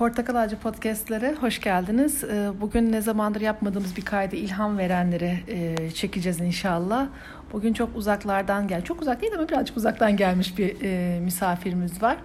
Portakal 0.00 0.34
Ağacı 0.34 0.56
Podcast'lere 0.56 1.34
hoş 1.40 1.60
geldiniz. 1.60 2.24
Ee, 2.24 2.50
bugün 2.60 2.92
ne 2.92 3.00
zamandır 3.00 3.40
yapmadığımız 3.40 3.96
bir 3.96 4.04
kaydı 4.04 4.36
ilham 4.36 4.78
verenleri 4.78 5.38
e, 5.48 5.90
çekeceğiz 5.90 6.40
inşallah. 6.40 7.08
Bugün 7.52 7.72
çok 7.72 7.96
uzaklardan 7.96 8.68
gel, 8.68 8.84
çok 8.84 9.02
uzak 9.02 9.22
değil 9.22 9.32
ama 9.36 9.48
birazcık 9.48 9.76
uzaktan 9.76 10.16
gelmiş 10.16 10.58
bir 10.58 10.76
e, 10.82 11.20
misafirimiz 11.20 12.02
var. 12.02 12.16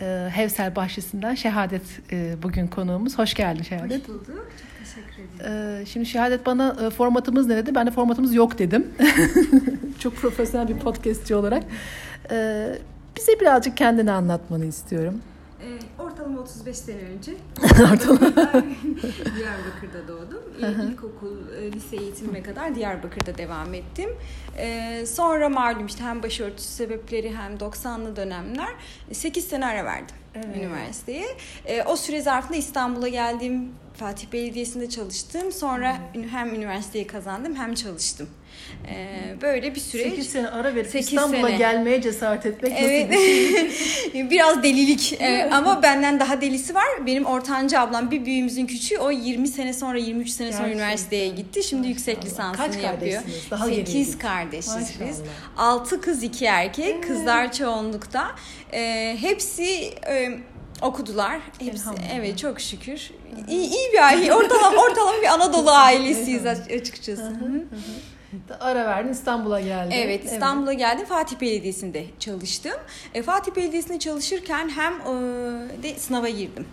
Ee, 0.00 0.28
Hevsel 0.32 0.76
Bahçesi'nden 0.76 1.34
Şehadet 1.34 1.82
e, 2.12 2.34
bugün 2.42 2.66
konuğumuz. 2.66 3.18
Hoş 3.18 3.34
geldin 3.34 3.62
Şehadet. 3.62 4.02
Hoş 4.02 4.08
bulduk. 4.08 4.26
Çok 4.26 4.84
teşekkür 4.84 5.42
ederim. 5.42 5.80
Ee, 5.82 5.86
şimdi 5.86 6.06
Şehadet 6.06 6.46
bana 6.46 6.90
formatımız 6.90 7.46
ne 7.46 7.56
dedi? 7.56 7.74
Ben 7.74 7.86
de 7.86 7.90
formatımız 7.90 8.34
yok 8.34 8.58
dedim. 8.58 8.86
çok 9.98 10.16
profesyonel 10.16 10.68
bir 10.68 10.78
podcastçi 10.78 11.34
olarak. 11.34 11.64
Bize 13.16 13.40
birazcık 13.40 13.76
kendini 13.76 14.12
anlatmanı 14.12 14.64
istiyorum. 14.64 15.20
Ee, 15.62 16.02
ortalama 16.26 16.40
35 16.40 16.78
sene 16.78 17.00
önce 17.00 17.32
Diyarbakır'da 19.36 20.08
doğdum. 20.08 20.42
İlkokul, 20.90 21.52
e, 21.58 21.72
lise 21.72 21.96
eğitimime 21.96 22.42
kadar 22.42 22.74
Diyarbakır'da 22.74 23.38
devam 23.38 23.74
ettim. 23.74 24.10
Ee, 24.58 25.04
sonra 25.06 25.48
malum 25.48 25.86
işte 25.86 26.04
hem 26.04 26.22
başörtüsü 26.22 26.68
sebepleri 26.68 27.36
hem 27.36 27.56
90'lı 27.56 28.16
dönemler 28.16 28.74
8 29.12 29.44
sene 29.44 29.66
ara 29.66 29.84
verdim 29.84 30.16
evet. 30.34 30.56
üniversiteye. 30.56 31.26
Ee, 31.66 31.82
o 31.82 31.96
süre 31.96 32.20
zarfında 32.20 32.56
İstanbul'a 32.56 33.08
geldim. 33.08 33.68
Fatih 33.94 34.32
Belediyesi'nde 34.32 34.88
çalıştım. 34.88 35.52
Sonra 35.52 35.96
evet. 36.14 36.26
hem 36.30 36.54
üniversiteyi 36.54 37.06
kazandım 37.06 37.54
hem 37.54 37.74
çalıştım. 37.74 38.28
Ee, 38.88 39.34
böyle 39.42 39.74
bir 39.74 39.80
süreç. 39.80 40.06
8 40.06 40.28
sene 40.28 40.48
ara 40.48 40.74
verip 40.74 40.94
İstanbul'a 40.94 41.50
gelmeye 41.50 42.02
cesaret 42.02 42.46
etmek 42.46 42.72
evet. 42.76 43.10
nasıl 43.10 43.22
bir 43.22 43.70
şey? 44.12 44.30
Biraz 44.30 44.62
delilik 44.62 45.16
ee, 45.20 45.48
ama 45.52 45.82
benden 45.82 46.20
daha 46.20 46.40
delisi 46.40 46.74
var. 46.74 47.06
Benim 47.06 47.24
ortanca 47.24 47.80
ablam 47.80 48.10
bir 48.10 48.24
büyüğümüzün 48.24 48.66
küçüğü 48.66 48.98
o 48.98 49.10
20 49.10 49.48
sene 49.48 49.72
sonra 49.72 49.98
23 49.98 50.30
sene 50.30 50.52
sonra 50.52 50.62
Gerçekten. 50.62 50.84
üniversiteye 50.84 51.28
gitti. 51.28 51.62
Şimdi 51.62 51.80
Maşallah. 51.80 51.96
yüksek 51.96 52.24
lisansını 52.24 52.66
Kaç 52.66 52.82
yapıyor. 52.82 53.22
Daha 53.50 53.66
8 53.66 54.18
kardeşiz 54.18 54.90
biz. 55.08 55.22
6 55.56 56.00
kız 56.00 56.22
2 56.22 56.44
erkek. 56.44 56.94
Evet. 56.94 57.06
Kızlar 57.06 57.52
çoğunlukta. 57.52 58.30
Ee, 58.72 59.16
hepsi 59.20 59.64
e, 60.08 60.38
okudular. 60.82 61.40
Hepsi 61.58 61.88
evet 62.14 62.38
çok 62.38 62.60
şükür. 62.60 63.10
İyi, 63.48 63.68
iyi 63.68 63.92
bir 63.92 64.04
aile. 64.04 64.34
Ortalama 64.34 64.82
ortalama 64.82 65.22
bir 65.22 65.26
Anadolu 65.26 65.70
ailesiyiz 65.70 66.46
açıkçası. 66.46 67.32
Ara 68.60 68.86
verdin 68.86 69.12
İstanbul'a 69.12 69.60
geldin. 69.60 69.90
Evet 69.90 70.24
İstanbul'a 70.24 70.70
evet. 70.70 70.80
geldim. 70.80 71.06
Fatih 71.06 71.40
Belediyesi'nde 71.40 72.06
çalıştım. 72.18 72.76
E, 73.14 73.22
Fatih 73.22 73.56
Belediyesi'nde 73.56 73.98
çalışırken 73.98 74.68
hem 74.68 74.92
e, 74.92 75.82
de 75.82 75.94
sınava 75.98 76.28
girdim. 76.28 76.66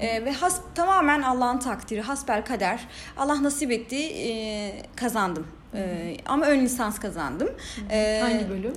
E, 0.00 0.24
ve 0.24 0.32
has, 0.32 0.60
tamamen 0.74 1.22
Allah'ın 1.22 1.58
takdiri, 1.58 2.00
hasbel 2.00 2.44
kader. 2.44 2.80
Allah 3.16 3.42
nasip 3.42 3.70
etti, 3.70 3.96
e, 3.96 4.82
kazandım. 4.96 5.46
E, 5.74 6.16
ama 6.26 6.46
ön 6.46 6.60
lisans 6.60 6.98
kazandım. 6.98 7.48
E, 7.90 8.18
Hangi 8.22 8.48
bölüm? 8.48 8.72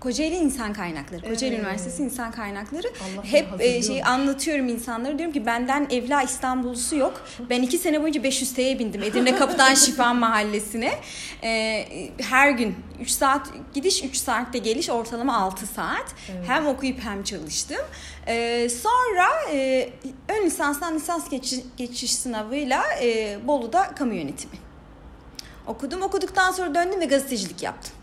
Kocaeli 0.00 0.34
İnsan 0.34 0.72
Kaynakları, 0.72 1.20
Kocaeli 1.20 1.54
evet. 1.54 1.64
Üniversitesi 1.64 2.02
İnsan 2.02 2.32
Kaynakları. 2.32 2.86
Allah 2.88 3.24
Hep 3.24 3.46
e, 3.58 3.82
şey 3.82 4.04
anlatıyorum 4.04 4.68
insanlara 4.68 5.18
diyorum 5.18 5.32
ki 5.32 5.46
benden 5.46 5.86
evla 5.90 6.22
İstanbullusu 6.22 6.96
yok. 6.96 7.22
Ben 7.50 7.62
iki 7.62 7.78
sene 7.78 8.02
boyunca 8.02 8.22
500 8.22 8.54
T'ye 8.54 8.78
bindim 8.78 9.02
Edirne 9.02 9.36
Kapıdan 9.36 9.74
Şifa 9.74 10.14
Mahallesi'ne. 10.14 10.92
E, 11.42 11.86
her 12.18 12.50
gün 12.50 12.74
3 13.00 13.10
saat 13.10 13.46
gidiş 13.74 14.04
3 14.04 14.16
saatte 14.16 14.58
geliş 14.58 14.90
ortalama 14.90 15.36
6 15.36 15.66
saat. 15.66 16.14
Evet. 16.30 16.48
Hem 16.48 16.66
okuyup 16.66 17.00
hem 17.00 17.24
çalıştım. 17.24 17.80
E, 18.26 18.68
sonra 18.68 19.28
e, 19.52 19.88
ön 20.28 20.46
lisanstan 20.46 20.94
lisans 20.94 21.30
geçiş, 21.30 21.60
geçiş 21.76 22.14
sınavıyla 22.14 22.82
e, 23.02 23.38
Bolu'da 23.46 23.82
kamu 23.82 24.14
yönetimi 24.14 24.54
okudum. 25.66 26.02
Okuduktan 26.02 26.52
sonra 26.52 26.74
döndüm 26.74 27.00
ve 27.00 27.04
gazetecilik 27.04 27.62
yaptım. 27.62 27.99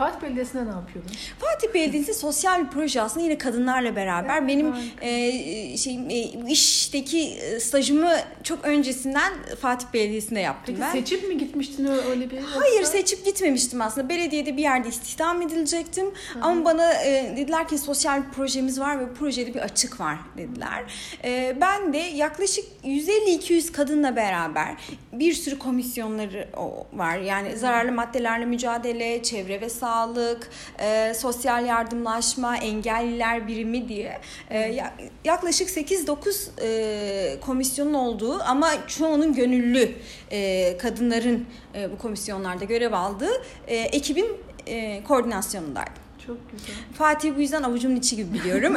Fatih 0.00 0.22
Belediyesi'nde 0.22 0.64
ne 0.64 0.68
yapıyordun? 0.68 1.10
Fatih 1.38 1.74
Belediyesi 1.74 2.14
sosyal 2.14 2.64
bir 2.64 2.70
proje 2.70 3.02
aslında 3.02 3.24
yine 3.24 3.38
kadınlarla 3.38 3.96
beraber. 3.96 4.38
Evet, 4.38 4.48
Benim 4.48 4.74
e, 5.00 5.76
şey 5.76 5.98
e, 6.10 6.50
işteki 6.50 7.20
e, 7.20 7.60
stajımı 7.60 8.12
çok 8.42 8.64
öncesinden 8.64 9.32
Fatih 9.60 9.86
Belediyesi'nde 9.94 10.40
yaptım 10.40 10.74
Peki, 10.78 10.80
ben. 10.80 10.92
seçip 10.92 11.28
mi 11.28 11.38
gitmiştin 11.38 11.86
öyle 12.10 12.30
bir? 12.30 12.38
Hayır 12.38 12.76
yoksa? 12.76 12.92
seçip 12.92 13.24
gitmemiştim 13.24 13.82
aslında. 13.82 14.08
Belediyede 14.08 14.56
bir 14.56 14.62
yerde 14.62 14.88
istihdam 14.88 15.42
edilecektim. 15.42 16.06
Hı-hı. 16.06 16.44
Ama 16.44 16.64
bana 16.64 16.92
e, 16.92 17.36
dediler 17.36 17.68
ki 17.68 17.78
sosyal 17.78 18.24
bir 18.26 18.30
projemiz 18.30 18.80
var 18.80 19.00
ve 19.00 19.12
projede 19.14 19.54
bir 19.54 19.60
açık 19.60 20.00
var 20.00 20.16
dediler. 20.36 20.84
E, 21.24 21.56
ben 21.60 21.92
de 21.92 21.98
yaklaşık 21.98 22.64
150-200 22.84 23.72
kadınla 23.72 24.16
beraber 24.16 24.74
bir 25.12 25.32
sürü 25.32 25.58
komisyonları 25.58 26.48
var. 26.92 27.18
Yani 27.18 27.48
Hı-hı. 27.48 27.58
zararlı 27.58 27.92
maddelerle 27.92 28.44
mücadele, 28.44 29.22
çevre 29.22 29.60
ve 29.60 29.68
sağlık 29.68 29.89
sağlık, 29.90 30.50
e, 30.78 31.14
sosyal 31.14 31.66
yardımlaşma, 31.66 32.56
engelliler 32.56 33.48
birimi 33.48 33.88
diye 33.88 34.20
e, 34.50 34.80
yaklaşık 35.24 35.68
8-9 35.68 36.48
e, 36.62 37.40
komisyonun 37.40 37.94
olduğu 37.94 38.42
ama 38.42 38.86
çoğunun 38.86 39.34
gönüllü 39.34 39.92
e, 40.30 40.76
kadınların 40.78 41.46
e, 41.74 41.92
bu 41.92 41.98
komisyonlarda 41.98 42.64
görev 42.64 42.92
aldığı 42.92 43.42
e, 43.66 43.76
ekibin 43.76 44.26
e, 44.66 45.04
koordinasyonundaydım. 45.04 46.09
Çok 46.30 46.50
güzel. 46.52 46.74
Fatih 46.94 47.36
bu 47.36 47.40
yüzden 47.40 47.62
avucumun 47.62 47.96
içi 47.96 48.16
gibi 48.16 48.32
biliyorum. 48.32 48.76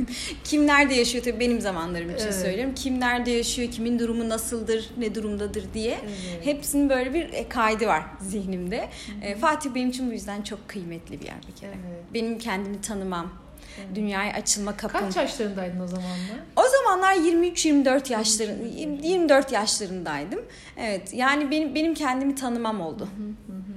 kim 0.44 0.66
nerede 0.66 0.94
yaşıyor 0.94 1.24
tabii 1.24 1.40
benim 1.40 1.60
zamanlarım 1.60 2.10
için 2.10 2.24
evet. 2.24 2.34
söylüyorum. 2.34 2.74
Kim 2.74 3.00
nerede 3.00 3.30
yaşıyor, 3.30 3.70
kimin 3.70 3.98
durumu 3.98 4.28
nasıldır, 4.28 4.90
ne 4.98 5.14
durumdadır 5.14 5.64
diye. 5.74 6.00
Evet. 6.04 6.46
Hepsinin 6.46 6.88
böyle 6.88 7.14
bir 7.14 7.32
e, 7.32 7.48
kaydı 7.48 7.86
var 7.86 8.02
zihnimde. 8.20 8.80
Hı-hı. 8.80 9.38
Fatih 9.38 9.70
benim 9.74 9.88
için 9.88 10.08
bu 10.08 10.12
yüzden 10.12 10.42
çok 10.42 10.68
kıymetli 10.68 11.20
bir 11.20 11.26
yer 11.26 11.36
bir 11.48 11.60
kere. 11.60 11.70
Evet. 11.70 12.04
Benim 12.14 12.38
kendimi 12.38 12.80
tanımam, 12.80 13.32
Evet. 13.78 13.96
Dünyaya 13.96 14.32
açılma 14.32 14.76
kapım. 14.76 15.00
Kaç 15.00 15.16
yaşlarındaydın 15.16 15.80
o 15.80 15.86
zamanlar? 15.86 16.38
O 16.56 16.62
zamanlar 16.62 17.14
23-24 17.14 18.12
yaşların 18.12 18.64
24 19.02 19.52
yaşlarındaydım. 19.52 20.40
Evet. 20.76 21.14
Yani 21.14 21.50
benim 21.50 21.74
benim 21.74 21.94
kendimi 21.94 22.34
tanımam 22.34 22.80
oldu. 22.80 23.08
Hı 23.48 23.52
hı. 23.52 23.73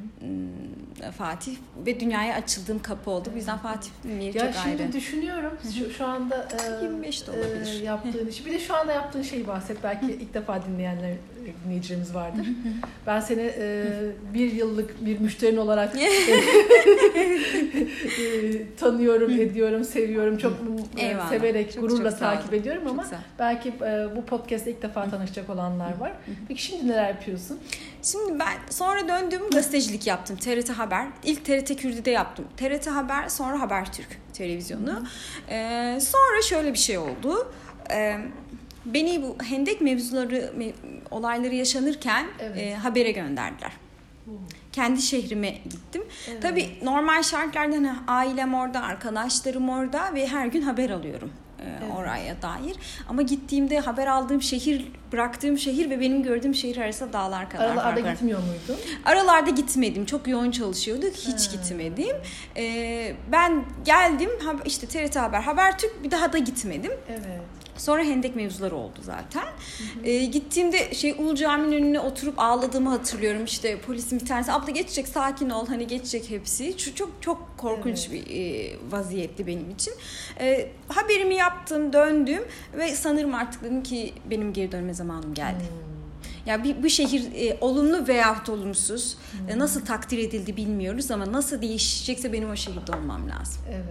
Fatih 1.12 1.56
ve 1.86 2.00
dünyaya 2.00 2.36
açıldığım 2.36 2.82
kapı 2.82 3.12
oldu. 3.12 3.30
Bu 3.34 3.38
yüzden 3.38 3.58
Fatih 3.58 3.90
ya 4.22 4.34
çok 4.34 4.66
ayrı. 4.66 4.78
Şimdi 4.78 4.94
düşünüyorum 4.94 5.58
şu, 5.78 5.90
şu 5.90 6.06
anda 6.06 6.48
e, 6.82 6.84
25 6.84 7.28
de 7.28 7.32
olabilir. 7.32 7.82
E, 7.82 7.86
yaptığın 7.86 8.28
işi. 8.28 8.46
Bir 8.46 8.52
de 8.52 8.60
şu 8.60 8.76
anda 8.76 8.94
yaptığın 8.94 9.22
şeyi 9.22 9.48
bahset. 9.48 9.84
Belki 9.84 10.06
ilk 10.12 10.34
defa 10.34 10.66
dinleyenler 10.66 11.14
dinleyicilerimiz 11.66 12.16
vardır. 12.16 12.48
ben 13.08 13.20
seni 13.20 13.52
e, 13.60 13.86
bir 14.34 14.52
yıllık 14.54 15.06
bir 15.06 15.20
müşterin 15.20 15.58
olarak 15.58 15.96
e, 16.00 16.10
tanıyorum, 18.80 19.32
ediyorum, 19.32 19.84
seviyorum. 19.84 20.38
Çok 20.38 20.54
e, 20.98 21.06
Eyvallah. 21.06 21.30
severek, 21.30 21.74
çok, 21.74 21.82
gururla 21.82 22.10
çok 22.10 22.20
takip 22.20 22.54
ediyorum 22.54 22.84
çok 22.84 22.92
ama 22.92 23.04
sağ. 23.04 23.20
belki 23.40 23.70
e, 23.70 24.16
bu 24.16 24.26
podcast'te 24.26 24.72
ilk 24.72 24.82
defa 24.82 25.10
tanışacak 25.10 25.50
olanlar 25.50 25.98
var. 25.98 26.12
Peki 26.48 26.64
şimdi 26.64 26.88
neler 26.88 27.08
yapıyorsun? 27.08 27.60
Şimdi 28.04 28.40
ben 28.40 28.54
sonra 28.70 29.08
döndüm 29.08 29.42
gazetecilik 29.54 30.08
yaptım. 30.08 30.38
TRT 30.38 30.70
Haber. 30.70 31.08
İlk 31.24 31.46
TRT 31.46 31.76
Kürdü'de 31.76 32.12
yaptım. 32.12 32.46
TRT 32.58 32.88
Haber 32.88 33.28
sonra 33.30 33.62
Habertürk 33.62 34.08
televizyonu. 34.34 35.04
Ee, 35.50 36.00
sonra 36.02 36.42
şöyle 36.50 36.74
bir 36.74 36.78
şey 36.78 36.98
oldu. 36.98 37.52
Ee, 37.92 38.18
beni 38.94 39.24
bu 39.24 39.38
hendek 39.44 39.82
mevzuları 39.82 40.54
olayları 41.12 41.56
yaşanırken 41.56 42.28
evet. 42.40 42.58
e, 42.58 42.76
habere 42.76 43.12
gönderdiler. 43.12 43.72
Kendi 44.72 45.02
şehrime 45.02 45.50
gittim. 45.50 46.04
Evet. 46.30 46.42
Tabii 46.42 46.70
normal 46.84 47.24
şartlarda 47.24 47.76
hani 47.76 47.92
ailem 48.08 48.54
orada, 48.54 48.82
arkadaşlarım 48.82 49.70
orada 49.70 50.14
ve 50.14 50.28
her 50.28 50.48
gün 50.48 50.62
haber 50.62 50.90
alıyorum 50.90 51.32
e, 51.60 51.64
evet. 51.64 51.94
oraya 51.96 52.42
dair. 52.42 52.76
Ama 53.10 53.22
gittiğimde 53.22 53.80
haber 53.80 54.08
aldığım 54.08 54.42
şehir, 54.42 54.92
bıraktığım 55.12 55.58
şehir 55.58 55.90
ve 55.90 56.00
benim 56.00 56.24
gördüğüm 56.24 56.56
şehir 56.56 56.78
arasında 56.78 57.14
dağlar 57.14 57.50
kadar 57.50 57.66
Aralarda 57.66 57.84
fark 57.84 58.04
var. 58.04 58.12
gitmiyor 58.12 58.40
muydun? 58.40 58.84
Aralarda 59.06 59.50
gitmedim. 59.50 60.06
Çok 60.06 60.28
yoğun 60.28 60.52
çalışıyorduk. 60.52 61.14
Hiç 61.14 61.48
He. 61.48 61.58
gitmedim. 61.58 62.16
Ee, 62.58 63.16
ben 63.32 63.66
geldim 63.86 64.30
işte 64.66 64.88
TRT 64.88 65.16
Haber, 65.16 65.42
Habertürk 65.42 66.04
bir 66.04 66.12
daha 66.12 66.34
da 66.34 66.38
gitmedim. 66.38 66.92
Evet. 67.10 67.42
Sonra 67.78 68.04
hendek 68.04 68.36
mevzuları 68.36 68.76
oldu 68.76 69.00
zaten. 69.02 69.42
Hı 69.44 70.00
hı. 70.02 70.06
E, 70.06 70.26
gittiğimde 70.26 70.94
şey 70.94 71.12
Ulu 71.12 71.36
Cami'nin 71.36 71.72
önüne 71.72 72.00
oturup 72.00 72.40
ağladığımı 72.40 72.90
hatırlıyorum. 72.90 73.46
İşte 73.46 73.80
polisin 73.80 74.20
bir 74.20 74.26
tanesi 74.26 74.52
abla 74.52 74.72
geçecek 74.72 75.08
sakin 75.08 75.50
ol 75.50 75.68
hani 75.68 75.88
geçecek 75.88 76.30
hepsi. 76.30 76.78
Çok 76.78 76.96
çok, 76.96 77.12
çok 77.22 77.58
korkunç 77.58 78.08
evet. 78.12 78.28
bir 78.28 78.36
e, 78.36 78.76
vaziyetti 78.92 79.48
benim 79.48 79.72
için. 79.72 79.94
E, 80.40 80.72
haberimi 80.88 81.36
yaptım 81.36 81.94
döndüm 81.94 82.44
ve 82.78 82.96
sanırım 82.96 83.36
artık 83.36 83.64
dedim 83.64 83.84
ki 83.84 84.14
benim 84.30 84.54
geri 84.54 84.72
dönme 84.72 84.94
zamanım 84.94 85.34
geldi. 85.34 85.60
Hmm. 85.60 85.98
Ya 86.48 86.64
bir 86.64 86.84
bu 86.84 86.90
şehir 86.90 87.24
e, 87.36 87.58
olumlu 87.62 88.08
veyahut 88.08 88.50
olumsuz 88.50 89.18
e, 89.50 89.60
nasıl 89.60 89.86
takdir 89.86 90.18
edildi 90.18 90.58
bilmiyoruz 90.58 91.12
ama 91.12 91.32
nasıl 91.32 91.62
değişecekse 91.62 92.34
benim 92.34 92.50
o 92.50 92.56
şehirde 92.56 92.92
olmam 92.92 93.30
lazım. 93.30 93.62
Evet. 93.70 93.86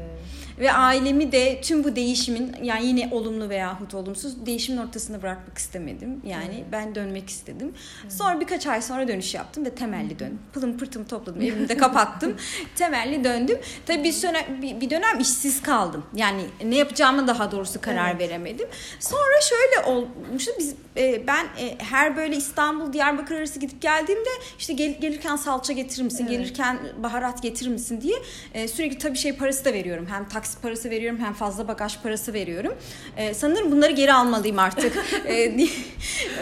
Ve 0.58 0.72
ailemi 0.72 1.32
de 1.32 1.60
tüm 1.60 1.84
bu 1.84 1.96
değişimin 1.96 2.52
yani 2.62 2.86
yine 2.86 3.08
olumlu 3.12 3.48
veyahut 3.48 3.94
olumsuz 3.94 4.46
değişimin 4.46 4.78
ortasında 4.86 5.22
bırakmak 5.22 5.58
istemedim. 5.58 6.20
Yani 6.26 6.54
Evet. 6.54 6.64
ben 6.72 6.94
dönmek 6.94 7.30
istedim. 7.30 7.74
Sonra 8.08 8.40
birkaç 8.40 8.66
ay 8.66 8.82
sonra 8.82 9.08
dönüş 9.08 9.34
yaptım 9.34 9.64
ve 9.64 9.70
temelli 9.70 10.18
döndüm. 10.18 10.38
Pılım 10.52 10.78
pırtımı 10.78 11.06
topladım 11.06 11.40
evimi 11.42 11.68
de 11.68 11.76
kapattım. 11.76 12.36
temelli 12.76 13.24
döndüm. 13.24 13.58
Tabii 13.86 14.04
bir, 14.04 14.22
dönem, 14.22 14.62
bir, 14.62 14.80
bir 14.80 14.90
dönem 14.90 15.20
işsiz 15.20 15.62
kaldım. 15.62 16.04
Yani 16.14 16.42
ne 16.64 16.76
yapacağımı 16.76 17.26
daha 17.28 17.52
doğrusu 17.52 17.80
karar 17.80 18.10
Evet. 18.10 18.20
veremedim. 18.20 18.68
Sonra 19.00 19.40
şöyle 19.40 19.86
olmuştu. 19.90 20.52
Biz 20.58 20.74
e, 20.96 21.26
ben 21.26 21.44
e, 21.44 21.74
her 21.78 22.16
böyle 22.16 22.36
İstanbul 22.36 22.92
Diyarbakır 22.92 23.34
arası 23.34 23.58
gidip 23.58 23.82
geldiğimde 23.82 24.28
işte 24.58 24.72
gel- 24.72 25.00
gelirken 25.00 25.36
salça 25.36 25.72
getirir 25.72 26.02
misin? 26.02 26.26
Evet. 26.28 26.30
Gelirken 26.30 26.78
baharat 27.02 27.42
getirir 27.42 27.70
misin 27.70 28.00
diye 28.00 28.16
e, 28.54 28.68
sürekli 28.68 28.98
tabii 28.98 29.18
şey 29.18 29.32
parası 29.36 29.64
da 29.64 29.72
veriyorum. 29.72 30.06
Hem 30.10 30.28
taksi 30.28 30.45
parası 30.54 30.90
veriyorum 30.90 31.20
hem 31.20 31.32
fazla 31.32 31.68
bagaj 31.68 32.02
parası 32.02 32.32
veriyorum. 32.32 32.74
E, 33.16 33.34
sanırım 33.34 33.72
bunları 33.72 33.92
geri 33.92 34.12
almalıyım 34.12 34.58
artık. 34.58 34.96
E, 35.26 35.56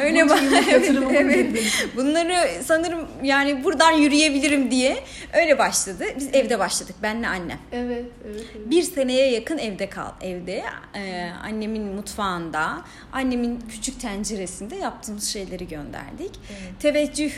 öyle 0.00 0.28
bak. 0.28 0.40
evet. 1.14 1.62
Bunları 1.96 2.64
sanırım 2.64 3.08
yani 3.22 3.64
buradan 3.64 3.92
yürüyebilirim 3.92 4.70
diye 4.70 5.04
öyle 5.32 5.58
başladı. 5.58 6.04
Biz 6.16 6.28
evde 6.32 6.58
başladık 6.58 6.96
benle 7.02 7.28
annem. 7.28 7.58
Evet, 7.72 8.04
evet, 8.24 8.44
evet. 8.56 8.70
Bir 8.70 8.82
seneye 8.82 9.30
yakın 9.30 9.58
evde 9.58 9.90
kal 9.90 10.10
evde 10.20 10.62
e, 10.94 11.30
annemin 11.42 11.82
mutfağında 11.82 12.82
annemin 13.12 13.60
küçük 13.70 14.00
tenceresinde 14.00 14.76
yaptığımız 14.76 15.24
şeyleri 15.24 15.68
gönderdik. 15.68 16.30
Evet. 16.50 16.80
Teveccüh 16.80 17.32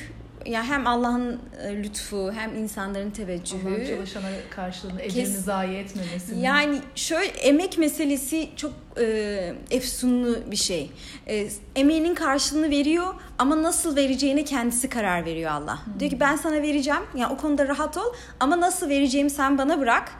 ya 0.48 0.64
hem 0.64 0.86
Allah'ın 0.86 1.40
e, 1.62 1.82
lütfu 1.82 2.32
hem 2.32 2.56
insanların 2.56 3.00
Allah'ın 3.00 3.10
teveccühü. 3.10 3.86
çalışana 3.88 4.26
karşılığını 4.50 5.02
ecrini 5.02 5.26
zayi 5.26 5.76
etmemesini. 5.76 6.42
Yani 6.44 6.78
şöyle 6.94 7.26
emek 7.26 7.78
meselesi 7.78 8.48
çok 8.56 8.72
e, 9.00 9.54
efsunlu 9.70 10.38
bir 10.50 10.56
şey. 10.56 10.90
E, 11.28 11.48
emeğinin 11.76 12.14
karşılığını 12.14 12.70
veriyor 12.70 13.14
ama 13.38 13.62
nasıl 13.62 13.96
vereceğine 13.96 14.44
kendisi 14.44 14.88
karar 14.88 15.24
veriyor 15.24 15.50
Allah. 15.50 15.78
Diyor 15.98 16.10
ki 16.10 16.20
ben 16.20 16.36
sana 16.36 16.62
vereceğim. 16.62 17.02
Yani 17.16 17.32
o 17.32 17.36
konuda 17.36 17.68
rahat 17.68 17.96
ol 17.96 18.14
ama 18.40 18.60
nasıl 18.60 18.88
vereceğimi 18.88 19.30
sen 19.30 19.58
bana 19.58 19.80
bırak. 19.80 20.12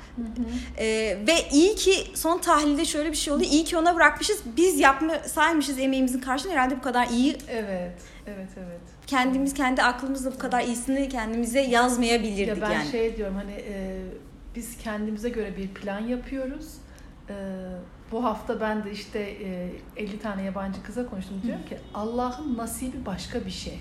E, 0.79 0.87
ve 1.27 1.35
iyi 1.53 1.75
ki 1.75 1.95
son 2.15 2.39
tahlilde 2.39 2.85
şöyle 2.85 3.11
bir 3.13 3.17
şey 3.17 3.33
oldu. 3.33 3.45
İyi 3.45 3.65
ki 3.65 3.77
ona 3.77 3.95
bırakmışız. 3.95 4.39
Biz 4.57 4.81
yapmasaymışız 4.81 5.79
emeğimizin 5.79 6.21
karşılığını 6.21 6.53
herhalde 6.53 6.77
bu 6.77 6.83
kadar 6.83 7.07
iyi 7.07 7.37
Evet, 7.49 7.99
evet, 8.27 8.49
evet. 8.57 8.96
Kendimiz 9.07 9.55
kendi 9.55 9.83
aklımızla 9.83 10.33
bu 10.33 10.39
kadar 10.39 10.61
iyisini 10.61 11.09
kendimize 11.09 11.61
yazmayabilirdik 11.61 12.49
Ya 12.49 12.61
ben 12.69 12.71
yani. 12.71 12.91
şey 12.91 13.17
diyorum 13.17 13.35
hani 13.35 13.53
e, 13.53 14.03
biz 14.57 14.79
kendimize 14.79 15.29
göre 15.29 15.57
bir 15.57 15.69
plan 15.69 16.01
yapıyoruz. 16.01 16.75
E, 17.31 17.35
bu 18.13 18.25
hafta 18.25 18.61
ben 18.61 18.85
de 18.85 18.91
işte 18.93 19.19
e, 19.19 19.71
50 19.97 20.19
tane 20.19 20.43
yabancı 20.43 20.83
kıza 20.83 21.07
konuştum. 21.07 21.41
Diyorum 21.43 21.65
ki 21.65 21.79
Allah'ın 21.95 22.57
nasibi 22.59 23.07
başka 23.07 23.45
bir 23.47 23.51
şey. 23.51 23.81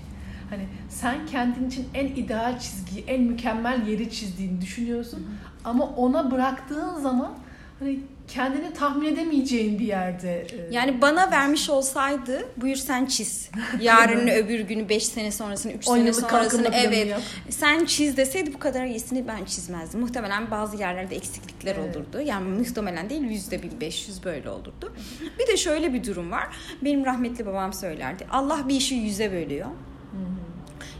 Hani 0.50 0.66
sen 0.88 1.26
kendin 1.26 1.68
için 1.68 1.88
en 1.94 2.06
ideal 2.06 2.58
çizgiyi, 2.58 3.04
en 3.06 3.22
mükemmel 3.22 3.86
yeri 3.86 4.10
çizdiğini 4.10 4.60
düşünüyorsun. 4.60 5.26
Ama 5.64 5.84
ona 5.86 6.30
bıraktığın 6.30 6.94
zaman 6.94 7.34
hani 7.78 8.00
kendini 8.28 8.72
tahmin 8.72 9.06
edemeyeceğin 9.12 9.78
bir 9.78 9.86
yerde. 9.86 10.40
e, 10.40 10.46
Yani 10.74 11.00
bana 11.02 11.30
vermiş 11.30 11.70
olsaydı 11.70 12.48
buyur 12.56 12.76
sen 12.76 13.06
çiz. 13.06 13.50
Yarın 13.80 14.26
öbür 14.28 14.60
günü 14.60 14.88
5 14.88 15.06
sene 15.06 15.32
sonrasını 15.32 15.72
3 15.72 15.88
on 15.88 15.96
sene 15.96 16.12
sonrasını 16.12 16.68
evet 16.72 17.06
yap. 17.06 17.20
sen 17.50 17.84
çiz 17.84 18.16
deseydi 18.16 18.54
bu 18.54 18.58
kadar 18.58 18.84
iyisini 18.86 19.28
ben 19.28 19.44
çizmezdim. 19.44 20.00
Muhtemelen 20.00 20.50
bazı 20.50 20.76
yerlerde 20.76 21.16
eksiklikler 21.16 21.76
Evet. 21.80 21.96
olurdu. 21.96 22.20
Yani 22.20 22.48
muhtemelen 22.48 23.10
değil 23.10 23.22
yüzde 23.22 23.62
1500 23.62 24.24
böyle 24.24 24.50
olurdu. 24.50 24.94
Bir 25.38 25.46
de 25.52 25.56
şöyle 25.56 25.92
bir 25.94 26.04
durum 26.04 26.30
var. 26.30 26.46
Benim 26.84 27.04
rahmetli 27.04 27.46
babam 27.46 27.72
söylerdi. 27.72 28.26
Allah 28.30 28.68
bir 28.68 28.74
işi 28.74 28.94
yüze 28.94 29.32
bölüyor. 29.32 29.66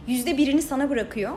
Yüzde 0.07 0.37
birini 0.39 0.63
sana 0.63 0.91
bırakıyor. 0.91 1.33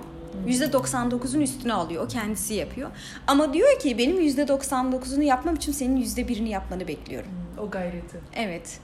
Yüzde 0.48 0.66
99'un 0.66 1.42
üstüne 1.42 1.74
alıyor. 1.74 2.04
O 2.06 2.08
kendisi 2.08 2.54
yapıyor. 2.54 2.90
Ama 3.28 3.54
diyor 3.54 3.80
ki 3.80 3.98
benim 3.98 4.22
yüzde 4.22 4.44
99'unu 4.44 5.24
yapmam 5.24 5.56
için 5.56 5.72
senin 5.72 5.96
yüzde 5.98 6.28
birini 6.28 6.50
yapmanı 6.50 6.88
bekliyorum. 6.88 7.30
O 7.58 7.70
gayreti. 7.70 8.18
Evet. 8.36 8.80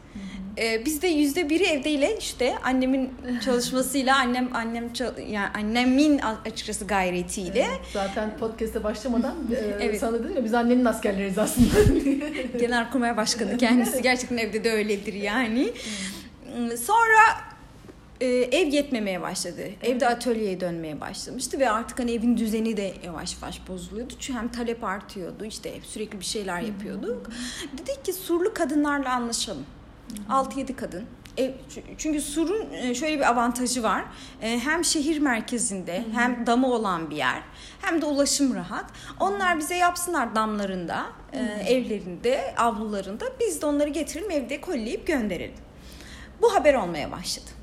Ee, 0.57 0.85
biz 0.85 1.01
de 1.01 1.07
yüzde 1.07 1.49
biri 1.49 1.63
evdeyle 1.63 2.17
işte 2.17 2.55
annemin 2.63 3.13
çalışmasıyla 3.45 4.17
annem 4.17 4.49
annem 4.55 4.89
yani 5.29 5.47
annemin 5.55 6.19
açıkçası 6.45 6.87
gayretiyle 6.87 7.59
Evet, 7.69 7.79
Zaten 7.93 8.37
podcast'e 8.37 8.83
başlamadan 8.83 9.35
e, 9.51 9.83
Evet. 9.85 9.99
sana 9.99 10.19
dedim 10.19 10.35
ya 10.35 10.43
biz 10.43 10.53
annenin 10.53 10.85
askerleriyiz 10.85 11.37
aslında. 11.37 11.67
Genelkurmay 12.59 13.17
Başkanı 13.17 13.57
kendisi 13.57 14.01
gerçekten 14.01 14.37
evde 14.37 14.63
de 14.63 14.71
öyledir 14.71 15.13
yani. 15.13 15.73
Sonra 16.85 17.19
e, 18.21 18.25
ev 18.27 18.67
yetmemeye 18.67 19.21
başladı. 19.21 19.61
Evde 19.83 20.07
atölyeye 20.07 20.59
dönmeye 20.59 21.01
başlamıştı 21.01 21.59
ve 21.59 21.69
artık 21.69 21.99
hani 21.99 22.11
evin 22.11 22.37
düzeni 22.37 22.77
de 22.77 22.93
yavaş 23.05 23.35
yavaş 23.41 23.67
bozuluyordu. 23.67 24.13
Çünkü 24.19 24.39
hem 24.39 24.51
talep 24.51 24.83
artıyordu 24.83 25.45
işte 25.45 25.75
hep 25.75 25.85
sürekli 25.85 26.19
bir 26.19 26.25
şeyler 26.25 26.61
yapıyorduk. 26.61 27.29
Dedik 27.73 28.05
ki 28.05 28.13
surlu 28.13 28.53
kadınlarla 28.53 29.13
anlaşalım. 29.13 29.65
6-7 30.29 30.75
kadın. 30.75 31.05
Ev, 31.37 31.51
çünkü 31.97 32.21
Sur'un 32.21 32.73
e, 32.73 32.95
şöyle 32.95 33.17
bir 33.17 33.29
avantajı 33.29 33.83
var. 33.83 34.05
E, 34.41 34.59
Hem 34.59 34.85
şehir 34.85 35.19
merkezinde 35.19 36.03
hem 36.13 36.45
damı 36.47 36.67
olan 36.73 37.09
bir 37.09 37.15
yer 37.15 37.41
hem 37.81 38.01
de 38.01 38.05
ulaşım 38.05 38.55
rahat. 38.55 38.85
Onlar 39.19 39.57
bize 39.59 39.75
yapsınlar 39.75 40.35
damlarında, 40.35 41.05
e, 41.33 41.39
evlerinde, 41.73 42.55
avlularında. 42.57 43.25
Biz 43.39 43.61
de 43.61 43.65
onları 43.65 43.89
getirelim 43.89 44.31
evde 44.31 44.61
kolleyip 44.61 45.07
gönderelim. 45.07 45.55
Bu 46.41 46.53
haber 46.55 46.73
olmaya 46.73 47.11
başladı. 47.11 47.54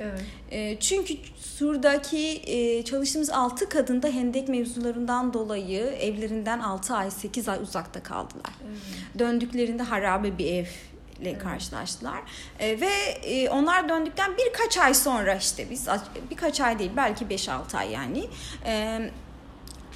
Evet. 0.00 0.20
E, 0.50 0.80
Çünkü 0.80 1.14
Sur'daki 1.36 2.42
e, 2.46 2.84
çalıştığımız 2.84 3.30
6 3.30 3.68
kadın 3.68 4.02
da 4.02 4.08
hendek 4.08 4.48
mevzularından 4.48 5.32
dolayı 5.32 5.80
evlerinden 5.80 6.58
6 6.60 6.94
ay 6.94 7.10
8 7.10 7.48
ay 7.48 7.58
uzakta 7.62 8.02
kaldılar. 8.02 8.52
evet. 8.66 9.18
Döndüklerinde 9.18 9.82
harabe 9.82 10.38
bir 10.38 10.46
evle 10.46 11.38
karşılaştılar. 11.38 12.20
E, 12.58 12.80
ve 12.80 12.90
e, 13.22 13.48
onlar 13.48 13.88
döndükten 13.88 14.32
birkaç 14.38 14.78
ay 14.78 14.94
sonra 14.94 15.34
işte 15.34 15.70
biz 15.70 15.88
birkaç 16.30 16.60
ay 16.60 16.78
değil 16.78 16.92
belki 16.96 17.24
5-6 17.24 17.76
ay 17.76 17.90
yani 17.90 18.24
e, 18.66 19.00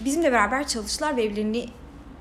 bizimle 0.01 0.33
beraber 0.33 0.67
çalıştılar 0.67 1.17
ve 1.17 1.23
evlerini 1.25 1.67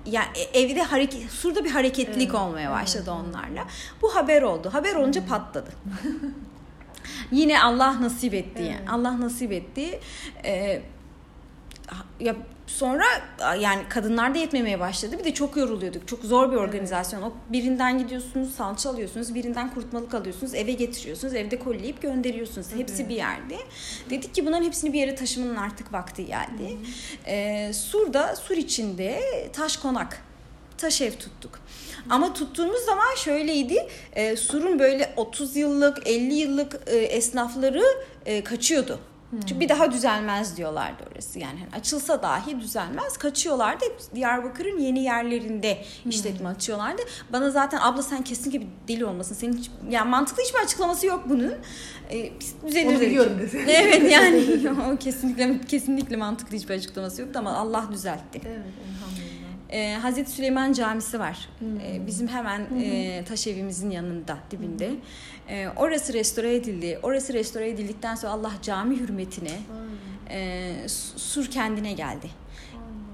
yani 0.05 0.27
e, 0.53 0.59
evde 0.59 0.83
hareket 0.83 1.31
surda 1.31 1.63
bir 1.65 1.71
hareketlilik 1.71 2.29
Evet, 2.29 2.41
olmaya 2.41 2.69
evet, 2.69 2.81
başladı 2.81 3.11
evet. 3.13 3.27
onlarla. 3.27 3.67
Bu 4.01 4.15
haber 4.15 4.41
oldu. 4.41 4.69
Haber 4.73 4.95
olunca 4.95 5.25
patladı. 5.25 5.69
Yine 7.31 7.61
Allah 7.61 8.01
nasip 8.01 8.33
etti 8.33 8.61
yani. 8.61 8.75
Evet. 8.79 8.89
Allah 8.89 9.19
nasip 9.19 9.51
etti. 9.51 9.99
Ee, 10.45 10.81
ya 12.19 12.35
sonra 12.67 13.03
yani 13.59 13.81
kadınlar 13.89 14.35
da 14.35 14.39
yetmemeye 14.39 14.79
başladı. 14.79 15.15
Bir 15.19 15.23
de 15.23 15.33
çok 15.33 15.57
yoruluyorduk. 15.57 16.07
Çok 16.07 16.23
zor 16.23 16.51
bir 16.51 16.55
organizasyon. 16.57 17.21
O 17.21 17.33
birinden 17.49 17.97
gidiyorsunuz, 17.97 18.55
salça 18.55 18.89
alıyorsunuz, 18.89 19.35
birinden 19.35 19.73
kurutmalık 19.73 20.13
alıyorsunuz, 20.13 20.53
eve 20.55 20.71
getiriyorsunuz, 20.71 21.33
evde 21.33 21.59
kolleyip 21.59 22.01
gönderiyorsunuz. 22.01 22.67
Hepsi 22.75 22.95
Evet. 22.95 23.09
bir 23.09 23.15
yerde. 23.15 23.57
Dedik 24.09 24.35
ki 24.35 24.45
bunların 24.45 24.65
hepsini 24.65 24.93
bir 24.93 24.99
yere 24.99 25.15
taşımanın 25.15 25.55
artık 25.55 25.93
vakti 25.93 26.25
geldi. 26.25 26.77
Ee, 27.27 27.71
Sur'da, 27.73 28.35
Sur 28.35 28.55
içinde 28.57 29.21
taş 29.53 29.77
konak, 29.77 30.23
taş 30.77 31.01
ev 31.01 31.11
tuttuk. 31.11 31.59
Ama 32.09 32.33
tuttuğumuz 32.33 32.81
zaman 32.85 33.15
şöyleydi. 33.17 33.87
E, 34.13 34.35
Sur'un 34.35 34.79
böyle 34.79 35.13
30 35.17 35.55
yıllık, 35.55 36.07
50 36.07 36.33
yıllık 36.33 36.79
e, 36.87 36.97
esnafları 36.97 37.83
e, 38.25 38.43
kaçıyordu. 38.43 38.99
Çünkü 39.39 39.59
bir 39.59 39.69
daha 39.69 39.91
düzelmez 39.91 40.57
diyorlardı 40.57 41.03
orası. 41.11 41.39
Yani 41.39 41.59
hani 41.59 41.81
açılsa 41.81 42.23
dahi 42.23 42.59
düzelmez. 42.59 43.17
Kaçıyorlardı. 43.17 43.85
Hep 43.85 44.15
Diyarbakır'ın 44.15 44.79
yeni 44.79 45.03
yerlerinde 45.03 45.77
işletme 46.05 46.49
açıyorlardı. 46.49 47.01
Bana 47.29 47.49
zaten 47.49 47.79
abla 47.81 48.03
sen 48.03 48.23
kesinlikle 48.23 48.61
bir 48.61 48.67
deli 48.87 49.05
olmasın. 49.05 49.35
Senin 49.35 49.57
hiç, 49.57 49.71
yani 49.89 50.09
mantıklı 50.09 50.43
hiçbir 50.43 50.59
açıklaması 50.59 51.07
yok 51.07 51.23
bunun. 51.29 51.53
Ee, 52.11 52.31
düzelir 52.67 52.95
Onu 52.95 53.01
biliyorum 53.01 53.39
dedi. 53.39 53.65
Evet 53.67 54.11
yani 54.11 54.69
o 54.93 54.97
kesinlikle 54.97 55.61
kesinlikle 55.61 56.15
mantıklı 56.15 56.57
hiçbir 56.57 56.73
açıklaması 56.73 57.21
yoktu 57.21 57.39
ama 57.39 57.57
Allah 57.57 57.85
düzeltti. 57.91 58.41
Evet, 58.45 58.57
elhamdülillah. 58.57 59.22
Ee, 59.73 59.93
Hazreti 60.01 60.31
Süleyman 60.31 60.73
Camisi 60.73 61.19
var. 61.19 61.49
Hmm. 61.59 61.79
Ee, 61.79 62.01
bizim 62.07 62.27
hemen 62.27 62.61
e, 62.83 63.23
taş 63.27 63.47
evimizin 63.47 63.89
yanında, 63.89 64.37
dibinde. 64.51 64.89
Ee, 65.49 65.67
orası 65.75 66.13
restore 66.13 66.55
edildi. 66.55 66.99
Orası 67.03 67.33
restore 67.33 67.69
edildikten 67.69 68.15
sonra 68.15 68.31
Allah 68.33 68.51
cami 68.61 68.99
hürmetine 68.99 69.51
e, 70.29 70.71
Sur 71.15 71.45
kendine 71.45 71.93
geldi. 71.93 72.27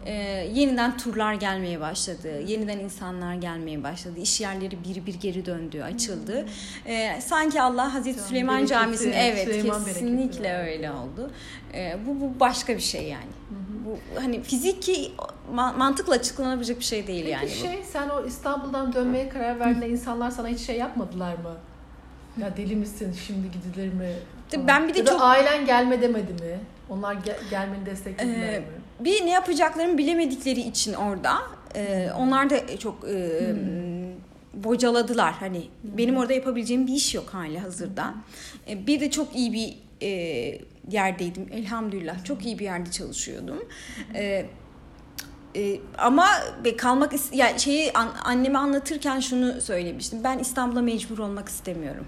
e, 0.05 0.13
yeniden 0.53 0.97
turlar 0.97 1.33
gelmeye 1.33 1.79
başladı. 1.79 2.41
Yeniden 2.47 2.79
insanlar 2.79 3.33
gelmeye 3.35 3.83
başladı. 3.83 4.19
İş 4.19 4.41
yerleri 4.41 4.77
bir 4.83 5.05
bir 5.05 5.13
geri 5.13 5.45
döndü, 5.45 5.81
açıldı. 5.81 6.45
E, 6.85 7.21
sanki 7.21 7.61
Allah 7.61 7.93
Hazreti 7.93 8.15
Tamam, 8.15 8.29
Süleyman 8.29 8.65
Camisi'nin 8.65 9.13
evet 9.13 9.47
Süleyman 9.47 9.85
kesinlikle 9.85 10.43
bereketi. 10.43 10.71
öyle 10.77 10.91
oldu. 10.91 11.31
E, 11.73 11.97
bu, 12.07 12.21
bu 12.21 12.39
başka 12.39 12.75
bir 12.75 12.81
şey 12.81 13.03
yani. 13.03 13.31
Bu 13.89 14.19
hani 14.21 14.41
fiziki 14.41 15.11
ma- 15.55 15.77
mantıkla 15.77 16.13
açıklanabilecek 16.13 16.79
bir 16.79 16.83
şey 16.85 17.07
değil 17.07 17.19
Peki 17.21 17.31
yani 17.33 17.45
bu. 17.45 17.67
şey 17.67 17.83
sen 17.91 18.09
o 18.09 18.25
İstanbul'dan 18.25 18.93
dönmeye 18.93 19.29
karar 19.29 19.59
verdiğinde 19.59 19.89
insanlar 19.89 20.31
sana 20.31 20.47
hiç 20.47 20.59
şey 20.59 20.77
yapmadılar 20.77 21.33
mı? 21.33 21.53
Ya 22.41 22.57
deli 22.57 22.75
misin 22.75 23.15
şimdi 23.27 23.47
gidilir 23.51 23.93
mi? 23.93 24.13
Falan. 24.51 24.67
ben 24.67 24.87
bir 24.87 24.93
de 24.93 24.99
ya 24.99 25.05
çok- 25.05 25.21
ailen 25.21 25.65
gelme 25.65 26.01
demedi 26.01 26.33
mi? 26.33 26.59
Onlar 26.89 27.13
gel- 27.13 27.39
gelmeni 27.49 27.85
desteklediler 27.85 28.53
Ee, 28.53 28.59
mi? 28.59 28.65
bir 28.99 29.25
ne 29.25 29.29
yapacaklarını 29.29 29.97
bilemedikleri 29.97 30.59
için 30.59 30.93
orada 30.93 31.37
e, 31.75 32.09
onlar 32.17 32.49
da 32.49 32.77
çok 32.77 33.05
e, 33.09 33.39
bocaladılar 34.53 35.33
hani 35.33 35.63
benim 35.83 36.17
orada 36.17 36.33
yapabileceğim 36.33 36.87
bir 36.87 36.93
iş 36.93 37.15
yok 37.15 37.29
hali 37.33 37.59
hazırda 37.59 38.13
E, 38.69 38.87
bir 38.87 38.99
de 38.99 39.11
çok 39.11 39.35
iyi 39.35 39.53
bir 39.53 39.77
e, 40.01 40.59
yerdeydim. 40.89 41.47
Elhamdülillah 41.51 42.23
çok 42.25 42.45
iyi 42.45 42.59
bir 42.59 42.63
yerde 42.63 42.91
çalışıyordum. 42.91 43.63
E, 44.15 44.45
e, 45.55 45.79
ama 45.97 46.27
be- 46.65 46.77
kalmak 46.77 47.13
yani 47.33 47.59
şeyi 47.59 47.93
an, 47.93 48.07
anneme 48.23 48.57
anlatırken 48.59 49.19
şunu 49.19 49.61
söylemiştim. 49.61 50.19
Ben 50.23 50.39
İstanbul'a 50.39 50.81
mecbur 50.81 51.17
olmak 51.19 51.49
istemiyorum. 51.49 52.05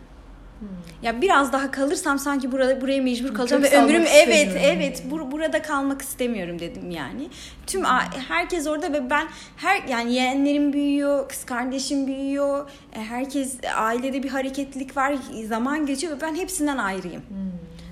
Ya 1.03 1.21
biraz 1.21 1.53
daha 1.53 1.71
kalırsam 1.71 2.19
sanki 2.19 2.51
burada 2.51 2.81
buraya 2.81 3.01
mecbur 3.01 3.33
kalacağım 3.33 3.63
Kök 3.63 3.71
ve 3.71 3.77
ömrüm 3.77 4.01
evet 4.27 4.47
evet 4.63 5.03
bur- 5.11 5.31
burada 5.31 5.61
kalmak 5.61 6.01
istemiyorum 6.01 6.59
dedim 6.59 6.91
yani. 6.91 7.29
Tüm 7.67 7.85
a- 7.85 8.17
herkes 8.27 8.67
orada 8.67 8.93
ve 8.93 9.09
ben 9.09 9.27
her 9.57 9.83
yani 9.83 10.13
yeğenlerim 10.13 10.73
büyüyor, 10.73 11.29
kız 11.29 11.45
kardeşim 11.45 12.07
büyüyor. 12.07 12.69
e, 12.95 12.99
Herkes 12.99 13.55
ailede 13.75 14.23
bir 14.23 14.29
hareketlilik 14.29 14.97
var, 14.97 15.15
zaman 15.47 15.85
geçiyor 15.85 16.17
ve 16.17 16.21
ben 16.21 16.35
hepsinden 16.35 16.77
ayrıyım. 16.77 17.21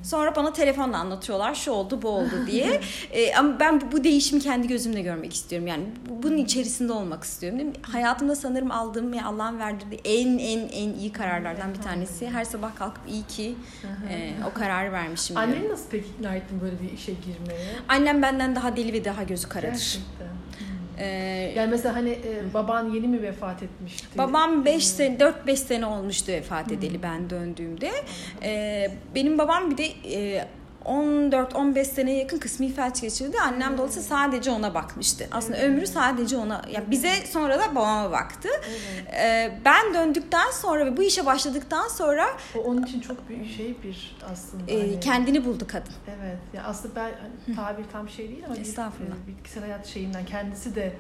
Sonra 0.04 0.36
bana 0.36 0.54
telefonla 0.54 0.98
anlatıyorlar 0.98 1.56
şu 1.56 1.72
oldu 1.72 2.02
bu 2.02 2.10
oldu 2.10 2.32
diye. 2.48 2.82
E, 3.14 3.36
ama 3.36 3.60
ben 3.60 3.92
bu, 3.92 4.04
değişimi 4.04 4.42
kendi 4.42 4.68
gözümle 4.68 5.02
görmek 5.02 5.34
istiyorum. 5.34 5.68
Yani 5.68 5.84
bu- 6.10 6.24
bunun 6.24 6.38
içerisinde 6.38 6.92
olmak 6.94 7.24
istiyorum. 7.24 7.60
Değil 7.60 7.70
mi? 7.70 7.76
Hayatımda 7.82 8.36
sanırım 8.36 8.72
aldığım 8.72 9.14
ve 9.14 9.24
Allah'ın 9.24 9.60
verdiği 9.60 10.00
en 10.06 10.38
en 10.38 10.60
en 10.60 10.94
iyi 10.94 11.12
kararlardan 11.12 11.74
bir 11.74 11.82
tanesi. 11.82 12.30
Her 12.30 12.44
sabah 12.46 12.76
kalkıp 12.76 13.02
iyi 13.10 13.24
ki 13.24 13.56
e, 14.10 14.32
o 14.50 14.54
kararı 14.54 14.92
vermişim. 14.92 15.38
Anneni 15.38 15.70
nasıl 15.70 15.86
peki 15.92 16.08
ikna 16.20 16.36
ettin 16.36 16.62
böyle 16.62 16.80
bir 16.82 16.92
işe 16.98 17.12
girmeye? 17.14 17.66
Annem 17.88 18.22
benden 18.22 18.56
daha 18.56 18.76
deli 18.78 18.94
ve 18.94 19.06
daha 19.06 19.24
gözü 19.24 19.50
karadır. 19.50 19.72
Gerçekten. 19.72 20.29
Ee, 21.00 21.06
Yani 21.56 21.70
mesela 21.72 21.96
hani 21.96 22.10
e, 22.10 22.54
baban 22.54 22.90
yeni 22.90 23.08
mi 23.08 23.22
vefat 23.22 23.64
etmişti? 23.64 24.18
babam 24.18 24.66
5 24.66 24.88
sene 24.88 25.18
4-5 25.48 25.56
sene 25.56 25.86
olmuştu 25.86 26.32
vefat 26.32 26.72
edeli 26.72 27.04
ben 27.04 27.30
döndüğümde. 27.30 27.92
Ee, 28.44 28.92
benim 29.16 29.38
babam 29.38 29.72
bir 29.72 29.78
de 29.78 29.86
e, 30.14 30.46
14-15 30.94 31.86
seneye 31.86 32.18
yakın 32.18 32.38
kısmi 32.38 32.74
felç 32.74 33.02
geçirdi. 33.02 33.38
Annem 33.44 33.78
dolayısıyla 33.78 34.08
sadece 34.10 34.52
ona 34.52 34.74
bakmıştı. 34.74 35.28
Aslında 35.32 35.62
ömrü 35.62 35.88
sadece 35.88 36.38
ona, 36.38 36.62
ya 36.72 36.92
bize 36.92 37.12
sonra 37.32 37.60
da 37.60 37.76
babama 37.76 38.12
baktı. 38.12 38.50
Ee, 39.14 39.52
ben 39.66 39.94
döndükten 39.94 40.52
sonra 40.52 40.86
ve 40.86 40.98
bu 40.98 41.04
işe 41.04 41.26
başladıktan 41.26 41.88
sonra 41.88 42.28
O 42.58 42.60
onun 42.60 42.84
için 42.84 43.00
çok 43.00 43.30
büyük 43.30 43.56
şey 43.58 43.76
bir 43.84 44.18
aslında. 44.32 44.72
e, 44.72 44.80
hani- 44.80 45.00
kendini 45.00 45.46
buldu 45.46 45.66
kadın. 45.68 45.94
Evet. 46.22 46.38
Ya 46.54 46.64
aslında 46.64 46.96
ben 46.96 47.12
hani 47.22 47.56
tabir 47.56 47.84
tam 47.92 48.10
şey 48.10 48.30
değil 48.30 48.44
ama 48.46 48.56
Estağfurullah. 48.56 49.16
e, 49.26 49.28
bitkisel 49.28 49.64
hayat 49.64 49.88
şeyinden 49.88 50.26
kendisi 50.26 50.76
de 50.76 50.94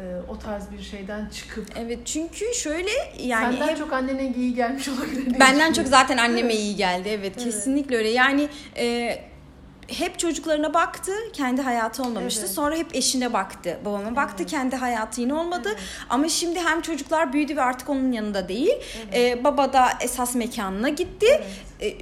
e, 0.00 0.02
o 0.28 0.38
tarz 0.38 0.70
bir 0.72 0.82
şeyden 0.82 1.28
çıkıp 1.28 1.66
Evet 1.78 1.98
çünkü 2.06 2.54
şöyle 2.54 2.90
yani 3.22 3.52
senden 3.56 3.68
hep- 3.68 3.78
çok 3.78 3.92
annene 3.92 4.32
iyi 4.36 4.54
gelmiş 4.54 4.88
olabilir. 4.88 5.40
Benden 5.40 5.72
çok 5.72 5.86
zaten 5.88 6.16
anneme 6.18 6.40
Evet. 6.52 6.54
iyi 6.54 6.76
geldi. 6.76 7.08
Evet, 7.08 7.32
Evet. 7.34 7.44
kesinlikle 7.44 7.96
öyle. 7.96 8.08
Yani 8.08 8.48
e, 8.76 9.18
hep 9.98 10.18
çocuklarına 10.18 10.74
baktı, 10.74 11.12
kendi 11.32 11.62
hayatı 11.62 12.02
olmamıştı. 12.02 12.40
Evet. 12.44 12.50
Sonra 12.54 12.76
hep 12.76 12.86
eşine 12.96 13.32
baktı, 13.32 13.78
babama 13.84 14.16
baktı, 14.16 14.36
Evet. 14.38 14.50
kendi 14.50 14.76
hayatı 14.76 15.20
yine 15.20 15.34
olmadı. 15.34 15.68
Evet. 15.72 15.80
Ama 16.10 16.28
şimdi 16.28 16.60
hem 16.60 16.80
çocuklar 16.80 17.32
büyüdü 17.32 17.56
ve 17.56 17.62
artık 17.62 17.88
onun 17.88 18.12
yanında 18.12 18.48
değil. 18.48 18.72
E, 19.14 19.44
baba 19.44 19.72
da 19.72 19.88
esas 20.00 20.34
mekanına 20.34 20.88
gitti. 20.88 21.26
Evet. 21.80 21.94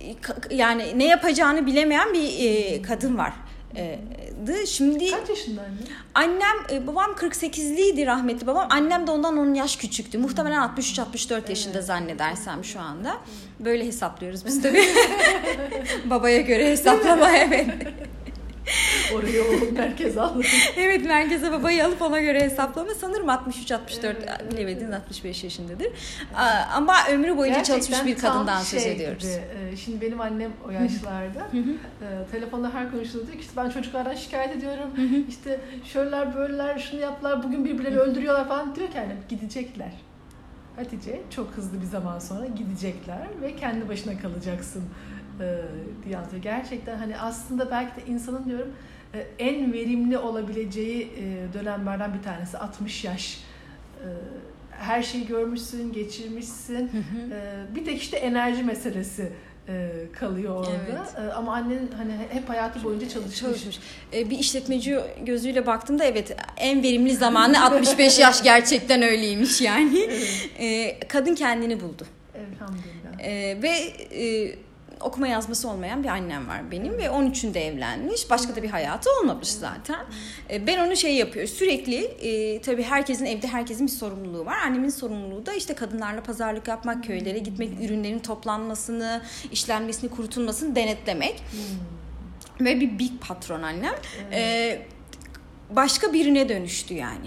E, 0.00 0.12
ka- 0.12 0.54
yani 0.54 0.98
ne 0.98 1.04
yapacağını 1.06 1.66
bilemeyen 1.66 2.14
bir 2.14 2.50
e, 2.50 2.82
kadın 2.82 3.18
var. 3.18 3.32
E, 3.76 3.98
dı. 4.46 4.66
Şimdi 4.66 5.10
Kaç 5.10 5.28
yaşında 5.28 5.60
anne? 5.60 5.78
Annem, 6.14 6.56
e, 6.72 6.86
babam 6.86 7.10
48'liydi 7.10 8.06
rahmetli 8.06 8.46
babam. 8.46 8.66
Annem 8.70 9.06
de 9.06 9.10
ondan 9.10 9.36
10 9.36 9.54
yaş 9.54 9.76
küçüktü. 9.76 10.18
Muhtemelen 10.18 10.60
63-64 10.76 11.48
yaşında 11.48 11.82
zannedersem 11.82 12.64
şu 12.64 12.80
anda. 12.80 13.16
Böyle 13.60 13.86
hesaplıyoruz 13.86 14.46
biz 14.46 14.62
tabii. 14.62 14.84
Babaya 16.04 16.40
göre 16.40 16.70
hesaplama 16.70 17.30
evet. 17.36 17.66
Oraya 19.14 19.42
o 19.42 19.72
merkez 19.72 20.18
aldı. 20.18 20.42
Evet 20.76 21.04
merkeze 21.04 21.52
babayı 21.52 21.86
alıp 21.86 22.02
ona 22.02 22.20
göre 22.20 22.40
hesaplama. 22.40 22.94
Sanırım 22.94 23.26
63-64 23.26 24.52
bilemediniz 24.52 24.92
65 24.92 25.44
yaşındadır. 25.44 25.88
Ama 26.74 26.94
ömrü 27.10 27.36
boyunca 27.36 27.62
çalışmış 27.62 27.88
Gerçekten 27.98 28.06
bir 28.06 28.16
kadından 28.18 28.46
tam 28.46 28.62
söz 28.64 28.82
şey 28.82 28.92
ediyoruz. 28.92 29.22
gibi, 29.22 29.72
e, 29.72 29.76
şimdi 29.76 30.00
benim 30.00 30.20
annem 30.20 30.52
o 30.68 30.70
yaşlarda 30.70 31.46
e, 31.54 32.30
telefonda 32.32 32.74
her 32.74 32.90
konuştuğunda 32.90 33.26
diyor 33.26 33.38
ki 33.38 33.40
işte 33.40 33.52
ben 33.56 33.70
çocuklardan 33.70 34.14
şikayet 34.14 34.56
ediyorum. 34.56 34.90
işte 35.28 35.60
şöyleler 35.84 36.34
böyleler 36.36 36.78
şunu 36.78 37.00
yaptılar 37.00 37.42
bugün 37.42 37.64
birbirlerini 37.64 37.98
öldürüyorlar 37.98 38.48
falan 38.48 38.74
diyor 38.76 38.90
ki 38.90 39.00
annem 39.00 39.18
gidecekler. 39.28 39.92
Hatice 40.76 41.20
çok 41.30 41.50
hızlı 41.50 41.80
bir 41.80 41.86
zaman 41.86 42.18
sonra 42.18 42.46
gidecekler 42.46 43.26
ve 43.42 43.56
kendi 43.56 43.88
başına 43.88 44.18
kalacaksın 44.18 44.84
e, 45.40 46.16
anlatıyor. 46.16 46.42
Gerçekten 46.42 46.98
hani 46.98 47.18
aslında 47.18 47.70
belki 47.70 47.96
de 47.96 48.10
insanın 48.10 48.44
diyorum 48.44 48.72
e, 49.14 49.26
en 49.38 49.72
verimli 49.72 50.18
olabileceği 50.18 51.02
e, 51.02 51.54
dönemlerden 51.54 52.14
bir 52.14 52.22
tanesi 52.22 52.58
60 52.58 53.04
yaş. 53.04 53.38
E, 54.00 54.06
her 54.70 55.02
şeyi 55.02 55.26
görmüşsün, 55.26 55.92
geçirmişsin. 55.92 56.90
E, 57.32 57.74
bir 57.74 57.84
tek 57.84 58.02
işte 58.02 58.16
enerji 58.16 58.62
meselesi 58.62 59.32
e, 59.68 59.90
kalıyor 60.12 60.56
orada. 60.56 60.70
Evet. 60.70 61.28
E, 61.30 61.32
ama 61.32 61.54
annen 61.54 61.88
hani 61.96 62.12
hep 62.30 62.48
hayatı 62.48 62.84
boyunca 62.84 63.08
çalışmış. 63.08 63.38
Çalışmış. 63.38 63.78
Bir 64.12 64.38
işletmeci 64.38 64.98
gözüyle 65.22 65.66
baktığımda 65.66 66.04
evet 66.04 66.36
en 66.56 66.82
verimli 66.82 67.14
zamanı 67.14 67.64
65 67.64 68.18
yaş 68.18 68.42
gerçekten 68.42 69.02
öyleymiş 69.02 69.60
yani. 69.60 70.08
Evet, 70.58 71.08
Kadın 71.08 71.34
kendini 71.34 71.80
buldu. 71.80 72.06
elhamdülillah. 72.34 73.62
Ve 73.62 73.68
e, 74.24 74.54
okuma 75.00 75.28
yazması 75.28 75.68
olmayan 75.68 76.02
bir 76.02 76.08
annem 76.08 76.48
var 76.48 76.70
benim 76.70 76.98
ve 76.98 77.04
13'ünde 77.04 77.58
evlenmiş. 77.58 78.30
Başka 78.30 78.56
da 78.56 78.62
bir 78.62 78.68
hayatı 78.70 79.10
olmamış 79.20 79.48
zaten. 79.48 80.04
Ee, 80.50 80.66
ben 80.66 80.86
onu 80.86 80.96
şey 80.96 81.14
yapıyor 81.14 81.46
sürekli 81.46 81.96
e, 82.04 82.60
tabii 82.60 82.82
herkesin 82.82 83.24
evde 83.26 83.46
herkesin 83.46 83.86
bir 83.86 83.92
sorumluluğu 83.92 84.46
var. 84.46 84.56
Annemin 84.66 84.88
sorumluluğu 84.88 85.46
da 85.46 85.52
işte 85.54 85.74
kadınlarla 85.74 86.22
pazarlık 86.22 86.68
yapmak, 86.68 87.04
köylere 87.04 87.38
gitmek, 87.38 87.70
ürünlerin 87.84 88.18
toplanmasını, 88.18 89.22
işlenmesini, 89.52 90.10
kurutulmasını 90.10 90.76
denetlemek. 90.76 91.42
Ve 92.60 92.80
bir 92.80 92.98
big 92.98 93.12
patron 93.28 93.62
annem. 93.62 93.94
Ee, 94.32 94.82
başka 95.70 96.12
birine 96.12 96.48
dönüştü 96.48 96.94
yani. 96.94 97.26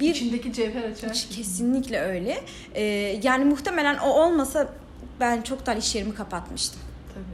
Bir 0.00 0.10
İçindeki 0.10 0.52
cevher 0.52 0.82
açar. 0.82 1.26
kesinlikle 1.30 2.00
öyle. 2.00 2.40
Ee, 2.74 2.82
yani 3.22 3.44
muhtemelen 3.44 3.98
o 3.98 4.08
olmasa 4.10 4.68
ben 5.20 5.42
çoktan 5.42 5.76
iş 5.76 5.94
yerimi 5.94 6.14
kapatmıştım. 6.14 6.80
Tabii. 7.14 7.24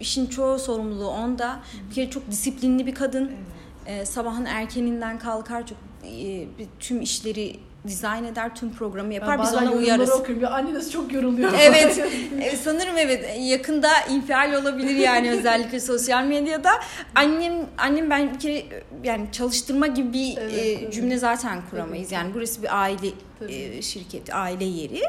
İşin 0.00 0.26
çoğu 0.26 0.58
sorumluluğu 0.58 1.08
onda. 1.08 1.60
Bir 1.90 1.94
kere 1.94 2.10
çok 2.10 2.30
disiplinli 2.30 2.86
bir 2.86 2.94
kadın. 2.94 3.24
Evet. 3.24 4.00
Ee, 4.00 4.06
sabahın 4.06 4.44
erkeninden 4.44 5.18
kalkar 5.18 5.66
çok 5.66 5.78
e, 6.04 6.46
tüm 6.80 7.00
işleri 7.00 7.56
dizayn 7.86 8.24
eder, 8.24 8.54
tüm 8.54 8.72
programı 8.72 9.14
yapar. 9.14 9.38
Ben 9.38 9.44
Biz 9.44 9.54
ona 9.54 9.72
uyarız. 9.72 10.10
okuyorum. 10.10 10.42
Ya 10.42 10.50
anneniz 10.50 10.92
çok 10.92 11.12
yoruluyor. 11.12 11.52
Evet. 11.60 11.98
E, 12.40 12.56
sanırım 12.56 12.98
evet 12.98 13.36
yakında 13.40 13.88
infial 14.10 14.52
olabilir 14.62 14.96
yani 14.96 15.30
özellikle 15.30 15.80
sosyal 15.90 16.24
medyada. 16.24 16.70
Annem 17.14 17.52
annem 17.78 18.10
ben 18.10 18.34
bir 18.34 18.38
kere 18.38 18.62
yani 19.04 19.26
çalıştırma 19.32 19.86
gibi 19.86 20.12
bir 20.12 20.36
Evet, 20.38 20.52
e, 20.54 20.72
evet. 20.72 20.92
cümle 20.92 21.18
zaten 21.18 21.58
kuramayız. 21.70 22.08
Tabii. 22.08 22.14
Yani 22.14 22.34
burası 22.34 22.62
bir 22.62 22.80
aile 22.80 23.08
Tabii. 23.42 23.52
e, 23.54 23.82
şirketi, 23.82 24.34
aile 24.34 24.64
yeri. 24.64 25.02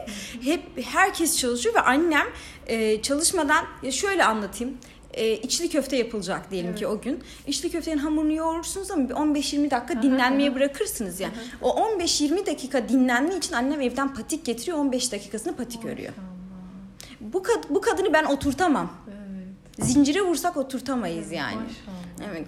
Hep 0.43 0.61
herkes 0.85 1.37
çalışıyor 1.37 1.75
ve 1.75 1.79
annem 1.79 2.25
e, 2.67 3.01
çalışmadan 3.01 3.65
ya 3.83 3.91
şöyle 3.91 4.25
anlatayım. 4.25 4.77
E, 5.13 5.33
içli 5.33 5.69
köfte 5.69 5.95
yapılacak 5.97 6.51
diyelim 6.51 6.69
Evet. 6.69 6.79
ki 6.79 6.87
o 6.87 7.01
gün. 7.01 7.19
İçli 7.47 7.71
köftenin 7.71 7.97
hamurunu 7.97 8.33
yoğurursunuz 8.33 8.91
ama 8.91 9.09
bir 9.09 9.13
15-20 9.13 9.71
dakika 9.71 9.93
Aha, 9.93 10.01
dinlenmeye 10.03 10.49
aha. 10.49 10.55
bırakırsınız 10.55 11.19
yani. 11.19 11.33
O 11.61 11.69
15-20 11.99 12.45
dakika 12.45 12.89
dinlenme 12.89 13.35
için 13.37 13.53
annem 13.53 13.81
evden 13.81 14.13
patik 14.13 14.45
getiriyor. 14.45 14.77
15 14.77 15.11
dakikasını 15.11 15.55
patik 15.55 15.85
örüyor. 15.85 16.13
Maşallah. 16.17 17.33
Bu, 17.33 17.37
kad- 17.37 17.69
bu 17.69 17.81
kadını 17.81 18.13
ben 18.13 18.23
oturtamam. 18.25 18.93
Evet. 19.07 19.87
Zincire 19.89 20.21
vursak 20.21 20.57
oturtamayız 20.57 21.31
yani. 21.31 21.55
Maşallah. 21.55 22.29
Evet. 22.31 22.47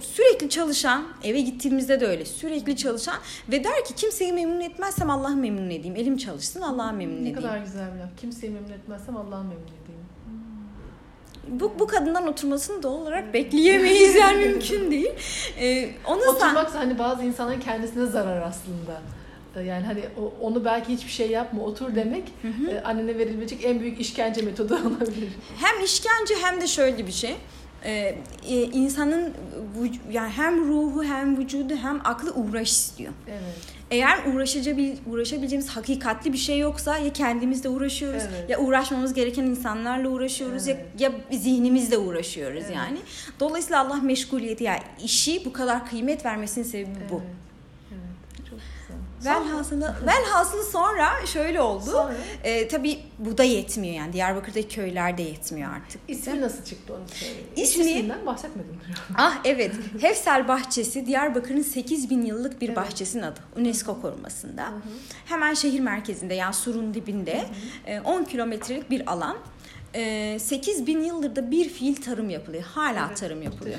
Sürekli 0.00 0.48
çalışan, 0.48 1.04
eve 1.24 1.40
gittiğimizde 1.40 2.00
de 2.00 2.06
öyle 2.06 2.24
sürekli 2.24 2.76
çalışan 2.76 3.16
ve 3.48 3.64
der 3.64 3.84
ki 3.84 3.94
kimseyi 3.94 4.32
memnun 4.32 4.60
etmezsem 4.60 5.10
Allah'ı 5.10 5.36
memnun 5.36 5.70
edeyim. 5.70 5.96
Elim 5.96 6.16
çalışsın 6.16 6.60
Allah'ı 6.60 6.92
memnun 6.92 7.16
edeyim. 7.16 7.36
Ne 7.36 7.42
kadar 7.42 7.58
güzel 7.58 7.94
bir 7.94 8.00
laf. 8.00 8.08
Kimseyi 8.20 8.52
memnun 8.52 8.70
etmezsem 8.70 9.16
Allah'ı 9.16 9.44
memnun 9.44 9.62
edeyim. 9.62 9.84
Bu, 11.48 11.72
bu 11.78 11.86
kadından 11.86 12.26
oturmasını 12.26 12.82
doğal 12.82 12.92
olarak 12.92 13.34
bekleyemeyiz 13.34 14.14
yani 14.14 14.44
mümkün 14.46 14.90
değil. 14.90 15.12
Ee, 15.60 15.90
onu 16.06 16.22
Oturmak 16.22 16.70
sen... 16.70 16.78
hani 16.78 16.98
bazı 16.98 17.22
insanların 17.24 17.60
kendisine 17.60 18.06
zarar 18.06 18.42
aslında. 18.42 19.02
Ee, 19.56 19.60
yani 19.60 19.86
hani 19.86 20.04
onu 20.40 20.64
belki 20.64 20.92
hiçbir 20.92 21.10
şey 21.10 21.30
yapma 21.30 21.62
otur 21.62 21.94
demek 21.94 22.24
hı 22.42 22.48
hı. 22.48 22.70
E, 22.70 22.82
annene 22.82 23.18
verilecek 23.18 23.64
en 23.64 23.80
büyük 23.80 24.00
işkence 24.00 24.42
metodu 24.42 24.74
olabilir. 24.86 25.28
Hem 25.56 25.84
işkence 25.84 26.34
hem 26.42 26.60
de 26.60 26.66
şöyle 26.66 27.06
bir 27.06 27.12
şey. 27.12 27.36
Ee, 27.84 28.14
e, 28.48 28.62
insanın 28.62 29.34
yani 30.10 30.30
hem 30.30 30.68
ruhu 30.68 31.04
hem 31.04 31.38
vücudu 31.38 31.76
hem 31.76 32.00
aklı 32.04 32.34
uğraş 32.34 32.70
istiyor. 32.70 33.12
Evet. 33.28 33.40
Eğer 33.90 34.18
uğraşabil, 34.26 34.96
uğraşabileceğimiz 35.06 35.68
hakikatli 35.68 36.32
bir 36.32 36.38
şey 36.38 36.58
yoksa 36.58 36.98
ya 36.98 37.12
kendimizle 37.12 37.68
uğraşıyoruz 37.68 38.22
evet. 38.28 38.50
ya 38.50 38.60
uğraşmamız 38.60 39.14
gereken 39.14 39.42
insanlarla 39.42 40.08
uğraşıyoruz 40.08 40.68
evet. 40.68 40.86
ya 40.98 41.10
ya 41.30 41.38
zihnimizle 41.38 41.98
uğraşıyoruz 41.98 42.64
evet. 42.66 42.76
yani. 42.76 42.98
Dolayısıyla 43.40 43.80
Allah 43.80 43.96
meşguliyeti 43.96 44.64
yani 44.64 44.80
işi 45.04 45.44
bu 45.44 45.52
kadar 45.52 45.86
kıymet 45.86 46.24
vermesinin 46.24 46.64
sebebi 46.64 46.90
evet. 47.00 47.10
bu. 47.10 47.22
Velhasılı, 49.24 49.94
velhasılı 50.06 50.64
sonra 50.64 51.26
şöyle 51.26 51.60
oldu. 51.60 51.84
Sonra? 51.84 52.14
Ee, 52.44 52.68
tabii 52.68 52.98
bu 53.18 53.38
da 53.38 53.44
yetmiyor 53.44 53.94
yani. 53.94 54.12
Diyarbakır'daki 54.12 54.68
köyler 54.68 55.18
de 55.18 55.22
yetmiyor 55.22 55.74
artık. 55.74 56.00
İsmi 56.08 56.40
nasıl 56.40 56.64
çıktı 56.64 56.94
onu 56.94 57.08
söyleyeyim. 57.08 57.46
İsmi... 57.56 57.84
İsminden 57.84 58.26
bahsetmedim. 58.26 58.80
ah 59.16 59.40
evet. 59.44 59.74
Hefsel 60.00 60.48
Bahçesi 60.48 61.06
Diyarbakır'ın 61.06 61.62
8 61.62 62.10
bin 62.10 62.22
yıllık 62.22 62.60
bir 62.60 62.68
evet. 62.68 62.76
bahçesinin 62.76 63.22
adı. 63.22 63.40
UNESCO 63.56 64.00
korumasında. 64.00 64.62
Hı 64.62 64.74
hı. 64.74 64.80
Hemen 65.26 65.54
şehir 65.54 65.80
merkezinde 65.80 66.34
yani 66.34 66.54
Sur'un 66.54 66.94
dibinde 66.94 67.44
hı 67.86 67.96
hı. 67.96 68.02
10 68.04 68.24
kilometrelik 68.24 68.90
bir 68.90 69.12
alan. 69.12 69.36
8 70.38 70.86
bin 70.86 71.04
yıldır 71.04 71.36
da 71.36 71.50
bir 71.50 71.68
fiil 71.68 71.96
tarım 71.96 72.30
yapılıyor. 72.30 72.62
Hala 72.62 73.06
evet, 73.08 73.16
tarım 73.16 73.42
yapılıyor. 73.42 73.78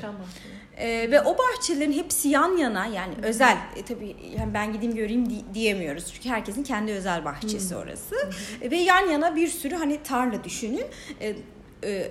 Ee, 0.78 1.08
ve 1.10 1.20
o 1.22 1.36
bahçelerin 1.38 1.92
hepsi 1.92 2.28
yan 2.28 2.56
yana 2.56 2.86
yani 2.86 3.14
Hı. 3.16 3.22
özel 3.22 3.56
e, 3.76 3.82
tabii 3.84 4.16
yani 4.38 4.54
ben 4.54 4.72
gideyim 4.72 4.94
göreyim 4.94 5.30
di- 5.30 5.54
diyemiyoruz. 5.54 6.12
Çünkü 6.14 6.28
herkesin 6.28 6.62
kendi 6.62 6.92
özel 6.92 7.24
bahçesi 7.24 7.74
Hı. 7.74 7.78
orası. 7.78 8.14
Hı. 8.16 8.70
Ve 8.70 8.76
yan 8.76 9.08
yana 9.10 9.36
bir 9.36 9.48
sürü 9.48 9.74
hani 9.74 10.02
tarla 10.02 10.44
düşünün. 10.44 10.84
Ee, 11.20 11.36
e, 11.84 12.10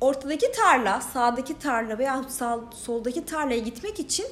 ortadaki 0.00 0.52
tarla, 0.52 1.00
sağdaki 1.00 1.58
tarla 1.58 1.98
veya 1.98 2.22
sağ, 2.28 2.60
soldaki 2.74 3.24
tarlaya 3.24 3.58
gitmek 3.58 4.00
için 4.00 4.26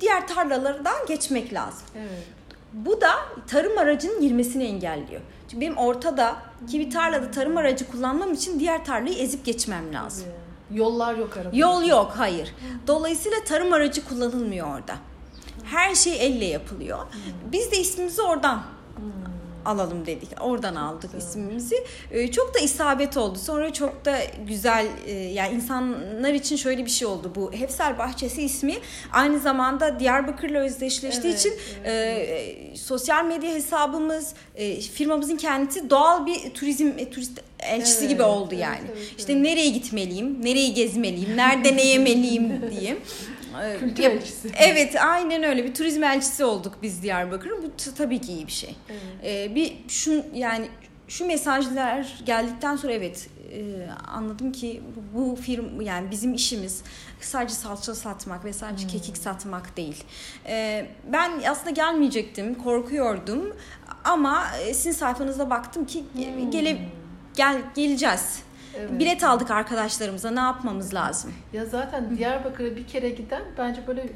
diğer 0.00 0.28
tarlalardan 0.28 1.06
geçmek 1.08 1.52
lazım. 1.54 1.82
Evet. 1.98 2.24
Bu 2.72 3.00
da 3.00 3.10
tarım 3.46 3.78
aracının 3.78 4.20
girmesini 4.20 4.64
engelliyor. 4.64 5.20
Çünkü 5.48 5.60
benim 5.60 5.76
ortada 5.76 6.36
ki 6.70 6.80
bir 6.80 6.90
tarlada 6.90 7.30
tarım 7.30 7.56
aracı 7.56 7.90
kullanmam 7.90 8.32
için 8.32 8.60
diğer 8.60 8.84
tarlayı 8.84 9.18
ezip 9.18 9.44
geçmem 9.44 9.94
lazım. 9.94 10.24
Evet. 10.28 10.39
Yollar 10.74 11.14
yok 11.14 11.36
araba. 11.36 11.56
Yol 11.56 11.84
yok 11.84 12.12
hayır. 12.16 12.54
Dolayısıyla 12.86 13.44
tarım 13.44 13.72
aracı 13.72 14.04
kullanılmıyor 14.04 14.66
orada. 14.66 14.94
Her 15.64 15.94
şey 15.94 16.26
elle 16.26 16.44
yapılıyor. 16.44 16.98
Biz 17.52 17.72
de 17.72 17.80
ismimizi 17.80 18.22
oradan 18.22 18.62
alalım 19.64 20.06
dedik. 20.06 20.28
Oradan 20.40 20.74
aldık 20.74 21.10
evet. 21.12 21.22
ismimizi. 21.22 21.84
Ee, 22.10 22.30
çok 22.30 22.54
da 22.54 22.58
isabet 22.58 23.16
oldu. 23.16 23.38
Sonra 23.38 23.72
çok 23.72 24.04
da 24.04 24.18
güzel 24.48 24.86
e, 25.06 25.12
yani 25.12 25.54
insanlar 25.54 26.32
için 26.32 26.56
şöyle 26.56 26.84
bir 26.84 26.90
şey 26.90 27.08
oldu. 27.08 27.32
Bu 27.34 27.52
Hefsel 27.52 27.98
Bahçesi 27.98 28.42
ismi 28.42 28.74
aynı 29.12 29.38
zamanda 29.38 30.00
Diyarbakır'la 30.00 30.58
özdeşleştiği 30.58 31.30
evet, 31.30 31.40
için 31.40 31.52
evet. 31.84 32.72
E, 32.72 32.76
sosyal 32.76 33.24
medya 33.24 33.50
hesabımız, 33.50 34.34
e, 34.54 34.80
firmamızın 34.80 35.36
kendisi 35.36 35.90
doğal 35.90 36.26
bir 36.26 36.54
turizm 36.54 36.92
e, 36.98 37.10
turist 37.10 37.40
elçisi 37.62 38.00
evet, 38.00 38.10
gibi 38.10 38.22
oldu 38.22 38.54
yani. 38.54 38.80
Evet, 38.84 38.96
evet, 38.96 39.14
işte 39.18 39.32
evet. 39.32 39.42
nereye 39.42 39.68
gitmeliyim, 39.68 40.44
nereyi 40.44 40.74
gezmeliyim, 40.74 41.36
nerede 41.36 41.76
ne 41.76 41.86
yemeliyim 41.86 42.70
diyeyim. 42.70 42.98
Kültür 43.80 44.04
elçisi. 44.04 44.50
Evet 44.58 44.96
aynen 45.02 45.42
öyle 45.42 45.64
bir 45.64 45.74
turizm 45.74 46.02
elçisi 46.02 46.44
olduk 46.44 46.78
biz 46.82 47.02
Diyarbakır'ın. 47.02 47.62
Bu 47.62 47.92
tabii 47.96 48.20
ki 48.20 48.32
iyi 48.32 48.46
bir 48.46 48.52
şey. 48.52 48.74
Evet. 48.88 49.00
Ee, 49.24 49.54
bir 49.54 49.76
şu 49.88 50.24
yani 50.34 50.68
şu 51.08 51.26
mesajlar 51.26 52.22
geldikten 52.26 52.76
sonra 52.76 52.92
evet 52.92 53.28
e, 53.52 53.88
anladım 54.08 54.52
ki 54.52 54.82
bu 55.14 55.36
firm 55.36 55.80
yani 55.80 56.10
bizim 56.10 56.34
işimiz 56.34 56.82
sadece 57.20 57.54
salça 57.54 57.94
satmak 57.94 58.44
ve 58.44 58.52
sadece 58.52 58.82
hmm. 58.84 58.90
kekik 58.90 59.16
satmak 59.16 59.76
değil. 59.76 60.04
E, 60.46 60.86
ben 61.12 61.32
aslında 61.48 61.70
gelmeyecektim, 61.70 62.54
korkuyordum 62.54 63.56
ama 64.04 64.46
e, 64.66 64.74
sizin 64.74 64.92
sayfanıza 64.92 65.50
baktım 65.50 65.86
ki 65.86 66.04
hmm. 66.12 66.50
gele 66.50 66.78
gel 67.36 67.62
geleceğiz. 67.74 68.42
Evet. 68.78 68.98
Bilet 68.98 69.24
aldık 69.24 69.50
arkadaşlarımıza. 69.50 70.30
Ne 70.30 70.40
yapmamız 70.40 70.94
lazım? 70.94 71.32
Ya 71.52 71.64
zaten 71.64 72.18
Diyarbakır'a 72.18 72.76
bir 72.76 72.86
kere 72.86 73.10
giden 73.10 73.42
bence 73.58 73.86
böyle 73.86 74.00
e, 74.00 74.06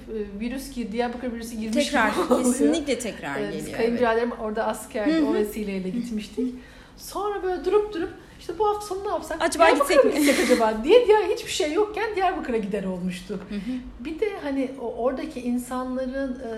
virüs 0.40 0.74
gir, 0.74 0.92
Diyarbakır 0.92 1.33
virüsü 1.33 1.57
girmiş 1.57 1.87
tekrar, 1.87 2.11
gibi 2.11 2.20
oluyor. 2.20 2.44
Kesinlikle 2.44 2.98
tekrar 2.98 3.38
evet, 3.38 3.53
geliyor. 3.53 3.77
Kayınbiraderim 3.77 4.29
evet. 4.29 4.40
orada 4.42 4.66
asker 4.66 5.22
o 5.22 5.35
vesileyle 5.35 5.88
gitmiştik. 5.88 6.55
Sonra 6.96 7.42
böyle 7.42 7.64
durup 7.64 7.94
durup 7.94 8.11
işte 8.44 8.59
bu 8.59 8.68
hafta 8.68 8.87
sonu 8.87 9.04
ne 9.04 9.09
yapsak? 9.09 9.42
Acaba 9.42 9.70
gitsek 9.70 10.04
mi? 10.04 10.14
gitsek 10.14 10.40
acaba 10.40 10.74
diye 10.85 11.07
diğer 11.07 11.22
hiçbir 11.22 11.50
şey 11.50 11.72
yokken 11.72 12.16
Diyarbakır'a 12.16 12.57
gider 12.57 12.85
olmuştuk. 12.85 13.40
bir 14.00 14.20
de 14.20 14.33
hani 14.42 14.70
oradaki 14.80 15.40
insanların 15.40 16.33
e, 16.33 16.52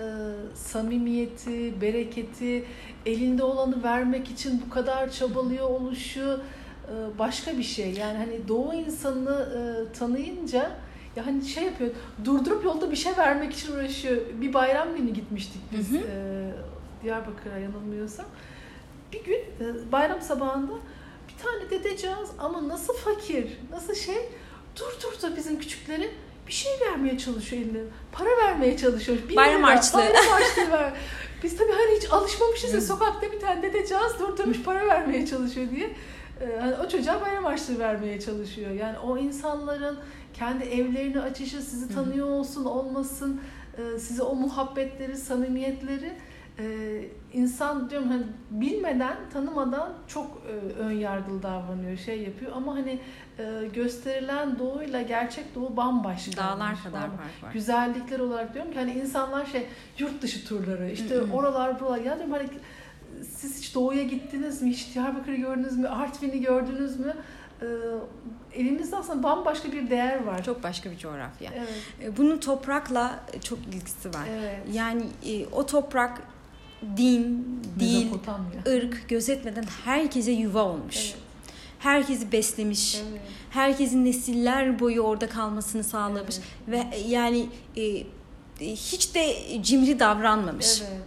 samimiyeti, 0.55 1.81
bereketi, 1.81 2.65
elinde 3.05 3.43
olanı 3.43 3.83
vermek 3.83 4.31
için 4.31 4.63
bu 4.65 4.73
kadar 4.73 5.11
çabalıyor 5.11 5.69
oluşu 5.69 6.41
e, 6.87 7.19
başka 7.19 7.57
bir 7.57 7.63
şey. 7.63 7.93
Yani 7.93 8.17
hani 8.17 8.47
doğu 8.47 8.73
insanını 8.73 9.49
e, 9.57 9.93
tanıyınca 9.99 10.71
ya 11.15 11.25
hani 11.25 11.45
şey 11.45 11.63
yapıyor, 11.63 11.91
durdurup 12.25 12.65
yolda 12.65 12.91
bir 12.91 12.95
şey 12.95 13.17
vermek 13.17 13.53
için 13.53 13.73
uğraşıyor. 13.73 14.21
Bir 14.41 14.53
bayram 14.53 14.95
günü 14.97 15.13
gitmiştik 15.13 15.61
biz 15.71 15.91
hı 15.91 15.95
hı. 15.95 15.99
E, 15.99 16.51
Diyarbakır'a 17.03 17.57
yanılmıyorsam. 17.57 18.25
Bir 19.13 19.23
gün 19.23 19.41
bayram 19.91 20.21
sabahında 20.21 20.73
bir 21.37 21.43
tane 21.43 21.69
dedeceğiz 21.69 22.29
ama 22.39 22.67
nasıl 22.67 22.93
fakir, 22.93 23.57
nasıl 23.71 23.95
şey 23.95 24.29
dur 24.75 25.21
da 25.21 25.35
bizim 25.35 25.59
küçükleri 25.59 26.11
bir 26.47 26.53
şey 26.53 26.71
vermeye 26.81 27.17
çalışıyor 27.17 27.61
eline. 27.61 27.79
Para 28.11 28.29
vermeye 28.29 28.77
çalışıyor. 28.77 29.17
Bir 29.29 29.35
bayram 29.35 29.63
harçlığı. 29.63 29.99
Bayram 29.99 30.25
harçlığı 30.25 30.71
ver. 30.71 30.93
Biz 31.43 31.57
tabii 31.57 31.71
hani 31.71 31.97
hiç 31.97 32.11
alışmamışız 32.11 32.73
ya 32.73 32.81
sokakta 32.81 33.31
bir 33.31 33.39
tane 33.39 33.61
dedeceğiz 33.61 34.19
durdurmuş 34.19 34.63
para 34.63 34.85
vermeye 34.85 35.27
çalışıyor 35.27 35.67
diye. 35.75 35.89
Ee, 36.41 36.59
hani 36.59 36.75
o 36.75 36.89
çocuğa 36.89 37.21
bayram 37.21 37.43
harçlığı 37.43 37.79
vermeye 37.79 38.19
çalışıyor. 38.19 38.71
Yani 38.71 38.99
o 38.99 39.17
insanların 39.17 39.99
kendi 40.33 40.63
evlerini 40.63 41.21
açışı 41.21 41.61
sizi 41.61 41.95
tanıyor 41.95 42.29
olsun 42.29 42.65
olmasın 42.65 43.41
e, 43.77 43.99
size 43.99 44.23
o 44.23 44.35
muhabbetleri, 44.35 45.17
samimiyetleri 45.17 46.13
e, 46.59 46.65
insan 47.33 47.89
diyorum 47.89 48.07
hani 48.07 48.23
bilmeden, 48.51 49.17
tanımadan 49.33 49.93
çok 50.07 50.41
e, 50.47 50.73
ön 50.73 50.91
yargılı 50.91 51.43
davranıyor, 51.43 51.97
şey 51.97 52.21
yapıyor 52.21 52.51
ama 52.55 52.75
hani 52.75 52.99
gösterilen 53.73 54.59
doğuyla 54.59 55.01
gerçek 55.01 55.55
doğu 55.55 55.77
bambaşka. 55.77 56.37
Dağlar 56.37 56.83
kadar 56.83 57.01
fark 57.01 57.43
var. 57.43 57.53
Güzellikler 57.53 58.19
olarak 58.19 58.53
diyorum 58.53 58.71
ki 58.71 58.79
hani 58.79 58.91
insanlar 58.91 59.45
şey 59.45 59.67
yurt 59.97 60.21
dışı 60.21 60.47
turları 60.47 60.91
işte 60.91 61.21
oralar 61.21 61.79
buralar 61.79 61.97
ya 61.97 62.15
diyorum 62.15 62.33
hani 62.33 62.49
siz 63.35 63.59
hiç 63.59 63.75
doğuya 63.75 64.03
gittiniz 64.03 64.61
mi? 64.61 64.69
Hiç 64.69 64.95
Diyarbakır'ı 64.95 65.35
gördünüz 65.35 65.77
mü? 65.77 65.87
Artvin'i 65.87 66.41
gördünüz 66.41 66.99
mü? 66.99 67.13
Ee, 67.61 67.65
elimizde 68.53 68.95
aslında 68.95 69.23
bambaşka 69.23 69.71
bir 69.71 69.89
değer 69.89 70.23
var. 70.23 70.43
Çok 70.43 70.63
başka 70.63 70.91
bir 70.91 70.97
coğrafya. 70.97 71.51
Evet. 71.55 71.69
Ee, 72.03 72.17
bunun 72.17 72.37
toprakla 72.37 73.19
çok 73.43 73.59
ilgisi 73.59 74.09
var. 74.09 74.27
Evet. 74.39 74.59
Yani 74.71 75.03
e, 75.25 75.45
o 75.45 75.65
toprak 75.65 76.21
din, 76.97 77.45
dil, 77.79 78.07
ırk 78.67 79.09
gözetmeden 79.09 79.65
herkese 79.85 80.31
yuva 80.31 80.63
olmuş. 80.63 80.97
Evet. 80.97 81.15
Herkesi 81.79 82.31
beslemiş. 82.31 83.01
Evet. 83.09 83.21
Herkesin 83.49 84.05
nesiller 84.05 84.79
boyu 84.79 85.01
orada 85.01 85.29
kalmasını 85.29 85.83
sağlamış 85.83 86.35
evet. 86.69 86.85
ve 86.91 86.97
yani 86.97 87.45
e, 87.77 88.05
hiç 88.59 89.15
de 89.15 89.35
cimri 89.61 89.99
davranmamış. 89.99 90.81
Evet. 90.81 91.01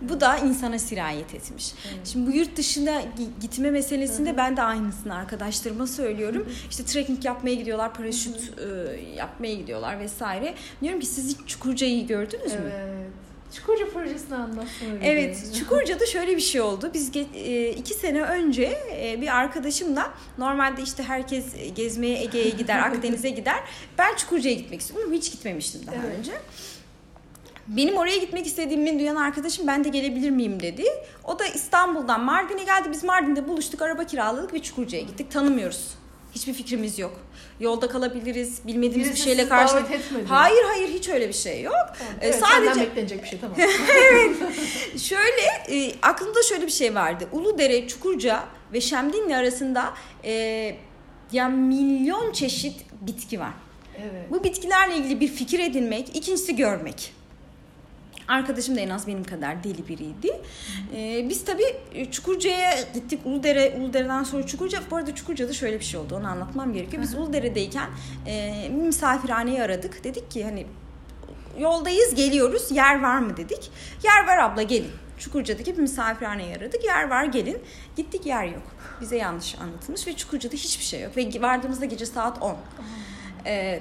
Bu 0.00 0.20
da 0.20 0.36
insana 0.36 0.78
sirayet 0.78 1.34
etmiş. 1.34 1.72
Evet. 1.88 2.06
Şimdi 2.06 2.30
bu 2.30 2.36
yurt 2.36 2.56
dışına 2.56 3.02
gitme 3.40 3.70
meselesinde 3.70 4.28
Hı-hı. 4.28 4.36
ben 4.36 4.56
de 4.56 4.62
aynısını 4.62 5.14
arkadaşlarıma 5.14 5.86
söylüyorum. 5.86 6.42
Hı-hı. 6.42 6.68
İşte 6.70 6.84
trekking 6.84 7.24
yapmaya 7.24 7.54
gidiyorlar, 7.54 7.94
paraşüt 7.94 8.52
e, 8.58 9.00
yapmaya 9.16 9.54
gidiyorlar 9.54 9.98
vesaire. 9.98 10.54
Diyorum 10.82 11.00
ki 11.00 11.06
siz 11.06 11.28
hiç 11.28 11.48
Çukurca'yı 11.48 12.06
gördünüz 12.06 12.52
mü? 12.52 12.72
Evet. 12.74 13.23
Çukurca 13.54 13.90
projesini 13.90 14.34
anlatsana. 14.34 14.98
Evet, 15.02 15.54
Çukurca'da 15.58 16.06
şöyle 16.06 16.36
bir 16.36 16.42
şey 16.42 16.60
oldu. 16.60 16.90
Biz 16.94 17.10
e, 17.34 17.68
iki 17.68 17.94
sene 17.94 18.22
önce 18.22 18.78
e, 19.00 19.20
bir 19.20 19.36
arkadaşımla 19.36 20.14
normalde 20.38 20.82
işte 20.82 21.02
herkes 21.02 21.44
gezmeye 21.76 22.22
Ege'ye 22.22 22.50
gider, 22.50 22.78
Akdeniz'e 22.86 23.30
gider. 23.30 23.60
Ben 23.98 24.16
Çukurca'ya 24.16 24.54
gitmek 24.54 24.80
istiyorum 24.80 25.12
hiç 25.12 25.32
gitmemiştim 25.32 25.86
daha 25.86 25.96
evet. 25.96 26.18
önce. 26.18 26.32
Benim 27.68 27.96
oraya 27.96 28.16
gitmek 28.16 28.46
istediğimi 28.46 28.98
duyan 28.98 29.16
arkadaşım 29.16 29.66
ben 29.66 29.84
de 29.84 29.88
gelebilir 29.88 30.30
miyim 30.30 30.60
dedi. 30.60 30.84
O 31.24 31.38
da 31.38 31.46
İstanbul'dan 31.46 32.24
Mardin'e 32.24 32.64
geldi. 32.64 32.88
Biz 32.92 33.04
Mardin'de 33.04 33.48
buluştuk, 33.48 33.82
araba 33.82 34.04
kiraladık 34.04 34.54
ve 34.54 34.62
Çukurca'ya 34.62 35.02
gittik. 35.02 35.30
Tanımıyoruz. 35.30 35.94
Hiçbir 36.34 36.54
fikrimiz 36.54 36.98
yok. 36.98 37.20
Yolda 37.60 37.88
kalabiliriz, 37.88 38.66
bilmediğimiz 38.66 39.08
Birisi 39.08 39.20
bir 39.20 39.24
şeyle 39.24 39.48
karşı. 39.48 39.74
Hayır 40.28 40.64
hayır 40.64 40.88
hiç 40.88 41.08
öyle 41.08 41.28
bir 41.28 41.32
şey 41.32 41.62
yok. 41.62 41.74
Tamam, 41.98 42.14
ee, 42.20 42.26
evet, 42.26 42.40
sadece 42.40 42.80
beklenecek 42.80 43.22
bir 43.22 43.28
şey 43.28 43.40
tamam. 43.40 43.56
evet. 43.88 44.36
Şöyle 45.00 45.42
e, 45.68 45.92
aklımda 46.02 46.42
şöyle 46.42 46.66
bir 46.66 46.72
şey 46.72 46.94
vardı. 46.94 47.28
Uludere, 47.32 47.88
Çukurca 47.88 48.44
ve 48.72 48.80
Şemdinli 48.80 49.36
arasında 49.36 49.94
e, 50.24 50.76
ya 51.32 51.48
milyon 51.48 52.32
çeşit 52.32 52.84
bitki 53.00 53.40
var. 53.40 53.52
Evet. 53.98 54.30
Bu 54.30 54.44
bitkilerle 54.44 54.96
ilgili 54.96 55.20
bir 55.20 55.28
fikir 55.28 55.58
edinmek, 55.58 56.16
ikincisi 56.16 56.56
görmek. 56.56 57.12
Arkadaşım 58.28 58.76
da 58.76 58.80
en 58.80 58.90
az 58.90 59.06
benim 59.06 59.24
kadar 59.24 59.64
deli 59.64 59.88
biriydi. 59.88 60.40
Ee, 60.96 61.28
biz 61.28 61.44
tabii 61.44 61.76
e, 61.94 62.10
Çukurca'ya 62.10 62.70
gittik. 62.94 63.20
Uludere, 63.24 63.76
Uludere'den 63.80 64.22
sonra 64.22 64.46
Çukurca. 64.46 64.78
Bu 64.90 64.96
arada 64.96 65.14
Çukurca'da 65.14 65.52
şöyle 65.52 65.78
bir 65.80 65.84
şey 65.84 66.00
oldu. 66.00 66.16
Onu 66.16 66.26
anlatmam 66.26 66.72
gerekiyor. 66.72 67.02
Biz 67.02 67.14
Uludere'deyken 67.14 67.90
e, 68.26 68.68
misafirhaneyi 68.68 69.62
aradık. 69.62 70.04
Dedik 70.04 70.30
ki 70.30 70.44
hani 70.44 70.66
yoldayız 71.58 72.14
geliyoruz. 72.14 72.70
Yer 72.70 73.02
var 73.02 73.18
mı 73.18 73.36
dedik. 73.36 73.70
Yer 74.04 74.26
var 74.26 74.38
abla 74.38 74.62
gelin. 74.62 74.90
Çukurca'daki 75.18 75.76
bir 75.76 75.82
misafirhaneyi 75.82 76.56
aradık. 76.56 76.84
Yer 76.84 77.10
var 77.10 77.24
gelin. 77.24 77.58
Gittik 77.96 78.26
yer 78.26 78.44
yok. 78.44 78.62
Bize 79.00 79.16
yanlış 79.16 79.54
anlatılmış 79.58 80.06
ve 80.06 80.16
Çukurca'da 80.16 80.54
hiçbir 80.54 80.84
şey 80.84 81.02
yok. 81.02 81.16
Ve 81.16 81.42
vardığımızda 81.42 81.84
gece 81.84 82.06
saat 82.06 82.42
10. 82.42 82.56
Ee, 83.46 83.80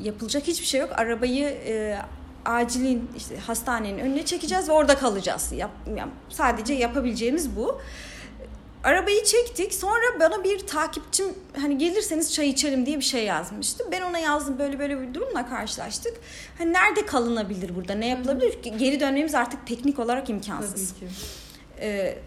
yapılacak 0.00 0.46
hiçbir 0.46 0.66
şey 0.66 0.80
yok. 0.80 0.90
Arabayı 0.92 1.48
e, 1.48 1.98
acilin 2.44 3.10
işte 3.16 3.38
hastanenin 3.38 3.98
önüne 3.98 4.24
çekeceğiz 4.24 4.68
ve 4.68 4.72
orada 4.72 4.98
kalacağız. 4.98 5.52
Yap, 5.52 5.70
yani 5.96 6.10
sadece 6.28 6.74
yapabileceğimiz 6.74 7.56
bu. 7.56 7.80
Arabayı 8.84 9.24
çektik. 9.24 9.74
Sonra 9.74 10.20
bana 10.20 10.44
bir 10.44 10.66
takipçim 10.66 11.26
hani 11.60 11.78
gelirseniz 11.78 12.34
çay 12.34 12.48
içelim 12.48 12.86
diye 12.86 12.96
bir 12.96 13.04
şey 13.04 13.24
yazmıştı. 13.24 13.84
Ben 13.92 14.02
ona 14.02 14.18
yazdım 14.18 14.58
böyle 14.58 14.78
böyle 14.78 15.00
bir 15.00 15.14
durumla 15.14 15.48
karşılaştık. 15.48 16.14
Hani 16.58 16.72
nerede 16.72 17.06
kalınabilir 17.06 17.76
burada? 17.76 17.94
Ne 17.94 18.08
yapılabilir? 18.08 18.58
Geri 18.62 19.00
dönmemiz 19.00 19.34
artık 19.34 19.66
teknik 19.66 19.98
olarak 19.98 20.30
imkansız. 20.30 20.94
Tabii 21.00 21.08
ki. 21.08 21.14
Ee, 21.80 22.18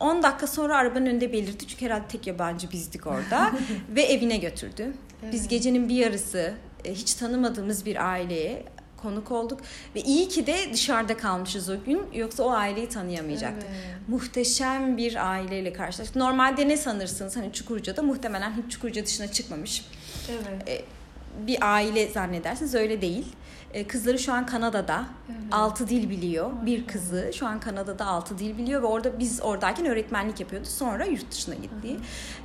10 0.00 0.22
dakika 0.22 0.46
sonra 0.46 0.76
arabanın 0.76 1.06
önünde 1.06 1.32
belirtti 1.32 1.66
çünkü 1.66 1.84
herhalde 1.84 2.06
tek 2.08 2.26
yabancı 2.26 2.70
bizdik 2.70 3.06
orada 3.06 3.52
ve 3.88 4.02
evine 4.02 4.36
götürdü. 4.36 4.92
Evet. 5.22 5.32
Biz 5.32 5.48
gecenin 5.48 5.88
bir 5.88 5.94
yarısı 5.94 6.54
e, 6.84 6.94
hiç 6.94 7.14
tanımadığımız 7.14 7.86
bir 7.86 8.10
aileye 8.10 8.64
konuk 8.96 9.32
olduk 9.32 9.60
ve 9.94 10.00
iyi 10.00 10.28
ki 10.28 10.46
de 10.46 10.56
dışarıda 10.72 11.16
kalmışız 11.16 11.70
o 11.70 11.84
gün 11.84 12.02
yoksa 12.14 12.42
o 12.42 12.50
aileyi 12.50 12.88
tanıyamayacaktık. 12.88 13.68
Evet. 13.70 14.08
Muhteşem 14.08 14.96
bir 14.96 15.30
aileyle 15.30 15.72
karşılaştık. 15.72 16.16
Normalde 16.16 16.68
ne 16.68 16.76
sanırsınız 16.76 17.36
hani 17.36 17.52
Çukurca'da 17.52 18.02
muhtemelen 18.02 18.52
hiç 18.62 18.72
Çukurca 18.72 19.06
dışına 19.06 19.32
çıkmamış. 19.32 19.84
Evet. 20.30 20.68
Ee, 20.68 20.84
bir 21.46 21.74
aile 21.74 22.08
zannedersiniz 22.08 22.74
öyle 22.74 23.00
değil. 23.00 23.26
Ee, 23.72 23.86
kızları 23.86 24.18
şu 24.18 24.32
an 24.32 24.46
Kanada'da. 24.46 25.04
Evet. 25.28 25.38
Altı 25.52 25.88
dil 25.88 26.10
biliyor. 26.10 26.50
Evet. 26.56 26.66
Bir 26.66 26.86
kızı 26.86 27.30
şu 27.34 27.46
an 27.46 27.60
Kanada'da 27.60 28.06
altı 28.06 28.38
dil 28.38 28.58
biliyor 28.58 28.82
ve 28.82 28.86
orada 28.86 29.18
biz 29.18 29.40
oradayken 29.42 29.86
öğretmenlik 29.86 30.40
yapıyordu. 30.40 30.66
Sonra 30.68 31.04
yurt 31.04 31.30
dışına 31.30 31.54
gitti. 31.54 31.96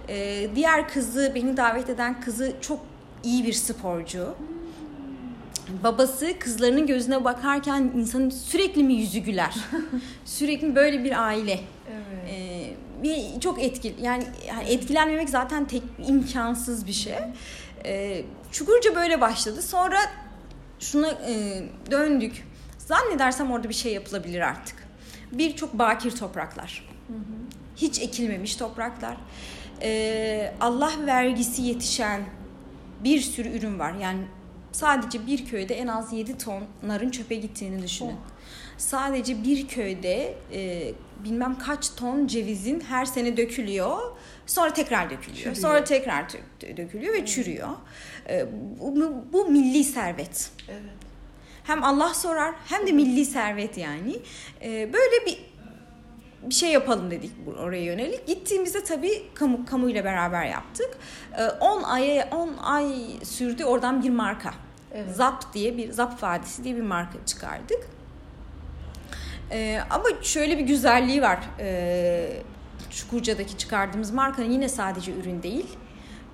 Ee, 0.10 0.50
diğer 0.56 0.90
kızı 0.90 1.32
beni 1.36 1.58
davet 1.58 1.90
eden 1.90 2.22
kızı 2.22 2.54
çok 2.62 2.80
iyi 3.24 3.46
bir 3.46 3.54
sporcu. 3.54 4.20
Hmm 4.20 4.61
babası 5.84 6.39
kızlarının 6.39 6.88
gözüne 6.88 7.23
bakarken 7.23 7.91
insanın 7.95 8.29
sürekli 8.29 8.84
mi 8.84 8.93
yüzü 8.93 9.19
güler? 9.19 9.55
sürekli 10.25 10.75
böyle 10.75 11.03
bir 11.03 11.25
aile. 11.27 11.60
Evet. 11.91 12.29
Ee, 12.29 12.73
bir 13.03 13.39
çok 13.39 13.63
etkili 13.63 13.95
yani, 14.01 14.23
yani 14.47 14.63
etkilenmemek 14.69 15.29
zaten 15.29 15.65
tek 15.65 15.84
imkansız 16.07 16.88
bir 16.88 16.93
şey. 16.93 17.13
Ee, 17.86 18.23
Çukurca 18.51 18.95
böyle 18.95 19.21
başladı. 19.21 19.62
Sonra 19.62 19.97
şuna 20.79 21.10
e, 21.10 21.63
döndük. 21.91 22.47
Zannedersem 22.77 23.51
orada 23.51 23.69
bir 23.69 23.73
şey 23.73 23.93
yapılabilir 23.93 24.41
artık. 24.41 24.88
Birçok 25.31 25.73
bakir 25.73 26.12
topraklar. 26.12 26.89
Hı 27.07 27.13
hı. 27.13 27.17
Hiç 27.75 27.99
ekilmemiş 27.99 28.55
topraklar. 28.55 29.17
Ee, 29.81 30.53
Allah 30.62 30.91
vergisi 31.05 31.62
yetişen 31.62 32.21
bir 33.03 33.21
sürü 33.21 33.49
ürün 33.49 33.79
var. 33.79 33.93
Yani 33.93 34.19
sadece 34.71 35.27
bir 35.27 35.45
köyde 35.45 35.75
en 35.75 35.88
az 35.88 36.13
7 36.13 36.38
ton 36.38 36.63
narın 36.84 37.10
çöpe 37.10 37.36
gittiğini 37.36 37.84
düşünün. 37.84 38.10
Oh. 38.10 38.31
Sadece 38.77 39.43
bir 39.43 39.67
köyde 39.67 40.34
e, 40.53 40.91
bilmem 41.23 41.57
kaç 41.60 41.95
ton 41.95 42.27
cevizin 42.27 42.79
her 42.79 43.05
sene 43.05 43.38
dökülüyor. 43.38 43.99
Sonra 44.45 44.73
tekrar 44.73 45.10
dökülüyor. 45.10 45.38
Çürüyor. 45.38 45.55
Sonra 45.55 45.84
tekrar 45.84 46.25
dökülüyor 46.77 47.13
ve 47.13 47.17
evet. 47.17 47.27
çürüyor. 47.27 47.69
E, 48.29 48.45
bu, 48.79 49.13
bu 49.34 49.49
milli 49.49 49.84
servet. 49.84 50.51
Evet. 50.69 50.81
Hem 51.63 51.84
Allah 51.84 52.13
sorar 52.13 52.55
hem 52.69 52.88
de 52.88 52.91
milli 52.91 53.25
servet 53.25 53.77
yani. 53.77 54.15
E, 54.62 54.93
böyle 54.93 55.25
bir 55.25 55.51
bir 56.43 56.54
şey 56.54 56.71
yapalım 56.71 57.12
dedik 57.12 57.32
oraya 57.60 57.84
yönelik. 57.84 58.27
Gittiğimizde 58.27 58.84
tabii 58.84 59.23
kamu 59.34 59.65
kamuyla 59.65 60.04
beraber 60.04 60.45
yaptık. 60.45 60.97
10 61.60 61.82
ee, 61.82 61.86
aya 61.86 62.30
10 62.32 62.58
ay 62.58 62.93
sürdü 63.23 63.63
oradan 63.63 64.04
bir 64.04 64.10
marka. 64.10 64.54
Evet. 64.93 65.15
Zap 65.15 65.54
diye 65.54 65.77
bir 65.77 65.91
Zap 65.91 66.23
Vadisi 66.23 66.63
diye 66.63 66.75
bir 66.75 66.82
marka 66.82 67.17
çıkardık. 67.25 67.88
Ee, 69.51 69.80
ama 69.89 70.04
şöyle 70.21 70.58
bir 70.58 70.63
güzelliği 70.63 71.21
var. 71.21 71.39
Ee, 71.60 72.34
Çukurca'daki 72.89 73.58
çıkardığımız 73.58 74.12
markanın 74.12 74.49
yine 74.49 74.69
sadece 74.69 75.12
ürün 75.13 75.43
değil. 75.43 75.67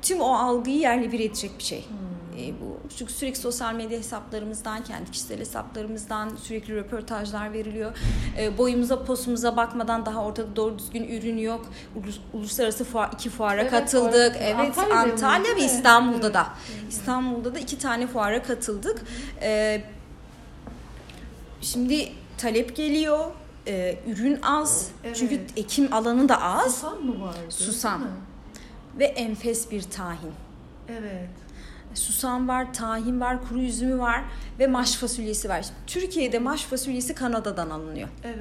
Tüm 0.01 0.21
o 0.21 0.33
algıyı 0.35 0.77
yerle 0.77 1.11
bir 1.11 1.19
edecek 1.19 1.51
bir 1.59 1.63
şey. 1.63 1.85
Hmm 1.89 2.16
e, 2.37 2.61
bu. 2.61 2.79
Çünkü 2.97 3.13
sürekli 3.13 3.39
sosyal 3.39 3.73
medya 3.73 3.99
hesaplarımızdan, 3.99 4.83
kendi 4.83 5.11
kişisel 5.11 5.39
hesaplarımızdan 5.39 6.35
sürekli 6.35 6.75
röportajlar 6.75 7.53
veriliyor. 7.53 7.91
E, 8.37 8.57
boyumuza, 8.57 9.03
posumuza 9.03 9.57
bakmadan 9.57 10.05
daha 10.05 10.25
ortada 10.25 10.55
doğru 10.55 10.79
düzgün 10.79 11.03
ürün 11.03 11.37
yok. 11.37 11.65
Ulus, 11.95 12.19
uluslararası 12.33 12.83
fuar, 12.83 13.09
iki 13.13 13.29
fuara 13.29 13.61
evet, 13.61 13.71
katıldık. 13.71 14.33
Fuar. 14.33 14.45
Evet, 14.45 14.77
Antalya, 14.77 15.13
Antalya 15.13 15.55
ve 15.55 15.65
İstanbul'da 15.65 16.25
evet. 16.25 16.35
da. 16.35 16.47
İstanbul'da 16.89 17.55
da 17.55 17.59
iki 17.59 17.77
tane 17.77 18.07
fuara 18.07 18.43
katıldık. 18.43 19.01
E, 19.41 19.81
şimdi 21.61 22.11
talep 22.37 22.75
geliyor. 22.75 23.25
Ee, 23.69 23.99
ürün 24.07 24.41
az. 24.41 24.89
Evet. 25.03 25.15
Çünkü 25.15 25.41
ekim 25.57 25.93
alanı 25.93 26.29
da 26.29 26.41
az. 26.41 26.75
Susam 26.75 27.05
mı 27.05 27.21
vardı? 27.21 27.37
Susam. 27.49 28.07
Ve 28.99 29.05
enfes 29.05 29.71
bir 29.71 29.81
tahin. 29.81 30.31
Evet 30.89 31.29
susam 31.93 32.47
var, 32.47 32.73
tahin 32.73 33.21
var, 33.21 33.47
kuru 33.49 33.59
üzümü 33.61 33.99
var 33.99 34.23
ve 34.59 34.67
maş 34.67 34.95
fasulyesi 34.95 35.49
var. 35.49 35.65
Türkiye'de 35.87 36.39
maş 36.39 36.63
fasulyesi 36.63 37.15
Kanada'dan 37.15 37.69
alınıyor. 37.69 38.09
Evet. 38.23 38.37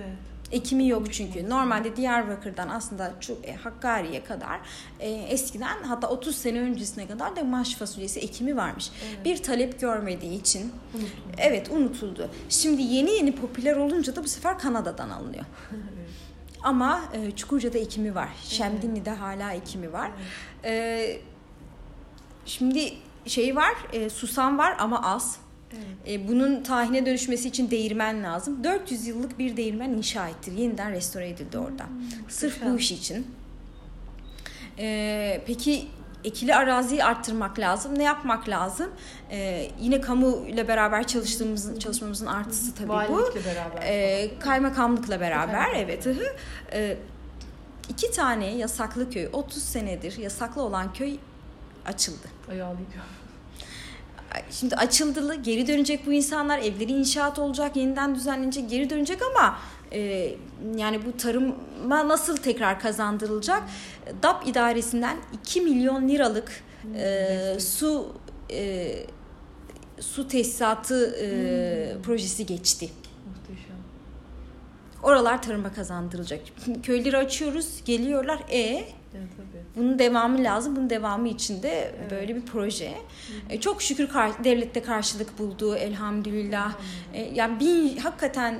Ekimi 0.52 0.88
yok 0.88 1.12
çünkü. 1.12 1.50
Normalde 1.50 1.96
Diyarbakır'dan 1.96 2.68
aslında 2.68 3.14
çok 3.20 3.48
e, 3.48 3.54
Hakkari'ye 3.54 4.24
kadar 4.24 4.60
e, 5.00 5.10
eskiden 5.10 5.82
hatta 5.82 6.08
30 6.08 6.36
sene 6.36 6.60
öncesine 6.60 7.06
kadar 7.06 7.36
da 7.36 7.44
maş 7.44 7.74
fasulyesi 7.74 8.20
ekimi 8.20 8.56
varmış. 8.56 8.90
Evet. 9.08 9.24
Bir 9.24 9.42
talep 9.42 9.80
görmediği 9.80 10.40
için 10.40 10.72
unutuldu. 10.94 11.10
evet 11.38 11.70
unutuldu. 11.70 12.30
Şimdi 12.48 12.82
yeni 12.82 13.10
yeni 13.10 13.34
popüler 13.34 13.76
olunca 13.76 14.16
da 14.16 14.24
bu 14.24 14.28
sefer 14.28 14.58
Kanada'dan 14.58 15.10
alınıyor. 15.10 15.44
evet. 15.70 16.08
Ama 16.62 17.02
e, 17.12 17.30
Çukurca'da 17.30 17.78
ekimi 17.78 18.14
var. 18.14 18.28
Şemdinli'de 18.44 19.10
hala 19.10 19.52
ekimi 19.52 19.92
var. 19.92 20.10
Evet. 20.62 21.10
E, 21.10 21.20
şimdi 22.46 22.92
şey 23.26 23.56
var, 23.56 23.74
e, 23.92 24.10
susam 24.10 24.58
var 24.58 24.76
ama 24.78 25.02
az. 25.14 25.36
Evet. 25.72 25.84
E, 26.20 26.28
bunun 26.28 26.62
tahine 26.62 27.06
dönüşmesi 27.06 27.48
için 27.48 27.70
değirmen 27.70 28.22
lazım. 28.22 28.64
400 28.64 29.06
yıllık 29.06 29.38
bir 29.38 29.56
değirmen 29.56 29.90
inşa 29.90 30.28
ettir. 30.28 30.52
Yeniden 30.52 30.92
restore 30.92 31.28
edildi 31.28 31.58
orada. 31.58 31.84
Hmm, 31.86 32.28
Sırf 32.28 32.62
bu 32.64 32.78
iş 32.78 32.92
için. 32.92 33.26
E, 34.78 35.42
peki 35.46 35.88
ekili 36.24 36.54
araziyi 36.54 37.04
arttırmak 37.04 37.58
lazım. 37.58 37.98
Ne 37.98 38.02
yapmak 38.02 38.48
lazım? 38.48 38.90
Ee, 39.30 39.70
yine 39.80 40.00
kamu 40.00 40.46
ile 40.48 40.68
beraber 40.68 41.06
çalıştığımızın 41.06 41.78
çalışmamızın 41.78 42.26
artısı 42.26 42.74
tabii 42.74 42.88
Valilikle 42.88 43.40
bu. 43.40 43.44
beraber. 43.44 43.82
Ee, 43.82 44.30
kaymakamlıkla 44.40 45.20
beraber 45.20 45.66
evet. 45.74 46.06
Ee, 46.72 46.96
iki 47.88 48.10
tane 48.10 48.56
yasaklı 48.56 49.10
köy 49.10 49.28
30 49.32 49.62
senedir 49.62 50.18
yasaklı 50.18 50.62
olan 50.62 50.92
köy 50.92 51.16
açıldı. 51.86 52.26
Ay 52.50 52.62
ağlayacağım. 52.62 53.06
Şimdi 54.50 54.76
açıldı, 54.76 55.34
geri 55.34 55.66
dönecek 55.66 56.06
bu 56.06 56.12
insanlar, 56.12 56.58
evleri 56.58 56.92
inşaat 56.92 57.38
olacak, 57.38 57.76
yeniden 57.76 58.14
düzenlenecek, 58.14 58.70
geri 58.70 58.90
dönecek 58.90 59.18
ama 59.22 59.58
e, 59.92 60.34
yani 60.76 61.06
bu 61.06 61.16
tarıma 61.16 62.08
nasıl 62.08 62.36
tekrar 62.36 62.80
kazandırılacak? 62.80 63.62
DAP 64.22 64.48
idaresinden 64.48 65.16
2 65.42 65.60
milyon 65.60 66.08
liralık 66.08 66.52
e, 66.94 67.56
su 67.60 68.12
e, 68.50 68.92
su 70.00 70.28
tesisatı 70.28 71.16
e, 71.16 71.94
hmm. 71.94 72.02
projesi 72.02 72.46
geçti. 72.46 72.90
Muhteşem. 73.28 73.76
Oralar 75.02 75.42
tarıma 75.42 75.72
kazandırılacak. 75.72 76.40
Köyleri 76.82 77.16
açıyoruz, 77.16 77.84
geliyorlar. 77.84 78.38
E 78.52 78.88
Evet, 79.18 79.28
tabii. 79.36 79.62
Bunun 79.76 79.98
devamı 79.98 80.44
lazım. 80.44 80.76
Bunun 80.76 80.90
devamı 80.90 81.28
için 81.28 81.62
de 81.62 81.94
evet. 82.00 82.10
böyle 82.10 82.36
bir 82.36 82.42
proje. 82.42 82.92
Hı. 83.50 83.60
Çok 83.60 83.82
şükür 83.82 84.08
devlette 84.44 84.82
karşılık 84.82 85.38
buldu 85.38 85.76
elhamdülillah. 85.76 86.72
Hı. 86.72 87.18
Yani 87.34 87.60
bir 87.60 87.98
hakikaten 87.98 88.58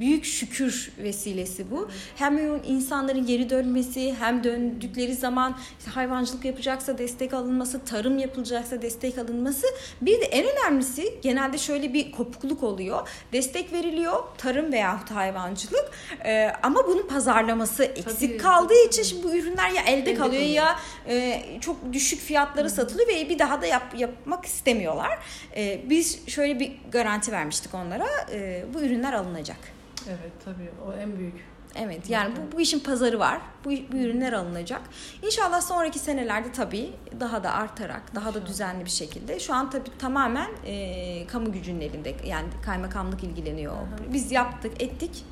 büyük 0.00 0.24
şükür 0.24 0.92
vesilesi 0.98 1.70
bu. 1.70 1.88
Hem 2.16 2.60
insanların 2.64 3.26
geri 3.26 3.50
dönmesi 3.50 4.14
hem 4.18 4.44
döndükleri 4.44 5.14
zaman 5.14 5.58
işte 5.78 5.90
hayvancılık 5.90 6.44
yapacaksa 6.44 6.98
destek 6.98 7.34
alınması, 7.34 7.84
tarım 7.84 8.18
yapılacaksa 8.18 8.82
destek 8.82 9.18
alınması. 9.18 9.66
Bir 10.00 10.20
de 10.20 10.24
en 10.24 10.46
önemlisi 10.46 11.18
genelde 11.22 11.58
şöyle 11.58 11.94
bir 11.94 12.12
kopukluk 12.12 12.62
oluyor. 12.62 13.08
Destek 13.32 13.72
veriliyor 13.72 14.22
tarım 14.38 14.72
veyahut 14.72 15.10
hayvancılık 15.10 15.90
ee, 16.24 16.52
ama 16.62 16.86
bunun 16.86 17.06
pazarlaması 17.06 17.84
eksik 17.84 18.30
tabii, 18.30 18.36
kaldığı 18.36 18.86
için 18.88 19.02
şimdi 19.02 19.24
bu 19.24 19.36
ürünler 19.36 19.70
ya 19.70 19.82
elde, 19.82 19.92
elde 19.92 20.14
kalıyor, 20.14 20.42
kalıyor 20.42 20.42
ya 20.42 20.76
e, 21.08 21.42
çok 21.60 21.92
düşük 21.92 22.20
fiyatları 22.20 22.70
satılıyor 22.70 23.08
ve 23.08 23.28
bir 23.28 23.38
daha 23.38 23.62
da 23.62 23.66
yap, 23.66 23.94
yapmak 23.96 24.44
istemiyorlar. 24.44 25.18
E, 25.56 25.80
biz 25.90 26.28
şöyle 26.28 26.60
bir 26.60 26.72
garanti 26.92 27.32
vermiştik 27.32 27.74
onlara. 27.74 28.06
E, 28.32 28.64
bu 28.74 28.80
ürünler 28.80 29.12
alınacak. 29.12 29.58
Evet 30.08 30.32
tabii 30.44 30.70
o 30.86 30.92
en 30.92 31.18
büyük. 31.18 31.44
Evet 31.78 32.10
yani 32.10 32.34
bu, 32.36 32.56
bu 32.56 32.60
işin 32.60 32.80
pazarı 32.80 33.18
var. 33.18 33.40
Bu, 33.64 33.70
bu 33.70 33.96
ürünler 33.96 34.32
alınacak. 34.32 34.82
İnşallah 35.22 35.60
sonraki 35.60 35.98
senelerde 35.98 36.52
tabii 36.52 36.92
daha 37.20 37.44
da 37.44 37.52
artarak, 37.52 38.14
daha 38.14 38.34
da 38.34 38.46
düzenli 38.46 38.84
bir 38.84 38.90
şekilde. 38.90 39.40
Şu 39.40 39.54
an 39.54 39.70
tabii 39.70 39.90
tamamen 39.98 40.50
e, 40.66 41.26
kamu 41.26 41.52
gücünün 41.52 41.80
elinde. 41.80 42.14
Yani 42.26 42.48
kaymakamlık 42.64 43.24
ilgileniyor. 43.24 43.76
Biz 44.12 44.32
yaptık, 44.32 44.82
ettik. 44.82 45.24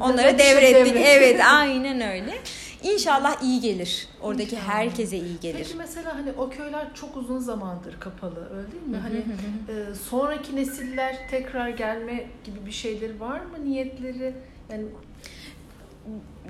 Onlara 0.00 0.38
devrettik. 0.38 0.96
Evet 0.96 1.40
aynen 1.52 2.00
öyle. 2.00 2.34
İnşallah 2.82 3.42
iyi 3.42 3.60
gelir. 3.60 4.08
Oradaki 4.22 4.56
İnşallah. 4.56 4.74
herkese 4.74 5.16
iyi 5.16 5.40
gelir. 5.40 5.58
Peki 5.58 5.76
mesela 5.76 6.14
hani 6.14 6.32
o 6.38 6.50
köyler 6.50 6.94
çok 6.94 7.16
uzun 7.16 7.38
zamandır 7.38 8.00
kapalı 8.00 8.48
öyle 8.56 8.72
değil 8.72 8.82
mi? 8.86 8.96
hani 9.02 9.16
e, 9.78 9.94
sonraki 10.10 10.56
nesiller 10.56 11.16
tekrar 11.30 11.68
gelme 11.68 12.26
gibi 12.44 12.66
bir 12.66 12.72
şeyleri 12.72 13.20
var 13.20 13.40
mı 13.40 13.64
niyetleri? 13.64 14.34
Yani 14.70 14.84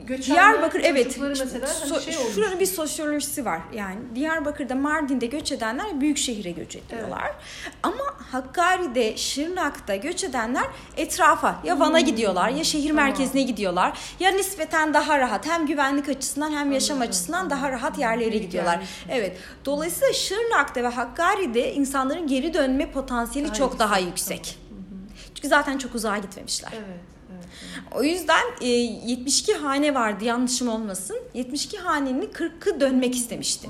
Diyarbakır 0.08 0.80
evet. 0.84 1.18
Mesela 1.20 1.68
hani 1.80 2.02
şey 2.02 2.14
şuranın 2.34 2.60
bir 2.60 2.66
sosyolojisi 2.66 3.44
var. 3.44 3.60
Yani 3.72 3.98
Diyarbakır'da 4.14 4.74
Mardin'de 4.74 5.26
göç 5.26 5.52
edenler 5.52 6.00
büyük 6.00 6.18
şehire 6.18 6.50
göç 6.50 6.76
ediyorlar. 6.76 7.22
Evet. 7.24 7.74
Ama 7.82 8.04
Hakkari'de, 8.32 9.16
Şırnak'ta 9.16 9.96
göç 9.96 10.24
edenler 10.24 10.64
etrafa 10.96 11.60
ya 11.64 11.80
Van'a 11.80 11.98
hmm. 11.98 12.06
gidiyorlar 12.06 12.48
ya 12.48 12.64
şehir 12.64 12.88
tamam. 12.88 13.04
merkezine 13.04 13.42
gidiyorlar. 13.42 13.98
Ya 14.20 14.30
nispeten 14.30 14.94
daha 14.94 15.18
rahat 15.18 15.46
hem 15.46 15.66
güvenlik 15.66 16.08
açısından 16.08 16.50
hem 16.52 16.72
yaşam 16.72 16.96
Anladım. 16.96 17.10
açısından 17.10 17.50
daha 17.50 17.70
rahat 17.70 17.98
yerlere 17.98 18.38
gidiyorlar. 18.38 18.80
Evet. 19.08 19.38
Dolayısıyla 19.64 20.14
Şırnak'ta 20.14 20.82
ve 20.82 20.88
Hakkari'de 20.88 21.74
insanların 21.74 22.26
geri 22.26 22.54
dönme 22.54 22.90
potansiyeli 22.90 23.48
daha 23.48 23.54
çok 23.54 23.78
daha 23.78 23.98
yüksek. 23.98 24.58
Tamam. 24.68 24.84
Çünkü 25.34 25.48
zaten 25.48 25.78
çok 25.78 25.94
uzağa 25.94 26.18
gitmemişler. 26.18 26.70
Evet. 26.74 27.13
O 27.94 28.02
yüzden 28.02 28.42
e, 28.60 28.66
72 28.66 29.54
hane 29.54 29.94
vardı 29.94 30.24
yanlışım 30.24 30.68
olmasın. 30.68 31.16
72 31.34 31.78
hanenin 31.78 32.22
40'ı 32.22 32.80
dönmek 32.80 33.14
istemişti. 33.14 33.68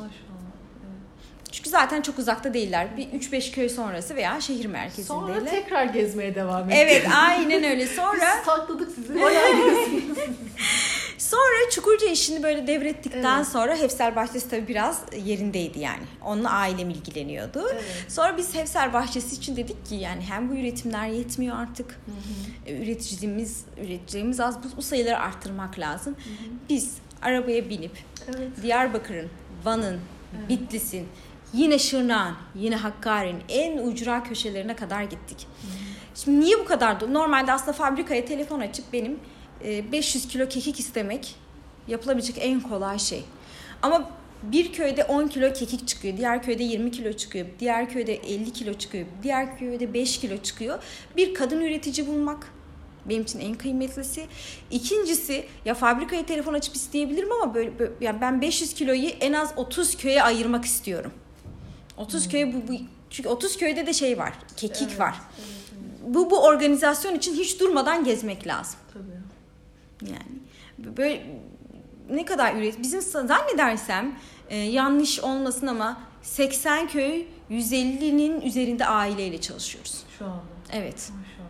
Çünkü 1.53 1.71
zaten 1.71 2.03
çok 2.03 2.19
uzakta 2.19 2.55
değiller. 2.55 2.97
Bir 2.97 3.07
3-5 3.07 3.53
köy 3.53 3.69
sonrası 3.69 4.15
veya 4.15 4.41
şehir 4.41 4.67
merkezindeler. 4.67 5.35
Sonra 5.39 5.45
tekrar 5.45 5.85
gezmeye 5.85 6.35
devam 6.35 6.71
ettik. 6.71 6.79
Evet 6.83 7.07
aynen 7.15 7.65
öyle. 7.65 7.87
Sonra... 7.87 8.37
Biz 8.39 8.47
sakladık 8.47 8.91
sizi. 8.95 9.15
Sonra 11.19 11.71
Çukurca 11.71 12.07
işini 12.07 12.43
böyle 12.43 12.67
devrettikten 12.67 13.37
evet. 13.37 13.47
sonra 13.47 13.77
Hefser 13.77 14.17
Bahçesi 14.17 14.51
tabii 14.51 14.69
biraz 14.69 15.03
yerindeydi 15.25 15.79
yani. 15.79 16.03
Onunla 16.25 16.51
ailem 16.51 16.91
ilgileniyordu. 16.91 17.69
Evet. 17.73 17.85
Sonra 18.09 18.37
biz 18.37 18.55
Hefser 18.55 18.93
Bahçesi 18.93 19.37
için 19.37 19.57
dedik 19.57 19.87
ki 19.87 19.95
yani 19.95 20.23
hem 20.23 20.51
bu 20.51 20.55
üretimler 20.55 21.07
yetmiyor 21.07 21.57
artık. 21.57 21.91
Hı 21.91 22.11
hı. 22.11 22.73
E, 22.73 22.83
üreticimiz, 22.83 23.65
üreticimiz 23.85 24.41
az. 24.41 24.63
Bu, 24.63 24.77
bu 24.77 24.83
sayıları 24.83 25.19
arttırmak 25.19 25.79
lazım. 25.79 26.15
Hı 26.15 26.31
hı. 26.31 26.51
Biz 26.69 26.95
arabaya 27.23 27.71
binip 27.71 27.93
evet. 28.29 28.63
Diyarbakır'ın, 28.63 29.31
Van'ın, 29.65 30.01
evet. 30.39 30.49
Bitlis'in, 30.49 31.09
yine 31.53 31.79
Şırnak'ın, 31.79 32.37
yine 32.55 32.77
Hakkari'nin 32.77 33.43
en 33.49 33.79
ucra 33.79 34.23
köşelerine 34.23 34.77
kadar 34.77 35.03
gittik. 35.03 35.47
Hı 35.63 35.67
hı. 35.67 35.71
Şimdi 36.15 36.41
niye 36.41 36.59
bu 36.59 36.65
kadar? 36.65 37.13
Normalde 37.13 37.53
aslında 37.53 37.73
fabrikaya 37.73 38.25
telefon 38.25 38.61
açıp 38.61 38.93
benim 38.93 39.21
500 39.93 40.25
e, 40.25 40.29
kilo 40.29 40.49
kekik 40.49 40.81
istemek 40.81 41.35
yapılabilecek 41.89 42.37
en 42.41 42.61
kolay 42.61 42.99
şey. 42.99 43.25
Ama 43.83 44.11
bir 44.43 44.73
köyde 44.73 45.05
10 45.05 45.29
kilo 45.29 45.53
kekik 45.53 45.89
çıkıyor, 45.89 46.17
diğer 46.17 46.43
köyde 46.43 46.63
20 46.63 46.91
kilo 46.91 47.13
çıkıyor, 47.13 47.47
diğer 47.61 47.91
köyde 47.91 48.15
50 48.15 48.53
kilo 48.53 48.75
çıkıyor, 48.75 49.07
diğer 49.23 49.59
köyde 49.59 49.95
5 49.95 50.21
kilo 50.21 50.37
çıkıyor. 50.37 50.83
Bir 51.17 51.35
kadın 51.35 51.61
üretici 51.61 52.07
bulmak 52.07 52.47
benim 53.09 53.23
için 53.23 53.41
en 53.41 53.55
kıymetlisi. 53.55 54.27
İkincisi 54.71 55.45
ya 55.65 55.75
fabrikaya 55.75 56.27
telefon 56.27 56.55
açıp 56.55 56.77
isteyebilirim 56.77 57.33
ama 57.33 57.55
böyle, 57.55 57.79
böyle 57.79 57.93
yani 58.01 58.21
ben 58.21 58.41
500 58.41 58.75
kiloyu 58.75 59.09
en 59.09 59.33
az 59.33 59.53
30 59.57 59.97
köye 59.97 60.23
ayırmak 60.23 60.65
istiyorum. 60.65 61.13
30 61.97 62.25
hmm. 62.25 62.31
köye 62.31 62.55
bu, 62.55 62.69
bu 62.69 62.73
çünkü 63.11 63.29
30 63.29 63.57
köyde 63.57 63.87
de 63.87 63.93
şey 63.93 64.19
var, 64.19 64.33
kekik 64.57 64.89
evet, 64.89 65.01
var. 65.01 65.15
Evet, 65.39 65.49
evet. 65.73 66.15
Bu 66.15 66.31
bu 66.31 66.45
organizasyon 66.45 67.15
için 67.15 67.35
hiç 67.35 67.61
durmadan 67.61 68.05
gezmek 68.05 68.47
lazım. 68.47 68.79
Tabii. 68.93 69.14
Yani 70.07 70.97
böyle 70.97 71.27
ne 72.11 72.25
kadar 72.25 72.55
üret 72.55 72.83
bizim 72.83 73.01
zannedersem 73.01 74.15
e, 74.49 74.57
yanlış 74.57 75.21
olmasın 75.21 75.67
ama 75.67 76.01
80 76.23 76.89
köy 76.89 77.25
150'nin 77.51 78.41
üzerinde 78.41 78.87
aileyle 78.87 79.41
çalışıyoruz. 79.41 80.03
Şu 80.19 80.25
anda. 80.25 80.43
Evet. 80.73 81.11
Maşallah. 81.17 81.45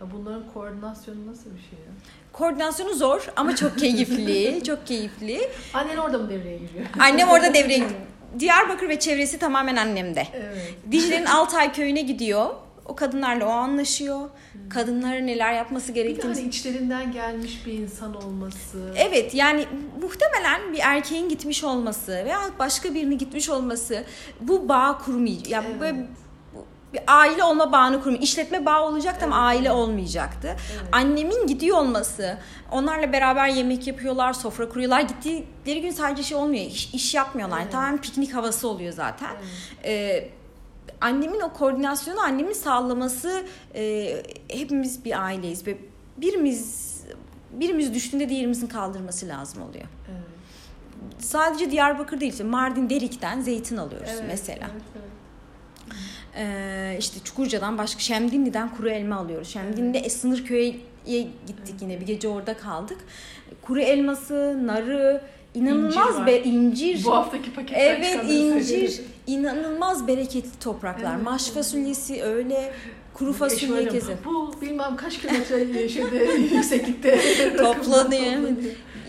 Ya 0.00 0.12
bunların 0.12 0.52
koordinasyonu 0.54 1.26
nasıl 1.26 1.44
bir 1.44 1.60
şey 1.60 1.78
ya? 1.78 1.92
Koordinasyonu 2.32 2.94
zor 2.94 3.26
ama 3.36 3.56
çok 3.56 3.78
keyifli. 3.78 4.62
çok 4.66 4.86
keyifli. 4.86 5.50
Annen 5.74 5.96
orada 5.96 6.18
mı 6.18 6.28
devreye 6.28 6.58
giriyor? 6.58 6.86
Annem 6.98 7.28
orada 7.28 7.54
devreye 7.54 7.78
giriyor. 7.78 8.00
Diyarbakır 8.38 8.88
ve 8.88 8.98
çevresi 8.98 9.38
tamamen 9.38 9.76
annemde. 9.76 10.26
Evet. 10.34 10.74
Dicle'nin 10.92 11.24
Altay 11.26 11.72
köyüne 11.72 12.00
gidiyor 12.00 12.50
o 12.88 12.96
kadınlarla 12.96 13.46
o 13.46 13.50
anlaşıyor. 13.50 14.20
Hmm. 14.52 14.68
Kadınlara 14.68 15.20
neler 15.20 15.52
yapması 15.52 15.92
gerektiğini. 15.92 16.30
Bir 16.30 16.36
de 16.36 16.40
hani 16.40 16.48
içlerinden 16.48 17.12
gelmiş 17.12 17.66
bir 17.66 17.72
insan 17.72 18.14
olması. 18.14 18.94
Evet 18.96 19.34
yani 19.34 19.66
muhtemelen 20.02 20.72
bir 20.72 20.80
erkeğin 20.82 21.28
gitmiş 21.28 21.64
olması 21.64 22.12
veya 22.12 22.40
başka 22.58 22.94
birinin 22.94 23.18
gitmiş 23.18 23.48
olması 23.48 24.04
bu 24.40 24.68
bağ 24.68 24.98
kurmayacak. 24.98 25.48
Yani 25.48 25.66
evet. 25.70 25.80
böyle 25.80 26.06
bir 26.92 27.00
aile 27.06 27.44
olma 27.44 27.72
bağını 27.72 28.02
kurmuyor. 28.02 28.22
İşletme 28.22 28.66
bağı 28.66 28.82
olacaktı 28.84 29.24
evet. 29.24 29.34
ama 29.34 29.46
aile 29.46 29.72
olmayacaktı. 29.72 30.48
Evet. 30.48 30.88
Annemin 30.92 31.46
gidiyor 31.46 31.78
olması, 31.78 32.38
onlarla 32.72 33.12
beraber 33.12 33.48
yemek 33.48 33.86
yapıyorlar, 33.86 34.32
sofra 34.32 34.68
kuruyorlar. 34.68 35.00
Gittikleri 35.00 35.82
gün 35.82 35.90
sadece 35.90 36.22
şey 36.22 36.36
olmuyor, 36.36 36.64
iş, 36.64 36.94
iş 36.94 37.14
yapmıyorlar. 37.14 37.60
Evet. 37.62 37.72
Tamamen 37.72 38.00
piknik 38.00 38.34
havası 38.34 38.68
oluyor 38.68 38.92
zaten. 38.92 39.30
Evet. 39.36 39.48
Ee, 39.84 40.30
annemin 41.00 41.40
o 41.40 41.52
koordinasyonu 41.52 42.20
annemin 42.20 42.52
sağlaması 42.52 43.44
e, 43.74 44.12
hepimiz 44.48 45.04
bir 45.04 45.24
aileyiz 45.24 45.66
ve 45.66 45.78
birimiz 46.16 46.96
birimiz 47.52 47.94
düştüğünde 47.94 48.28
diğerimizin 48.28 48.66
kaldırması 48.66 49.28
lazım 49.28 49.62
oluyor. 49.62 49.84
Evet. 50.10 50.20
Sadece 51.18 51.70
Diyarbakır 51.70 52.20
değil, 52.20 52.44
Mardin 52.44 52.90
Derik'ten 52.90 53.40
zeytin 53.40 53.76
alıyoruz 53.76 54.10
evet, 54.12 54.24
mesela. 54.26 54.70
Evet, 54.72 54.82
evet. 54.94 55.06
Ee, 56.38 56.96
işte 56.98 57.20
Çukurca'dan 57.24 57.78
başka 57.78 58.00
Şemdinli'den 58.00 58.74
kuru 58.76 58.90
elma 58.90 59.16
alıyoruz. 59.16 59.48
Şemdinli'de 59.48 59.98
evet. 59.98 60.12
Sınırköy'e 60.12 61.20
gittik 61.46 61.74
yine 61.80 62.00
bir 62.00 62.06
gece 62.06 62.28
orada 62.28 62.56
kaldık. 62.56 62.98
Kuru 63.62 63.80
elması, 63.80 64.66
narı, 64.66 65.22
inanılmaz 65.56 66.26
be 66.26 66.42
incir. 66.42 67.04
Bu 67.04 67.14
haftaki 67.14 67.52
paketten 67.54 67.80
Evet 67.84 68.24
incir. 68.28 69.00
inanılmaz 69.26 70.06
bereketli 70.06 70.58
topraklar. 70.60 71.14
Evet. 71.14 71.24
Maş 71.24 71.50
fasulyesi 71.50 72.22
öyle 72.22 72.72
kuru 73.14 73.32
fasulye 73.32 73.88
kezi. 73.88 74.12
Bu 74.24 74.60
bilmem 74.60 74.96
kaç 74.96 75.18
kilometre 75.18 75.88
şeyde 75.88 76.16
yükseklikte 76.54 77.18
toplanıyor. 77.56 78.42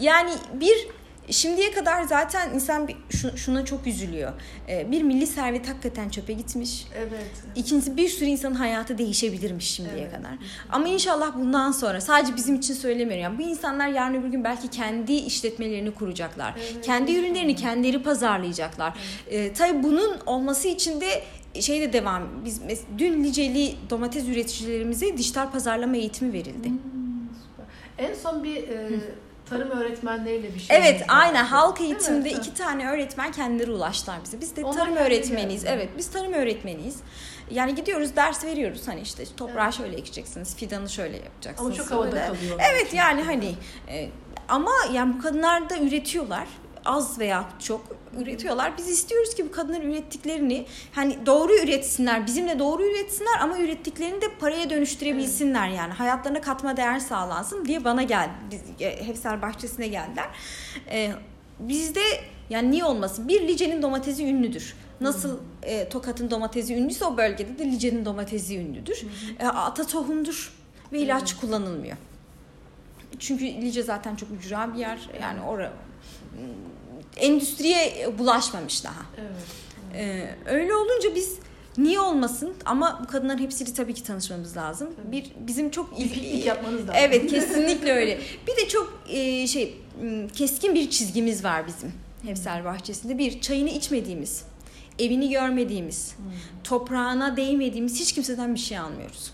Yani 0.02 0.32
bir 0.54 0.88
Şimdiye 1.30 1.72
kadar 1.72 2.04
zaten 2.04 2.54
insan 2.54 2.88
bir, 2.88 2.96
şuna 3.36 3.66
çok 3.66 3.88
üzülüyor. 3.88 4.34
Ee, 4.70 4.92
bir 4.92 5.02
milli 5.02 5.28
servet 5.28 5.70
hakikaten 5.70 6.10
çöpe 6.10 6.34
gitmiş. 6.34 6.88
Evet. 6.98 7.32
İkincisi 7.56 7.98
bir 7.98 8.10
sürü 8.10 8.26
insanın 8.26 8.56
hayatı 8.56 8.98
değişebilirmiş 8.98 9.72
şimdiye 9.72 10.02
evet. 10.02 10.12
kadar. 10.16 10.32
Ama 10.70 10.88
inşallah 10.88 11.36
bundan 11.36 11.72
sonra 11.72 12.02
sadece 12.02 12.36
bizim 12.36 12.56
için 12.56 12.74
söylemiyorum. 12.74 13.24
Yani 13.24 13.38
bu 13.38 13.42
insanlar 13.42 13.88
yarın 13.88 14.14
öbür 14.14 14.28
gün 14.28 14.44
belki 14.44 14.68
kendi 14.68 15.14
işletmelerini 15.14 15.94
kuracaklar. 15.94 16.54
Evet. 16.58 16.86
Kendi 16.86 17.16
ürünlerini 17.16 17.56
kendileri 17.56 18.04
pazarlayacaklar. 18.04 18.94
Evet. 19.30 19.52
Ee, 19.52 19.54
tabii 19.54 19.84
bunun 19.84 20.18
olması 20.26 20.68
için 20.68 21.02
de 21.02 21.24
şey 21.62 21.82
de 21.82 21.94
devam. 21.94 22.24
Biz 22.46 22.62
dün 22.98 23.24
Liceli 23.24 23.76
domates 23.90 24.28
üreticilerimize 24.28 25.18
dijital 25.18 25.52
pazarlama 25.52 25.98
eğitimi 25.98 26.34
verildi. 26.34 26.70
Hmm, 26.70 26.78
en 27.98 28.14
son 28.14 28.44
bir 28.44 28.56
e, 28.56 28.90
tarım 29.50 29.72
öğretmenleriyle 29.72 30.54
bir 30.54 30.60
şey. 30.60 30.78
Evet, 30.78 31.04
aynen. 31.08 31.46
Halk 31.46 31.82
eğitimde 31.82 32.30
iki 32.30 32.54
tane 32.54 32.90
öğretmen 32.90 33.32
kendileri 33.32 33.72
ulaştılar 33.72 34.18
bize. 34.24 34.42
Biz 34.42 34.56
de 34.56 34.66
Onlar 34.66 34.78
tarım 34.78 34.96
öğretmeniyiz. 34.96 35.64
Yani. 35.64 35.76
Evet, 35.76 35.90
biz 35.98 36.12
tarım 36.12 36.34
öğretmeniyiz. 36.34 36.98
Yani 37.52 37.76
gidiyoruz 37.76 38.16
ders 38.16 38.44
veriyoruz 38.44 38.88
hani 38.88 39.02
işte 39.02 39.24
toprağı 39.38 39.64
evet. 39.64 39.74
şöyle 39.74 39.96
ekeceksiniz, 39.96 40.56
fidanı 40.56 40.90
şöyle 40.90 41.18
yapacaksınız. 41.18 41.68
Ama 41.68 41.76
çok 41.76 41.92
havada 41.92 42.28
kalıyor. 42.28 42.60
Evet 42.72 42.94
yani 42.94 43.22
hani 43.22 43.56
e, 43.90 44.10
ama 44.50 44.72
yani 44.94 45.18
bu 45.18 45.22
kadınlar 45.22 45.70
da 45.70 45.78
üretiyorlar 45.78 46.48
az 46.86 47.20
veya 47.20 47.46
çok 47.60 47.97
üretiyorlar. 48.18 48.78
Biz 48.78 48.90
istiyoruz 48.90 49.36
ki 49.36 49.46
bu 49.46 49.52
kadınlar 49.52 49.82
ürettiklerini 49.82 50.66
hani 50.92 51.26
doğru 51.26 51.54
üretsinler, 51.64 52.26
bizimle 52.28 52.60
doğru 52.60 52.84
üretsinler 52.84 53.40
ama 53.42 53.60
ürettiklerini 53.60 54.22
de 54.22 54.26
paraya 54.40 54.70
dönüştürebilsinler 54.70 55.70
yani. 55.70 55.94
Hayatlarına 55.94 56.42
katma 56.42 56.78
değer 56.78 57.00
sağlansın 57.00 57.66
diye 57.66 57.84
bana 57.84 58.04
geldi. 58.04 58.32
Biz, 58.52 58.62
e, 58.80 59.08
Hefsel 59.08 59.42
Bahçesi'ne 59.42 59.88
geldiler. 59.88 60.28
Ee, 60.92 61.12
bizde 61.60 62.02
yani 62.50 62.72
niye 62.72 62.84
olmasın? 62.84 63.28
Bir 63.28 63.48
Lice'nin 63.48 63.82
domatesi 63.82 64.26
ünlüdür. 64.26 64.76
Nasıl 65.02 65.40
e, 65.64 65.90
Tokat'ın 65.90 66.32
domatesi 66.32 66.76
ünlüyse 66.76 67.06
o 67.06 67.18
bölgede 67.18 67.60
de 67.60 67.66
Lice'nin 67.66 68.06
domatesi 68.06 68.58
ünlüdür. 68.58 69.06
E, 69.40 69.46
ata 69.46 69.88
tohumdur 69.88 70.54
ve 70.92 71.00
ilaç 71.00 71.36
kullanılmıyor. 71.36 71.98
Çünkü 73.20 73.46
Lice 73.46 73.84
zaten 73.84 74.16
çok 74.16 74.30
ücra 74.32 74.74
bir 74.74 74.80
yer. 74.80 75.10
Yani 75.22 75.42
oraya 75.42 75.72
endüstriye 77.20 78.10
bulaşmamış 78.18 78.84
daha. 78.84 79.02
Evet. 79.18 79.32
Ee, 79.96 80.36
öyle 80.46 80.76
olunca 80.76 81.16
biz 81.16 81.40
niye 81.78 82.00
olmasın 82.00 82.54
ama 82.66 83.00
bu 83.04 83.08
kadınların 83.08 83.38
hepsiyle 83.38 83.74
tabii 83.74 83.94
ki 83.94 84.04
tanışmamız 84.04 84.58
lazım. 84.58 84.90
Tabii. 84.96 85.12
Bir 85.12 85.32
bizim 85.48 85.70
çok 85.70 86.00
ilk, 86.00 86.18
ilk 86.18 86.46
yapmanız 86.46 86.82
lazım. 86.82 86.96
Evet 86.98 87.28
kesinlikle 87.32 87.92
öyle. 87.92 88.20
Bir 88.48 88.64
de 88.64 88.68
çok 88.68 89.00
e, 89.10 89.48
şey 89.48 89.78
keskin 90.36 90.76
bir 90.76 90.90
çizgimiz 90.90 91.44
var 91.44 91.68
bizim 91.68 91.92
Hevsel 92.24 92.66
Bahçesi'nde. 92.66 93.18
Bir 93.18 93.42
çayını 93.42 93.70
içmediğimiz, 93.70 94.44
evini 95.00 95.30
görmediğimiz, 95.30 96.16
hmm. 96.18 96.26
toprağına 96.64 97.38
değmediğimiz 97.38 98.00
hiç 98.00 98.14
kimseden 98.14 98.56
bir 98.56 98.60
şey 98.60 98.78
almıyoruz. 98.78 99.32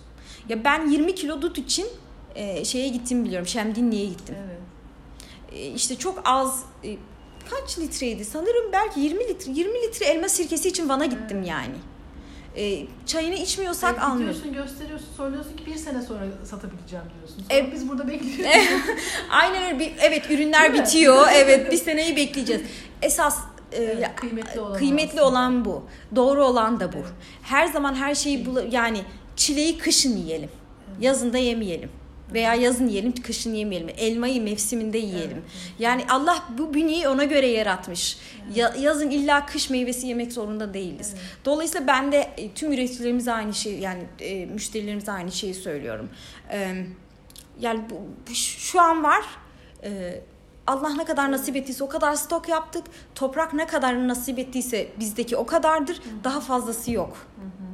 Ya 0.50 0.64
ben 0.64 0.90
20 0.90 1.16
kilo 1.16 1.42
dut 1.42 1.58
için 1.58 1.88
e, 2.36 2.66
şeye 2.66 2.88
gittim 2.88 3.26
biliyorum. 3.26 3.48
Şemdinli'ye 3.48 4.06
gittim. 4.06 4.36
Evet. 4.40 4.60
E, 5.52 5.68
işte 5.68 5.96
çok 5.96 6.22
az 6.26 6.64
e, 6.84 6.98
kaç 7.50 7.80
litreydi 7.80 8.26
sanırım 8.26 8.72
belki 8.74 9.00
20 9.00 9.28
litre 9.28 9.52
20 9.52 9.82
litre 9.82 10.06
elma 10.06 10.30
sirkesi 10.30 10.70
için 10.70 10.90
Van'a 10.90 11.06
gittim 11.06 11.38
hmm. 11.38 11.44
yani. 11.44 11.76
E, 12.56 12.86
çayını 13.06 13.36
içmiyorsak 13.36 13.94
evet, 13.94 14.04
almıyoruz. 14.04 14.44
Gidiyorsun 14.44 14.64
gösteriyorsun 14.64 15.08
söylüyorsun 15.18 15.58
ki 15.58 15.66
bir 15.66 15.76
sene 15.76 16.02
sonra 16.02 16.20
satabileceğim 16.44 17.06
diyorsun. 17.18 17.44
Sonra 17.50 17.60
e, 17.60 17.72
biz 17.72 17.90
burada 17.90 18.08
bekliyoruz. 18.08 18.56
Aynen 19.30 19.64
öyle. 19.64 19.80
Bir, 19.80 19.92
evet 20.02 20.32
ürünler 20.32 20.74
bitiyor. 20.74 21.28
evet 21.34 21.72
bir 21.72 21.78
seneyi 21.78 22.16
bekleyeceğiz. 22.16 22.62
Esas 23.02 23.40
evet, 23.72 24.16
kıymetli 24.16 24.60
olan, 24.60 24.78
kıymetli 24.78 25.22
olan 25.22 25.66
bu. 25.66 25.84
Doğru 26.16 26.46
olan 26.46 26.80
da 26.80 26.94
bu. 26.94 26.98
Evet. 26.98 27.08
Her 27.44 27.68
zaman 27.68 27.96
her 27.96 28.16
şeyi 28.16 28.46
bul 28.46 28.72
yani 28.72 29.02
çileği 29.36 29.78
kışın 29.78 30.18
yiyelim. 30.18 30.50
Evet. 30.90 31.04
Yazında 31.04 31.38
yemeyelim 31.38 31.90
veya 32.34 32.54
yazın 32.54 32.88
yiyelim, 32.88 33.14
kışın 33.14 33.54
yemeyelim. 33.54 33.90
Elmayı 33.98 34.42
mevsiminde 34.42 34.98
yiyelim. 34.98 35.38
Evet. 35.38 35.80
Yani 35.80 36.06
Allah 36.10 36.44
bu 36.58 36.74
bünyeyi 36.74 37.08
ona 37.08 37.24
göre 37.24 37.48
yaratmış. 37.48 38.18
Ya, 38.56 38.74
yazın 38.80 39.10
illa 39.10 39.46
kış 39.46 39.70
meyvesi 39.70 40.08
yemek 40.08 40.34
zorunda 40.34 40.74
değiliz. 40.74 41.12
Evet. 41.14 41.24
Dolayısıyla 41.46 41.88
ben 41.88 42.12
de 42.12 42.30
e, 42.38 42.52
tüm 42.52 42.72
üreticilerimize 42.72 43.34
aynı 43.34 43.54
şey 43.54 43.80
yani 43.80 44.04
e, 44.20 44.46
müşterilerimize 44.46 45.12
aynı 45.12 45.32
şeyi 45.32 45.54
söylüyorum. 45.54 46.10
E, 46.52 46.86
yani 47.60 47.82
bu, 47.90 47.96
bu, 48.30 48.36
şu 48.36 48.82
an 48.82 49.04
var. 49.04 49.24
E, 49.84 50.22
Allah 50.68 50.94
ne 50.96 51.06
kadar 51.06 51.32
nasip 51.32 51.56
ettiyse 51.56 51.84
o 51.84 51.90
kadar 51.90 52.16
stok 52.16 52.50
yaptık. 52.50 52.84
Toprak 53.16 53.54
ne 53.54 53.68
kadar 53.68 54.08
nasip 54.08 54.40
ettiyse 54.40 54.88
bizdeki 55.00 55.38
o 55.38 55.46
kadardır. 55.46 56.02
Daha 56.24 56.40
fazlası 56.40 56.92
yok. 56.92 57.18
Hı 57.36 57.46
hı. 57.46 57.73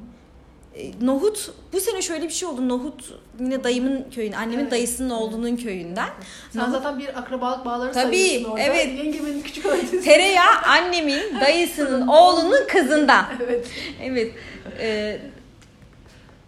E, 0.79 0.91
nohut 1.05 1.51
bu 1.73 1.79
sene 1.79 2.01
şöyle 2.01 2.23
bir 2.23 2.33
şey 2.33 2.49
oldu. 2.49 2.69
Nohut 2.69 3.13
yine 3.39 3.63
dayımın 3.63 4.05
köyün, 4.15 4.31
annemin 4.31 4.63
evet. 4.63 4.71
dayısının 4.71 5.09
oğlunun 5.09 5.55
köyünden. 5.55 6.09
Sen 6.51 6.61
Nohut... 6.61 6.71
zaten 6.71 6.99
bir 6.99 7.19
akrabalık 7.19 7.65
bağları 7.65 7.91
Tabii, 7.91 8.17
sayıyorsun 8.17 8.49
orada. 8.49 8.63
Evet. 8.63 8.87
Yengemin 8.97 9.41
küçük 9.41 9.65
öğretisi. 9.65 10.01
Tereyağı 10.01 10.55
annemin 10.67 11.21
dayısının 11.41 12.07
oğlunun 12.07 12.67
kızından. 12.67 13.25
evet. 13.43 13.67
Evet. 14.03 14.33
Ee, 14.79 15.19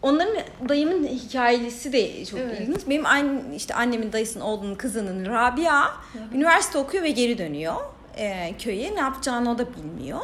onların 0.02 0.36
dayımın 0.70 1.08
hikayesi 1.08 1.94
de 1.94 2.26
çok 2.26 2.40
evet. 2.40 2.62
ilginç. 2.62 2.80
Benim 2.90 3.06
aynı 3.06 3.56
işte 3.56 3.74
annemin 3.74 4.14
dayısının 4.14 4.44
oğlunun 4.44 4.76
kızının 4.76 5.26
Rabia 5.26 5.92
üniversite 6.34 6.78
okuyor 6.78 7.04
ve 7.04 7.10
geri 7.10 7.38
dönüyor 7.38 7.76
e, 8.18 8.54
köye. 8.60 8.96
Ne 8.96 9.00
yapacağını 9.00 9.52
o 9.52 9.58
da 9.58 9.66
bilmiyor. 9.74 10.20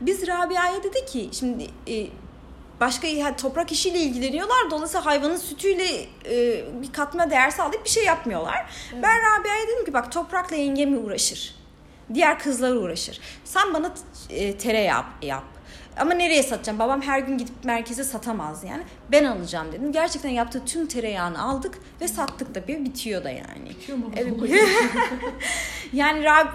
Biz 0.00 0.26
Rabia'ya 0.26 0.82
dedi 0.82 1.06
ki 1.06 1.28
şimdi 1.32 1.66
e, 1.88 2.06
başka 2.80 3.06
yani 3.06 3.36
toprak 3.36 3.72
işiyle 3.72 3.98
ilgileniyorlar. 3.98 4.70
Dolayısıyla 4.70 5.06
hayvanın 5.06 5.36
sütüyle 5.36 5.84
e, 6.24 6.64
bir 6.82 6.92
katma 6.92 7.30
değer 7.30 7.50
sağlayıp 7.50 7.84
bir 7.84 7.90
şey 7.90 8.04
yapmıyorlar. 8.04 8.66
Evet. 8.92 9.02
Ben 9.02 9.18
Rabia'ya 9.18 9.68
dedim 9.68 9.84
ki 9.84 9.92
bak 9.92 10.12
toprakla 10.12 10.56
yengemi 10.56 10.98
uğraşır. 10.98 11.54
Diğer 12.14 12.38
kızlar 12.38 12.72
uğraşır. 12.72 13.20
Sen 13.44 13.74
bana 13.74 13.92
e, 14.30 14.58
tereyağı 14.58 15.04
yap. 15.22 15.44
Ama 15.96 16.14
nereye 16.14 16.42
satacağım? 16.42 16.78
Babam 16.78 17.02
her 17.02 17.18
gün 17.18 17.38
gidip 17.38 17.64
merkeze 17.64 18.04
satamaz 18.04 18.64
yani. 18.64 18.82
Ben 19.12 19.24
alacağım 19.24 19.72
dedim. 19.72 19.92
Gerçekten 19.92 20.30
yaptığı 20.30 20.64
tüm 20.64 20.86
tereyağını 20.86 21.42
aldık 21.42 21.78
ve 22.00 22.08
sattık 22.08 22.54
da 22.54 22.68
bir 22.68 22.84
bitiyor 22.84 23.24
da 23.24 23.30
yani. 23.30 23.70
Bitiyor 23.70 23.98
mu? 23.98 24.12
Evet. 24.16 24.34
yani 25.92 26.24
Rab, 26.24 26.46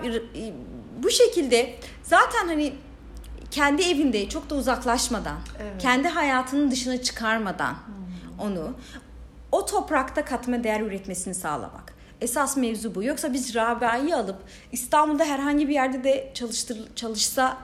bu 1.03 1.09
şekilde 1.09 1.75
zaten 2.03 2.47
hani 2.47 2.73
kendi 3.55 3.83
evinde 3.83 4.29
çok 4.29 4.49
da 4.49 4.55
uzaklaşmadan, 4.55 5.37
evet. 5.61 5.81
kendi 5.81 6.07
hayatının 6.07 6.71
dışına 6.71 7.01
çıkarmadan 7.01 7.71
hmm. 7.71 8.39
onu 8.39 8.75
o 9.51 9.65
toprakta 9.65 10.25
katma 10.25 10.63
değer 10.63 10.81
üretmesini 10.81 11.35
sağlamak. 11.35 11.93
Esas 12.21 12.57
mevzu 12.57 12.95
bu. 12.95 13.03
Yoksa 13.03 13.33
biz 13.33 13.55
Rabia'yı 13.55 14.15
alıp 14.15 14.35
İstanbul'da 14.71 15.25
herhangi 15.25 15.67
bir 15.67 15.73
yerde 15.73 16.03
de 16.03 16.31
çalıştır, 16.33 16.77
çalışsa 16.95 17.57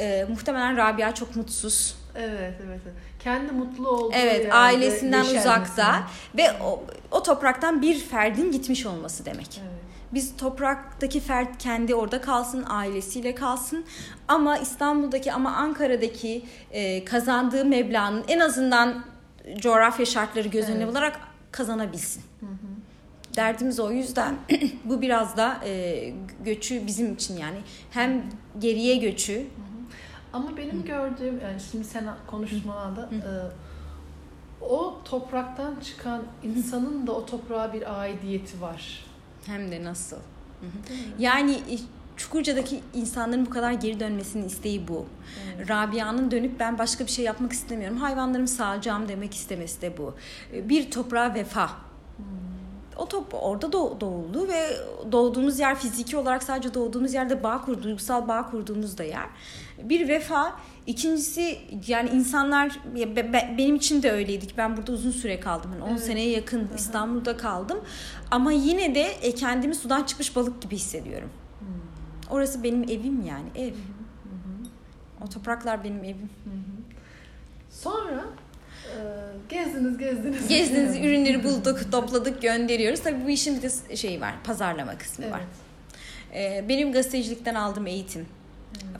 e, 0.00 0.26
muhtemelen 0.28 0.76
Rabia 0.76 1.14
çok 1.14 1.36
mutsuz. 1.36 1.96
Evet, 2.16 2.54
evet. 2.66 2.80
Kendi 3.20 3.52
mutlu 3.52 3.88
olduğu 3.88 4.14
Evet, 4.14 4.54
ailesinden 4.54 5.24
uzakta 5.24 6.02
ve 6.36 6.52
o, 6.62 6.84
o 7.10 7.22
topraktan 7.22 7.82
bir 7.82 7.98
ferdin 7.98 8.52
gitmiş 8.52 8.86
olması 8.86 9.24
demek. 9.24 9.60
Evet. 9.62 9.85
Biz 10.14 10.36
topraktaki 10.36 11.20
fert 11.20 11.58
kendi 11.58 11.94
orada 11.94 12.20
kalsın, 12.20 12.64
ailesiyle 12.68 13.34
kalsın. 13.34 13.84
Ama 14.28 14.58
İstanbul'daki 14.58 15.32
ama 15.32 15.52
Ankara'daki 15.52 16.44
e, 16.70 17.04
kazandığı 17.04 17.64
meblağın 17.64 18.24
en 18.28 18.40
azından 18.40 19.04
coğrafya 19.58 20.06
şartları 20.06 20.48
göz 20.48 20.68
önüne 20.68 20.82
evet. 20.82 20.92
alarak 20.92 21.20
kazanabilsin. 21.52 22.22
Hı 22.40 22.46
hı. 22.46 22.76
Derdimiz 23.36 23.80
o 23.80 23.90
yüzden 23.90 24.36
bu 24.84 25.02
biraz 25.02 25.36
da 25.36 25.60
e, 25.64 26.12
göçü 26.44 26.86
bizim 26.86 27.14
için 27.14 27.36
yani 27.36 27.58
hem 27.90 28.22
geriye 28.58 28.96
göçü. 28.96 29.34
Hı 29.34 29.38
hı. 29.38 29.46
Ama 30.32 30.56
benim 30.56 30.82
hı. 30.82 30.86
gördüğüm 30.86 31.40
yani 31.40 31.60
şimdi 31.70 31.84
sen 31.84 32.04
konuşmanda 32.26 33.08
e, 33.12 33.20
o 34.64 34.98
topraktan 35.04 35.74
çıkan 35.80 36.22
insanın 36.42 37.06
da 37.06 37.12
o 37.12 37.26
toprağa 37.26 37.72
bir 37.72 38.00
aidiyeti 38.00 38.60
var. 38.60 39.05
Hem 39.46 39.70
de 39.70 39.84
nasıl. 39.84 40.16
Yani 41.18 41.60
Çukurca'daki 42.16 42.80
insanların 42.94 43.46
bu 43.46 43.50
kadar 43.50 43.72
geri 43.72 44.00
dönmesinin 44.00 44.46
isteği 44.46 44.88
bu. 44.88 45.06
Evet. 45.56 45.70
Rabia'nın 45.70 46.30
dönüp 46.30 46.60
ben 46.60 46.78
başka 46.78 47.06
bir 47.06 47.10
şey 47.10 47.24
yapmak 47.24 47.52
istemiyorum. 47.52 47.96
Hayvanlarımı 47.96 48.48
sağacağım 48.48 49.08
demek 49.08 49.34
istemesi 49.34 49.82
de 49.82 49.98
bu. 49.98 50.14
E, 50.52 50.68
bir 50.68 50.90
toprağa 50.90 51.34
vefa. 51.34 51.68
Hmm. 51.68 52.24
O 52.96 53.08
top 53.08 53.34
orada 53.34 53.72
doğuldu 53.72 54.48
ve 54.48 54.76
doğduğumuz 55.12 55.58
yer 55.58 55.78
fiziki 55.78 56.16
olarak 56.16 56.42
sadece 56.42 56.74
doğduğumuz 56.74 57.14
yerde 57.14 57.42
bağ 57.42 57.62
kur, 57.62 57.82
duygusal 57.82 58.28
bağ 58.28 58.50
kurduğumuz 58.50 58.98
da 58.98 59.04
yer. 59.04 59.26
Bir 59.82 60.08
vefa 60.08 60.56
İkincisi 60.86 61.58
yani 61.86 62.10
insanlar 62.10 62.78
be, 62.94 63.32
be, 63.32 63.54
benim 63.58 63.76
için 63.76 64.02
de 64.02 64.10
öyleydik. 64.12 64.58
Ben 64.58 64.76
burada 64.76 64.92
uzun 64.92 65.10
süre 65.10 65.40
kaldım. 65.40 65.70
Yani 65.72 65.82
10 65.82 65.90
evet. 65.90 66.00
seneye 66.00 66.30
yakın 66.30 66.60
Hı-hı. 66.60 66.76
İstanbul'da 66.76 67.36
kaldım. 67.36 67.78
Ama 68.30 68.52
yine 68.52 68.94
de 68.94 69.02
e, 69.02 69.34
kendimi 69.34 69.74
sudan 69.74 70.02
çıkmış 70.04 70.36
balık 70.36 70.62
gibi 70.62 70.76
hissediyorum. 70.76 71.30
Hmm. 71.58 71.66
Orası 72.30 72.62
benim 72.62 72.82
evim 72.82 73.26
yani 73.26 73.48
ev. 73.54 73.74
O 75.24 75.28
topraklar 75.28 75.84
benim 75.84 76.04
evim. 76.04 76.30
Sonra 77.70 78.24
e, 78.84 79.00
gezdiniz 79.48 79.98
gezdiniz. 79.98 80.48
Gezdiniz 80.48 80.96
ürünleri 81.04 81.44
bulduk, 81.44 81.92
topladık, 81.92 82.42
gönderiyoruz. 82.42 83.00
Tabii 83.00 83.24
bu 83.24 83.30
işin 83.30 83.56
bir 83.56 83.62
de 83.62 83.96
şeyi 83.96 84.20
var, 84.20 84.34
pazarlama 84.44 84.98
kısmı 84.98 85.24
Evet. 85.24 85.34
var. 85.34 85.42
Ee, 86.34 86.64
benim 86.68 86.92
gazetecilikten 86.92 87.54
aldığım 87.54 87.86
eğitim. 87.86 88.26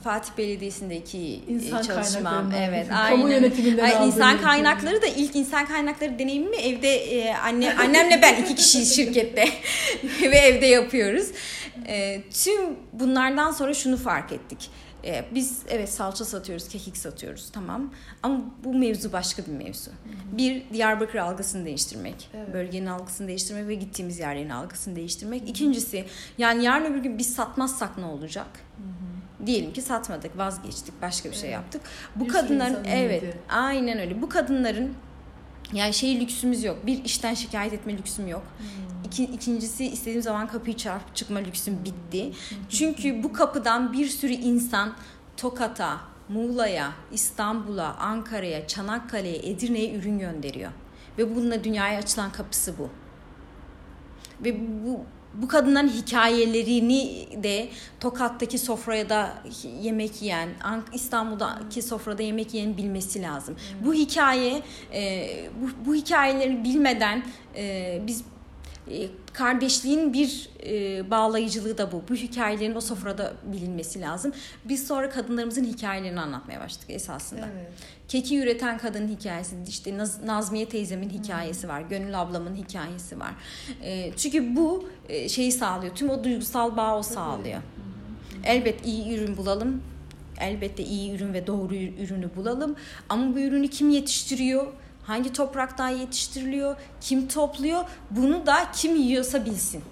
Fatih 0.03 0.31
Belediyesi'ndeki 0.37 1.19
İnsan 1.47 1.81
çalışmam. 1.81 2.51
Evet, 2.57 2.87
kamu 2.89 3.29
yönetiminden 3.29 3.83
Ay, 3.83 4.07
insan 4.07 4.41
kaynakları 4.41 5.01
da 5.01 5.05
ilk 5.05 5.35
insan 5.35 5.65
kaynakları 5.65 6.19
deneyimimi 6.19 6.55
evde 6.55 6.95
e, 6.95 7.33
anne 7.33 7.73
annemle 7.73 8.19
ben 8.21 8.41
iki 8.41 8.55
kişiyiz 8.55 8.95
şirkette 8.95 9.45
ve 10.21 10.37
evde 10.37 10.65
yapıyoruz. 10.65 11.27
E, 11.87 12.21
tüm 12.31 12.75
bunlardan 12.93 13.51
sonra 13.51 13.73
şunu 13.73 13.97
fark 13.97 14.31
ettik. 14.31 14.69
E, 15.05 15.25
biz 15.31 15.59
evet 15.69 15.89
salça 15.89 16.25
satıyoruz, 16.25 16.67
kekik 16.67 16.97
satıyoruz 16.97 17.49
tamam 17.53 17.93
ama 18.23 18.41
bu 18.63 18.73
mevzu 18.73 19.13
başka 19.13 19.45
bir 19.45 19.51
mevzu. 19.51 19.91
Bir 20.31 20.63
Diyarbakır 20.73 21.19
algısını 21.19 21.65
değiştirmek, 21.65 22.29
Evet. 22.37 22.53
bölgenin 22.53 22.85
algısını 22.85 23.27
değiştirmek 23.27 23.67
ve 23.67 23.75
gittiğimiz 23.75 24.19
yerlerin 24.19 24.49
algısını 24.49 24.95
değiştirmek. 24.95 25.49
İkincisi 25.49 26.05
yani 26.37 26.63
yarın 26.63 26.85
öbür 26.85 26.99
gün 26.99 27.17
biz 27.17 27.35
satmazsak 27.35 27.97
ne 27.97 28.05
olacak? 28.05 28.47
Diyelim 29.45 29.73
ki 29.73 29.81
satmadık, 29.81 30.37
vazgeçtik, 30.37 31.01
başka 31.01 31.29
bir 31.29 31.35
şey 31.35 31.49
Evet. 31.49 31.53
yaptık. 31.53 31.81
Bu 32.15 32.25
Bir 32.25 32.29
sürü 32.29 32.41
kadınların 32.41 32.85
evet, 32.85 33.23
aynen 33.49 33.99
öyle. 33.99 34.21
Bu 34.21 34.29
kadınların 34.29 34.93
yani 35.73 35.93
şey 35.93 36.19
lüksümüz 36.19 36.63
yok. 36.63 36.85
Bir 36.85 37.03
işten 37.05 37.33
şikayet 37.33 37.73
etme 37.73 37.97
lüksüm 37.97 38.27
yok. 38.27 38.43
İki, 39.05 39.23
ikincisi 39.23 39.85
istediğim 39.85 40.21
zaman 40.21 40.47
kapıyı 40.47 40.77
çarpıp 40.77 41.15
çıkma 41.15 41.39
lüksüm 41.39 41.77
bitti. 41.85 42.31
Çünkü 42.69 43.23
bu 43.23 43.33
kapıdan 43.33 43.93
bir 43.93 44.07
sürü 44.07 44.33
insan 44.33 44.93
Tokat'a, 45.37 45.97
Muğla'ya, 46.29 46.91
İstanbul'a, 47.11 47.95
Ankara'ya, 47.95 48.67
Çanakkale'ye, 48.67 49.37
Edirne'ye 49.37 49.95
ürün 49.95 50.19
gönderiyor. 50.19 50.71
Ve 51.17 51.35
bununla 51.35 51.63
dünyaya 51.63 51.99
açılan 51.99 52.31
kapısı 52.31 52.73
bu. 52.77 52.89
Ve 54.45 54.59
bu 54.85 55.05
bu 55.41 55.47
kadınların 55.47 55.87
hikayelerini 55.87 57.27
de 57.43 57.69
Tokat'taki 57.99 58.57
sofraya 58.57 59.09
da 59.09 59.33
yemek 59.81 60.21
yiyen, 60.21 60.49
İstanbul'daki 60.93 61.81
sofrada 61.81 62.23
yemek 62.23 62.53
yiyen 62.53 62.77
bilmesi 62.77 63.21
lazım. 63.21 63.55
Bu 63.85 63.93
hikaye, 63.93 64.61
e, 64.93 65.29
bu, 65.61 65.89
bu 65.89 65.95
hikayeleri 65.95 66.63
bilmeden 66.63 67.23
e, 67.55 68.01
biz 68.07 68.23
kardeşliğin 69.33 70.13
bir 70.13 70.49
e, 70.65 71.11
bağlayıcılığı 71.11 71.77
da 71.77 71.91
bu. 71.91 72.03
Bu 72.09 72.15
hikayelerin 72.15 72.75
o 72.75 72.81
sofrada 72.81 73.33
bilinmesi 73.53 74.01
lazım. 74.01 74.31
Biz 74.65 74.87
sonra 74.87 75.09
kadınlarımızın 75.09 75.63
hikayelerini 75.65 76.19
anlatmaya 76.19 76.59
başladık 76.59 76.89
esasında. 76.89 77.47
Evet. 77.55 77.71
Keki 78.07 78.39
üreten 78.39 78.77
kadının 78.77 79.07
hikayesi, 79.07 79.55
işte 79.67 79.91
Naz- 79.97 80.25
Nazmiye 80.25 80.69
teyzemin 80.69 81.09
hikayesi 81.09 81.67
var, 81.67 81.81
Gönül 81.81 82.21
ablamın 82.21 82.55
hikayesi 82.55 83.19
var. 83.19 83.31
E, 83.83 84.11
çünkü 84.17 84.55
bu 84.55 84.89
e, 85.09 85.29
şeyi 85.29 85.51
sağlıyor, 85.51 85.95
tüm 85.95 86.09
o 86.09 86.23
duygusal 86.23 86.77
bağı 86.77 86.97
o 86.97 87.03
sağlıyor. 87.03 87.61
Elbet 88.43 88.85
iyi 88.85 89.15
ürün 89.15 89.37
bulalım, 89.37 89.81
elbette 90.39 90.83
iyi 90.83 91.15
ürün 91.15 91.33
ve 91.33 91.47
doğru 91.47 91.75
ür- 91.75 92.03
ürünü 92.03 92.35
bulalım. 92.35 92.75
Ama 93.09 93.35
bu 93.35 93.39
ürünü 93.39 93.67
kim 93.67 93.89
yetiştiriyor? 93.89 94.67
Hangi 95.07 95.33
topraktan 95.33 95.89
yetiştiriliyor? 95.89 96.75
Kim 97.01 97.27
topluyor? 97.27 97.83
Bunu 98.11 98.45
da 98.45 98.57
kim 98.73 98.95
yiyorsa 98.95 99.45
bilsin. 99.45 99.83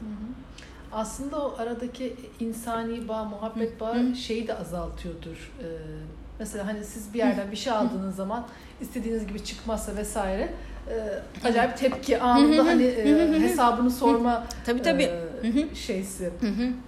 Aslında 0.92 1.42
o 1.46 1.56
aradaki 1.60 2.16
insani 2.40 3.08
bağ, 3.08 3.24
muhabbet 3.24 3.80
bağı 3.80 4.16
şeyi 4.16 4.48
de 4.48 4.54
azaltıyordur. 4.58 5.52
Ee, 5.60 5.66
mesela 6.40 6.68
hani 6.68 6.84
siz 6.84 7.14
bir 7.14 7.20
yerden 7.20 7.52
bir 7.52 7.56
şey 7.56 7.74
aldığınız 7.74 8.16
zaman 8.16 8.46
istediğiniz 8.82 9.28
gibi 9.28 9.44
çıkmazsa 9.44 9.96
vesaire 9.96 10.54
e, 10.90 11.48
acayip 11.48 11.78
tepki 11.78 12.20
anında 12.20 12.66
hani 12.66 12.84
e, 12.84 13.40
hesabını 13.42 13.92
sorma 13.92 14.44
Tabii 14.66 14.82
tabii. 14.82 15.10
e, 15.44 15.76
şeysi. 15.76 16.30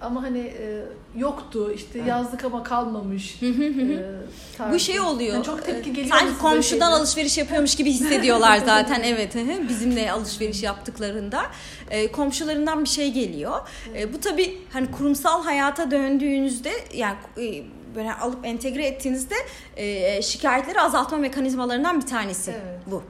Ama 0.00 0.22
hani 0.22 0.38
e, 0.38 0.84
yoktu 1.16 1.72
işte 1.74 1.98
yazdık 1.98 2.44
ama 2.44 2.62
kalmamış. 2.62 3.36
Hı 3.40 3.46
hı 3.46 3.66
hı. 3.66 3.92
e, 3.92 4.56
tarzı. 4.58 4.74
Bu 4.74 4.78
şey 4.78 5.00
oluyor. 5.00 5.34
Yani 5.34 5.44
çok 5.44 5.64
tepki 5.66 5.92
geliyor. 5.92 6.18
Sanki 6.18 6.38
komşudan 6.38 6.92
alışveriş 6.92 7.38
yapıyormuş 7.38 7.76
gibi 7.76 7.90
hissediyorlar 7.90 8.58
zaten. 8.66 9.02
evet. 9.02 9.36
Bizimle 9.68 10.12
alışveriş 10.12 10.62
yaptıklarında 10.62 11.42
e, 11.90 12.12
komşularından 12.12 12.84
bir 12.84 12.88
şey 12.88 13.12
geliyor. 13.12 13.68
E, 13.96 14.12
bu 14.12 14.20
tabii 14.20 14.58
hani 14.72 14.90
kurumsal 14.90 15.44
hayata 15.44 15.90
döndüğünüzde 15.90 16.72
yani 16.94 17.16
e, 17.38 17.62
böyle 17.94 18.14
alıp 18.14 18.46
entegre 18.46 18.86
ettiğinizde 18.86 19.34
e, 19.76 20.22
şikayetleri 20.22 20.80
azaltma 20.80 21.18
mekanizmalarından 21.18 22.00
bir 22.00 22.06
tanesi 22.06 22.50
Evet. 22.50 22.80
bu. 22.86 23.02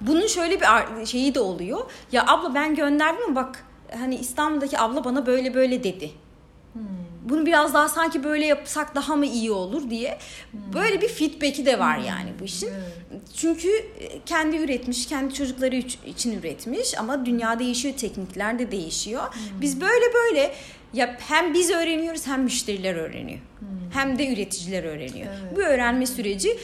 Bunun 0.00 0.26
şöyle 0.26 0.60
bir 0.60 1.06
şeyi 1.06 1.34
de 1.34 1.40
oluyor. 1.40 1.80
Ya 2.12 2.26
abla 2.26 2.54
ben 2.54 2.74
gönderdim 2.74 3.20
ama 3.26 3.36
bak 3.36 3.64
hani 3.98 4.14
İstanbul'daki 4.16 4.78
abla 4.78 5.04
bana 5.04 5.26
böyle 5.26 5.54
böyle 5.54 5.84
dedi. 5.84 6.10
Hmm. 7.26 7.30
Bunu 7.30 7.46
biraz 7.46 7.74
daha 7.74 7.88
sanki 7.88 8.24
böyle 8.24 8.46
yapsak 8.46 8.94
daha 8.94 9.16
mı 9.16 9.26
iyi 9.26 9.50
olur 9.50 9.90
diye 9.90 10.18
böyle 10.74 11.00
bir 11.00 11.08
feedback'i 11.08 11.66
de 11.66 11.78
var 11.78 11.98
yani 11.98 12.30
bu 12.40 12.44
işin. 12.44 12.68
Evet. 12.68 13.22
Çünkü 13.36 13.68
e, 13.68 14.20
kendi 14.26 14.56
üretmiş, 14.56 15.06
kendi 15.06 15.34
çocukları 15.34 15.76
için 16.06 16.40
üretmiş 16.40 16.98
ama 16.98 17.26
dünya 17.26 17.58
değişiyor, 17.58 17.94
teknikler 17.94 18.58
de 18.58 18.70
değişiyor. 18.70 19.22
Biz 19.60 19.80
böyle 19.80 20.14
böyle 20.14 20.54
ya 20.92 21.16
hem 21.20 21.54
biz 21.54 21.70
öğreniyoruz 21.70 22.26
hem 22.26 22.42
müşteriler 22.42 22.94
öğreniyor. 22.94 23.40
Hem 23.92 24.18
de 24.18 24.32
üreticiler 24.32 24.84
öğreniyor. 24.84 25.26
Evet. 25.42 25.56
Bu 25.56 25.60
öğrenme 25.60 26.06
süreci 26.06 26.56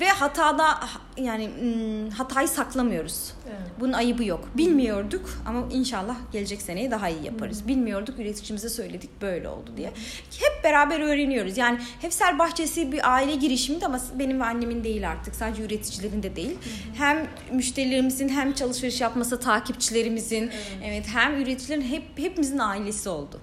ve 0.00 0.08
hatada 0.08 0.80
yani 1.16 1.50
hmm, 1.58 2.10
hatayı 2.10 2.48
saklamıyoruz. 2.48 3.32
Evet. 3.48 3.60
Bunun 3.80 3.92
ayıbı 3.92 4.24
yok. 4.24 4.48
Bilmiyorduk 4.56 5.30
ama 5.46 5.68
inşallah 5.72 6.16
gelecek 6.32 6.62
seneye 6.62 6.90
daha 6.90 7.08
iyi 7.08 7.24
yaparız. 7.24 7.68
Bilmiyorduk 7.68 8.18
üreticimize 8.18 8.68
söyledik 8.68 9.10
böyle 9.22 9.48
oldu 9.48 9.70
diye. 9.76 9.92
Hep 10.40 10.64
beraber 10.64 11.00
öğreniyoruz. 11.00 11.58
Yani 11.58 11.78
Hefsel 12.00 12.38
Bahçesi 12.38 12.92
bir 12.92 13.12
aile 13.12 13.34
girişimiydi 13.34 13.86
ama 13.86 14.00
benim 14.18 14.40
ve 14.40 14.44
annemin 14.44 14.84
değil 14.84 15.10
artık. 15.10 15.34
Sadece 15.34 15.62
üreticilerin 15.62 16.22
de 16.22 16.36
değil. 16.36 16.58
Hem 16.94 17.28
müşterilerimizin 17.52 18.28
hem 18.28 18.52
alışveriş 18.64 19.00
yapması 19.00 19.40
takipçilerimizin 19.40 20.50
evet, 20.84 21.06
hem 21.14 21.40
üreticilerin 21.40 21.82
hep 21.82 22.02
hepimizin 22.16 22.58
ailesi 22.58 23.08
oldu. 23.08 23.40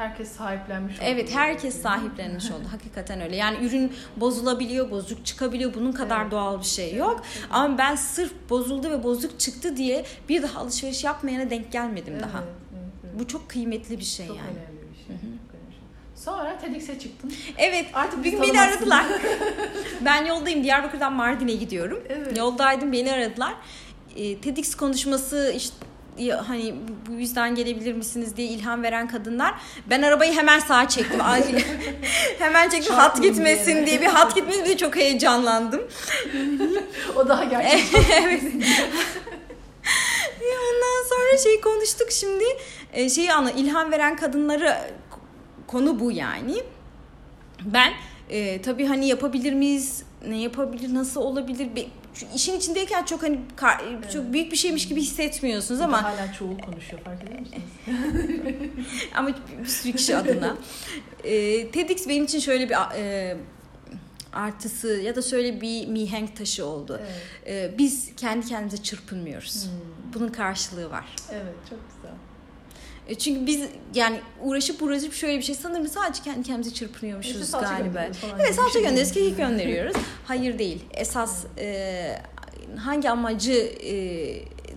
Evet. 0.00 0.10
Herkes 0.10 0.32
sahiplenmiş 0.32 0.94
oldu. 0.96 1.04
Evet 1.06 1.34
herkes 1.34 1.82
sahiplenmiş 1.82 2.50
oldu. 2.50 2.62
Hakikaten 2.70 3.20
öyle. 3.20 3.36
Yani 3.36 3.66
ürün 3.66 3.92
bozulabiliyor, 4.16 4.90
bozuk 4.90 5.26
çıkabiliyor. 5.26 5.74
Bunun 5.74 5.92
kadar 5.92 6.22
Evet. 6.22 6.32
doğal 6.32 6.60
bir 6.60 6.64
şey 6.64 6.94
yok. 6.94 7.22
Ama 7.50 7.78
ben 7.78 7.96
sırf 7.96 8.32
bozuldu 8.50 8.90
ve 8.90 9.02
bozuk 9.02 9.40
çıktı 9.40 9.76
diye 9.76 10.04
bir 10.28 10.42
daha 10.42 10.60
alışveriş 10.60 11.04
yapmayana 11.04 11.50
denk 11.50 11.72
gelmedim 11.72 12.12
Evet, 12.12 12.24
daha. 12.24 12.38
evet, 12.38 12.82
evet. 13.04 13.20
Bu 13.20 13.28
çok 13.28 13.48
kıymetli 13.48 13.98
bir 13.98 14.04
şey 14.04 14.26
çok 14.26 14.36
yani. 14.36 14.48
önemli 14.48 14.92
bir 14.92 15.06
şey. 15.06 15.16
Bir 15.16 15.20
şey. 15.20 15.30
Sonra 16.16 16.58
TEDx'e 16.58 16.98
çıktın. 16.98 17.32
Evet. 17.58 17.86
Artık 17.94 18.24
bir 18.24 18.42
beni 18.42 18.60
aradılar. 18.60 19.06
ben 20.04 20.24
yoldayım. 20.24 20.64
Diyarbakır'dan 20.64 21.12
Mardin'e 21.12 21.54
gidiyorum. 21.54 22.00
Evet. 22.08 22.38
Yoldaydım 22.38 22.92
beni 22.92 23.12
aradılar. 23.12 23.54
E, 24.16 24.40
TEDx 24.40 24.74
konuşması 24.74 25.52
işte 25.56 25.76
hani 26.46 26.74
bu 27.08 27.12
yüzden 27.12 27.54
gelebilir 27.54 27.92
misiniz 27.92 28.36
diye 28.36 28.48
ilham 28.48 28.82
veren 28.82 29.08
kadınlar. 29.08 29.54
Ben 29.90 30.02
arabayı 30.02 30.32
hemen 30.32 30.58
sağa 30.58 30.88
çektim. 30.88 31.20
Hemen 32.38 32.68
çektim 32.68 32.94
hat 32.94 33.22
gitmesin 33.22 33.74
diye. 33.74 33.86
diye 33.86 34.00
bir 34.00 34.06
hat 34.06 34.34
gitmesin 34.34 34.64
diye 34.64 34.76
çok 34.76 34.96
heyecanlandım. 34.96 35.80
O 37.16 37.28
daha 37.28 37.44
gerçek. 37.44 37.84
evet. 38.22 38.42
Ondan 40.42 41.08
sonra 41.08 41.42
şey 41.42 41.60
konuştuk 41.60 42.10
şimdi 42.10 42.44
e, 42.92 43.08
şeyi 43.10 43.32
anla 43.32 43.50
ilham 43.50 43.92
veren 43.92 44.16
kadınları 44.16 44.76
konu 45.66 46.00
bu 46.00 46.12
yani. 46.12 46.56
Ben 47.64 47.92
e, 48.30 48.62
tabii 48.62 48.86
hani 48.86 49.08
yapabilir 49.08 49.52
miyiz? 49.52 50.02
Ne 50.28 50.40
yapabilir? 50.40 50.94
Nasıl 50.94 51.20
olabilir? 51.20 51.76
Be- 51.76 51.99
şu 52.20 52.26
işin 52.34 52.56
içindeyken 52.58 53.04
çok 53.04 53.22
hani 53.22 53.40
kar- 53.56 54.10
çok 54.12 54.32
büyük 54.32 54.52
bir 54.52 54.56
şeymiş 54.56 54.88
gibi 54.88 55.00
hissetmiyorsunuz 55.02 55.80
ama 55.80 56.02
hala 56.02 56.32
çoğul 56.32 56.58
konuşuyor 56.58 57.02
fark 57.02 57.22
ediyor 57.24 57.40
musunuz? 57.40 57.62
ama 59.14 59.28
bir 59.60 59.66
sürü 59.66 59.92
kişi 59.92 60.16
adına. 60.16 60.56
E, 61.24 61.70
TEDx 61.70 62.08
benim 62.08 62.24
için 62.24 62.38
şöyle 62.40 62.68
bir 62.68 62.74
e, 62.96 63.36
artısı 64.32 64.88
ya 64.88 65.16
da 65.16 65.22
şöyle 65.22 65.60
bir 65.60 65.86
mihenk 65.86 66.36
taşı 66.36 66.66
oldu. 66.66 67.00
Evet. 67.02 67.72
E, 67.74 67.78
biz 67.78 68.10
kendi 68.16 68.46
kendimize 68.46 68.82
çırpınmıyoruz. 68.82 69.64
Hmm. 69.64 70.12
Bunun 70.14 70.28
karşılığı 70.28 70.90
var. 70.90 71.16
Evet 71.32 71.54
çok 71.70 71.78
güzel. 71.96 72.16
E, 73.10 73.14
Çünkü 73.14 73.46
biz 73.46 73.60
yani 73.94 74.20
uğraşıp 74.40 74.82
uğraşıp 74.82 75.12
şöyle 75.14 75.38
bir 75.38 75.42
şey 75.42 75.54
sanırım 75.54 75.88
sadece 75.88 76.22
kendi 76.22 76.42
kendimize 76.42 76.74
çırpınıyormuşuz 76.74 77.42
İşte 77.42 77.58
galiba. 77.60 78.06
Evet 78.40 78.54
salça 78.54 78.72
şey 78.72 78.82
gönderiyoruz, 78.82 79.12
kekik 79.12 79.36
gönderiyoruz. 79.36 79.96
Hayır 80.26 80.58
değil. 80.58 80.84
Esas 80.94 81.44
e, 81.58 82.22
hangi 82.78 83.10
amacı 83.10 83.52
e, 83.52 83.92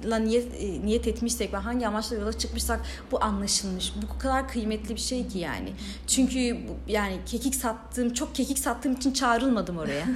amaçla 0.03 0.17
niyet, 0.17 0.53
e, 0.61 0.85
niyet 0.85 1.07
etmişsek 1.07 1.53
ve 1.53 1.57
hangi 1.57 1.87
amaçla 1.87 2.15
yola 2.15 2.33
çıkmışsak 2.33 2.81
bu 3.11 3.23
anlaşılmış. 3.23 3.93
Bu 4.15 4.19
kadar 4.19 4.47
kıymetli 4.47 4.95
bir 4.95 4.99
şey 4.99 5.27
ki 5.27 5.39
yani. 5.39 5.73
Çünkü 6.07 6.57
bu, 6.67 6.91
yani 6.91 7.17
kekik 7.25 7.55
sattığım, 7.55 8.13
çok 8.13 8.35
kekik 8.35 8.59
sattığım 8.59 8.93
için 8.93 9.13
çağrılmadım 9.13 9.77
oraya. 9.77 10.05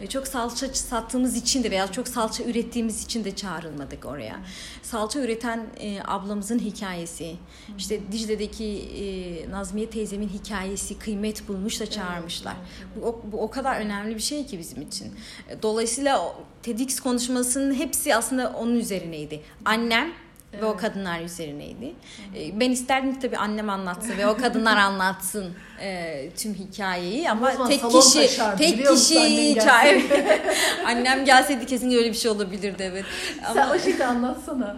E, 0.00 0.06
çok 0.06 0.28
salça 0.28 0.66
sattığımız 0.74 1.36
için 1.36 1.64
de 1.64 1.70
veya 1.70 1.92
çok 1.92 2.08
salça 2.08 2.44
ürettiğimiz 2.44 3.04
için 3.04 3.24
de 3.24 3.36
çağrılmadık 3.36 4.04
oraya. 4.06 4.40
Salça 4.82 5.20
üreten 5.20 5.66
e, 5.80 6.00
ablamızın 6.06 6.58
hikayesi, 6.58 7.36
işte 7.78 8.12
Dicle'deki 8.12 8.64
e, 8.64 9.50
Nazmiye 9.50 9.90
teyzemin 9.90 10.28
hikayesi 10.28 10.98
kıymet 10.98 11.48
bulmuş 11.48 11.80
da 11.80 11.90
çağırmışlar. 11.90 12.56
Bu, 12.96 13.06
o, 13.06 13.22
bu 13.32 13.42
o 13.42 13.50
kadar 13.50 13.80
önemli 13.80 14.14
bir 14.14 14.20
şey 14.20 14.46
ki 14.46 14.58
bizim 14.58 14.82
için. 14.82 15.12
E, 15.48 15.62
Dolayısıyla 15.62 16.34
TEDx 16.62 17.00
konuşmasının 17.00 17.74
hepsi 17.74 18.16
aslında 18.16 18.50
onun 18.50 18.74
üzerineydi. 18.74 19.40
Annem 19.64 20.12
ve 20.52 20.64
o 20.64 20.76
kadınlar 20.76 21.20
üzerineydi. 21.20 21.94
E, 22.36 22.60
Ben 22.60 22.70
isterdim 22.70 23.14
ki 23.14 23.20
tabii 23.20 23.36
annem 23.36 23.70
anlatsın 23.70 24.18
ve 24.18 24.26
o 24.26 24.36
kadınlar 24.36 24.76
anlatsın 24.88 25.54
e, 25.80 26.30
tüm 26.36 26.54
hikayeyi 26.54 27.30
ama 27.30 27.48
O 27.48 27.52
zaman 27.52 27.68
tek 27.68 27.90
kişi 27.90 28.14
taşardı, 28.20 28.56
tek 28.62 28.86
kişi 28.88 29.54
çağır. 29.64 30.02
annem 30.86 31.24
gelseydi 31.24 31.66
kesin 31.66 31.90
öyle 31.90 32.08
bir 32.08 32.16
şey 32.16 32.30
olabilirdi 32.30 32.82
evet. 32.92 33.04
Sen 33.54 33.62
Ama 33.62 33.74
o 33.74 33.78
şeyi 33.78 34.04
anlatsana. 34.04 34.76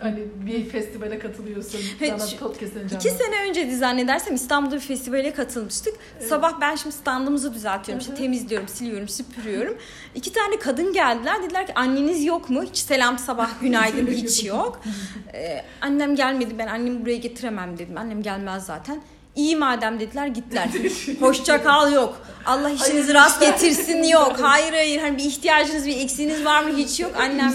hani 0.00 0.18
bir 0.46 0.68
festivale 0.68 1.18
katılıyorsun. 1.18 1.80
Evet, 2.00 2.12
Sana 2.18 2.28
şu- 2.28 2.36
podcast'ın 2.36 2.88
İki 2.96 3.10
sene 3.10 3.48
önce 3.48 3.76
zannedersem 3.76 4.34
İstanbul'da 4.34 4.74
bir 4.74 4.80
festivale 4.80 5.32
katılmıştık. 5.34 5.94
Sabah 6.28 6.60
ben 6.60 6.76
şimdi 6.76 6.96
standımızı 6.96 7.54
düzeltiyorum. 7.54 8.00
işte 8.00 8.14
temizliyorum, 8.14 8.68
siliyorum, 8.68 9.08
süpürüyorum. 9.08 9.76
İki 10.14 10.32
tane 10.32 10.58
kadın 10.58 10.92
geldiler. 10.92 11.42
Dediler 11.42 11.66
ki 11.66 11.74
anneniz 11.74 12.24
yok 12.24 12.50
mu? 12.50 12.62
Hiç 12.62 12.76
selam 12.78 13.18
sabah 13.18 13.50
günaydın 13.60 14.06
hiç 14.06 14.44
yok. 14.44 14.80
Ee, 15.34 15.62
annem 15.80 16.16
gelmedi. 16.16 16.54
Ben 16.58 16.66
annemi 16.66 17.02
buraya 17.02 17.16
getiremem 17.16 17.78
dedim. 17.78 17.98
Annem 17.98 18.22
gelmez 18.22 18.66
zaten. 18.66 19.02
İyi 19.36 19.56
madem 19.56 20.00
dediler 20.00 20.26
gittiler. 20.26 20.68
Hoşça 21.20 21.62
kal 21.62 21.92
yok. 21.92 22.20
Allah 22.46 22.70
işinizi 22.70 23.14
rast 23.14 23.40
getirsin 23.40 24.02
yok. 24.08 24.36
Hayır 24.40 24.72
hayır. 24.72 25.00
Hani 25.00 25.18
bir 25.18 25.24
ihtiyacınız 25.24 25.86
bir 25.86 25.96
eksiğiniz 26.00 26.44
var 26.44 26.62
mı 26.64 26.76
hiç 26.76 27.00
yok. 27.00 27.12
Annem. 27.18 27.52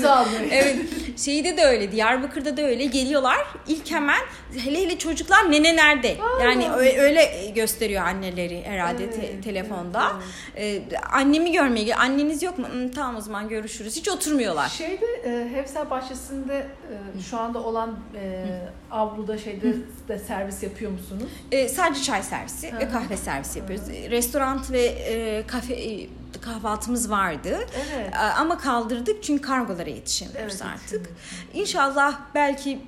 Evet. 0.51 0.75
Şeyde 1.19 1.57
de 1.57 1.65
öyle. 1.65 1.91
Diyarbakır'da 1.91 2.57
da 2.57 2.61
öyle. 2.61 2.85
Geliyorlar. 2.85 3.37
ilk 3.67 3.91
hemen 3.91 4.19
hele 4.63 4.81
hele 4.81 4.97
çocuklar 4.97 5.51
nene 5.51 5.75
nerede? 5.75 6.15
Yani 6.41 6.69
öyle, 6.71 7.51
gösteriyor 7.55 8.03
anneleri 8.03 8.63
herhalde 8.65 9.09
te- 9.11 9.21
Evet, 9.33 9.43
telefonda. 9.43 10.11
Ee, 10.57 10.81
annemi 11.11 11.51
görmeye 11.51 11.83
gel- 11.83 11.99
Anneniz 11.99 12.43
yok 12.43 12.57
mu? 12.57 12.67
"Hmm, 12.71 12.91
tamam 12.91 13.15
o 13.15 13.21
zaman 13.21 13.49
görüşürüz. 13.49 13.95
Hiç 13.95 14.09
oturmuyorlar. 14.09 14.69
Şeyde 14.69 15.05
e, 15.05 15.49
Hevsel 15.55 15.89
Bahçesi'nde 15.89 16.57
e, 16.57 17.21
şu 17.29 17.37
anda 17.39 17.59
olan 17.59 17.99
e, 18.15 18.45
avluda 18.91 19.37
şeyde 19.37 19.73
de 20.07 20.19
servis 20.19 20.63
yapıyor 20.63 20.91
musunuz? 20.91 21.23
Ee, 21.51 21.69
sadece 21.69 22.03
çay 22.03 22.23
servisi 22.23 22.71
Hı 22.71 22.79
ve 22.79 22.89
kahve 22.89 23.17
servisi 23.17 23.59
yapıyoruz. 23.59 23.85
Restoran 23.89 24.63
ve 24.75 24.83
e, 24.85 25.43
kafe 25.47 25.73
e, 25.73 26.07
kahvaltımız 26.41 27.09
vardı. 27.09 27.57
Evet. 27.95 28.13
Ee, 28.13 28.17
Ama 28.17 28.57
kaldırdık 28.57 29.23
çünkü 29.23 29.41
kargolara 29.41 29.89
yetişemiyoruz 29.89 30.61
Evet, 30.61 30.73
artık. 30.73 31.09
İnşallah 31.53 32.19
belki 32.35 32.79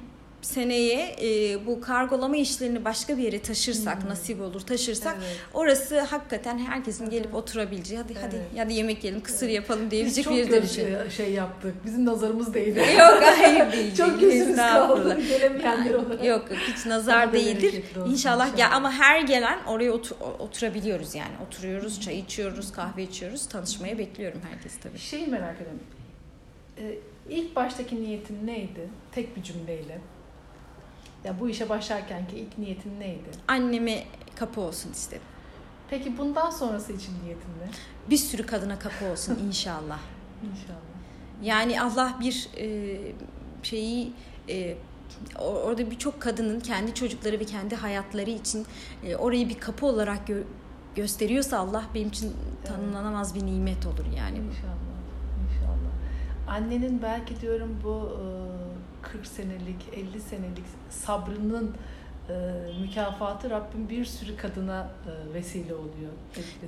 seneye 0.41 1.15
e, 1.21 1.65
bu 1.65 1.81
kargolama 1.81 2.37
işlerini 2.37 2.85
başka 2.85 3.17
bir 3.17 3.23
yere 3.23 3.41
taşırsak, 3.41 4.05
nasip 4.09 4.41
olur 4.41 4.61
taşırsak 4.61 5.15
Evet. 5.19 5.37
orası 5.53 5.99
hakikaten 5.99 6.57
herkesin 6.59 7.09
gelip 7.09 7.35
oturabileceği 7.35 8.01
hadi 8.01 8.13
hadi 8.13 8.35
Evet. 8.35 8.45
hadi 8.57 8.73
yemek 8.73 9.03
yiyelim, 9.03 9.21
kısır 9.23 9.47
yapalım 9.47 9.83
Biz 9.83 9.91
diyebilecek 9.91 10.25
bir 10.29 10.31
yere 10.31 10.45
göz- 10.47 10.51
dönüşelim. 10.51 11.07
e, 11.07 11.09
şey 11.09 11.31
yaptık. 11.31 11.75
Bizim 11.85 12.05
nazarımız 12.05 12.53
değdi. 12.53 12.79
Yok 12.99 13.23
hayır 13.23 13.71
değil. 13.73 13.95
çok 13.95 14.21
gözümüz 14.21 14.57
kaldı. 14.57 15.17
Gelemeyenler 15.27 15.93
olarak. 15.93 16.25
Yok 16.25 16.51
yok 16.51 16.59
hiç 16.77 16.85
nazar 16.85 17.33
değildir. 17.33 17.73
İnşallah 17.73 18.11
inşallah. 18.11 18.57
gel 18.57 18.75
ama 18.75 18.91
her 18.91 19.21
gelen 19.21 19.59
oraya 19.67 19.91
otur- 19.91 20.15
oturabiliyoruz 20.39 21.15
yani. 21.15 21.31
Oturuyoruz, 21.47 22.01
çay 22.01 22.19
içiyoruz, 22.19 22.71
kahve 22.71 23.03
içiyoruz. 23.03 23.47
Tanışmaya 23.49 23.97
bekliyorum 23.97 24.41
herkesi 24.51 24.79
tabii. 24.79 24.97
Şeyi 24.99 25.27
merak 25.27 25.55
ediyorum. 25.55 25.79
E, 26.77 26.83
ilk 27.29 27.55
baştaki 27.55 28.01
niyetin 28.03 28.47
neydi? 28.47 28.89
Tek 29.11 29.37
bir 29.37 29.43
cümleyle. 29.43 29.97
Ya 31.27 31.39
bu 31.39 31.49
işe 31.49 31.69
başlarkenki 31.69 32.35
ilk 32.35 32.57
niyetin 32.57 32.99
neydi? 32.99 33.29
Anneme 33.47 34.03
kapı 34.35 34.61
olsun 34.61 34.91
istedim. 34.91 35.21
Peki 35.89 36.17
bundan 36.17 36.49
sonrası 36.49 36.93
için 36.93 37.13
niyetin 37.23 37.49
ne? 37.49 37.69
Bir 38.09 38.17
sürü 38.17 38.45
kadına 38.45 38.79
kapı 38.79 39.05
olsun 39.05 39.39
inşallah. 39.47 39.99
İnşallah. 40.43 40.79
Yani 41.43 41.81
Allah 41.81 42.17
bir 42.21 42.49
e, 42.57 42.97
şeyi 43.63 44.13
e, 44.49 44.77
orada 45.39 45.91
birçok 45.91 46.21
kadının 46.21 46.59
kendi 46.59 46.93
çocukları 46.93 47.39
ve 47.39 47.45
kendi 47.45 47.75
hayatları 47.75 48.29
için 48.29 48.65
e, 49.03 49.15
orayı 49.15 49.49
bir 49.49 49.59
kapı 49.59 49.85
olarak 49.85 50.29
gö- 50.29 50.43
gösteriyorsa 50.95 51.57
Allah 51.59 51.83
benim 51.95 52.07
için 52.07 52.33
tanımlanamaz 52.65 53.35
bir 53.35 53.45
nimet 53.45 53.85
olur 53.85 54.05
yani. 54.17 54.37
İnşallah. 54.37 54.77
İnşallah. 55.43 56.57
Annenin 56.57 57.01
belki 57.01 57.41
diyorum 57.41 57.79
bu 57.83 58.17
e, 58.21 58.56
40 59.11 59.27
senelik, 59.27 60.09
50 60.13 60.21
senelik 60.21 60.65
sabrının 60.89 61.75
e, 62.29 62.33
mükafatı 62.81 63.49
Rabbim 63.49 63.89
bir 63.89 64.05
sürü 64.05 64.37
kadına 64.37 64.89
e, 65.07 65.33
vesile 65.33 65.75
oluyor. 65.75 66.11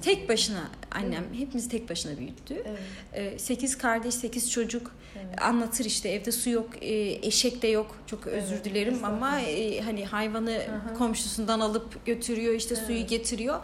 Tek 0.01 0.29
başına 0.29 0.69
annem 0.91 1.23
hepimizi 1.33 1.69
tek 1.69 1.89
başına 1.89 2.17
büyüttü. 2.17 2.63
Evet. 2.65 2.79
Ee, 3.13 3.39
Sekiz 3.39 3.77
kardeş, 3.77 4.13
sekiz 4.15 4.51
çocuk 4.51 4.91
Evet. 5.15 5.41
anlatır 5.41 5.85
işte 5.85 6.09
evde 6.09 6.31
su 6.31 6.49
yok, 6.49 6.69
e, 6.83 6.95
eşek 7.27 7.61
de 7.61 7.67
yok. 7.67 7.95
Çok 8.07 8.27
özür 8.27 8.53
Evet, 8.53 8.65
dilerim 8.65 9.05
ama 9.05 9.39
estağfurullah. 9.39 9.77
e, 9.77 9.81
hani 9.81 10.05
hayvanı 10.05 10.51
hı. 10.51 10.93
komşusundan 10.97 11.59
alıp 11.59 12.05
götürüyor, 12.05 12.53
işte 12.53 12.75
Evet. 12.77 12.87
suyu 12.87 13.07
getiriyor. 13.07 13.59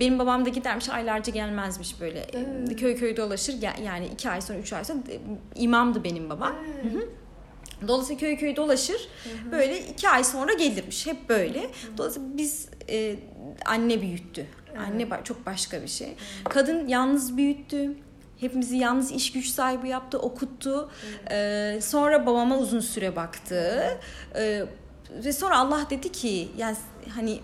Benim 0.00 0.18
babam 0.18 0.44
da 0.44 0.48
gidermiş 0.48 0.88
aylarca 0.88 1.32
gelmezmiş 1.32 2.00
böyle. 2.00 2.26
Evet. 2.32 2.80
Köy 2.80 2.96
köy 2.96 3.16
dolaşır 3.16 3.54
yani 3.84 4.06
iki 4.14 4.30
ay 4.30 4.40
sonra, 4.40 4.58
üç 4.58 4.72
ay 4.72 4.84
sonra 4.84 4.98
e, 5.10 5.20
imamdı 5.62 6.04
benim 6.04 6.30
babam. 6.30 6.54
Evet. 6.82 7.08
Dolayısıyla 7.88 8.20
köy 8.20 8.36
köy 8.36 8.56
dolaşır. 8.56 9.08
Böyle 9.52 9.88
iki 9.88 10.08
ay 10.08 10.24
sonra 10.24 10.52
gelirmiş. 10.52 11.06
Hep 11.06 11.28
böyle. 11.28 11.70
Dolayısıyla 11.96 12.28
biz 12.36 12.68
e, 12.88 13.16
anne 13.66 14.02
büyüttü. 14.02 14.46
Anne 14.78 15.02
ba- 15.02 15.24
çok 15.24 15.46
başka 15.46 15.82
bir 15.82 15.88
şey. 15.88 16.14
Kadın 16.44 16.88
yalnız 16.88 17.36
büyüttü. 17.36 17.94
Hepimizi 18.40 18.76
yalnız 18.76 19.12
iş 19.12 19.32
güç 19.32 19.46
sahibi 19.46 19.88
yaptı, 19.88 20.18
okuttu. 20.18 20.90
Ee, 21.30 21.78
sonra 21.82 22.26
babama 22.26 22.58
uzun 22.58 22.80
süre 22.80 23.16
baktı. 23.16 23.84
Ee, 24.36 24.62
ve 25.24 25.32
sonra 25.32 25.58
Allah 25.58 25.86
dedi 25.90 26.12
ki 26.12 26.48
yani 26.58 26.76
hani 27.14 27.40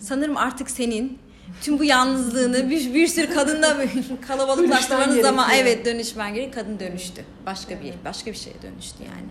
sanırım 0.00 0.36
artık 0.36 0.70
senin 0.70 1.18
tüm 1.60 1.78
bu 1.78 1.84
yalnızlığını 1.84 2.70
bir, 2.70 2.94
bir 2.94 3.06
sürü 3.06 3.34
kadınla 3.34 3.76
kalabalıklaştırmanın 4.28 5.06
Dönüşmen 5.06 5.22
zaman 5.22 5.50
evet 5.54 5.86
dönüşmen 5.86 6.34
gerek 6.34 6.54
kadın 6.54 6.80
dönüştü. 6.80 7.24
Başka 7.46 7.80
bir 7.82 7.94
başka 8.04 8.30
bir 8.30 8.36
şeye 8.36 8.62
dönüştü 8.62 9.02
yani. 9.02 9.28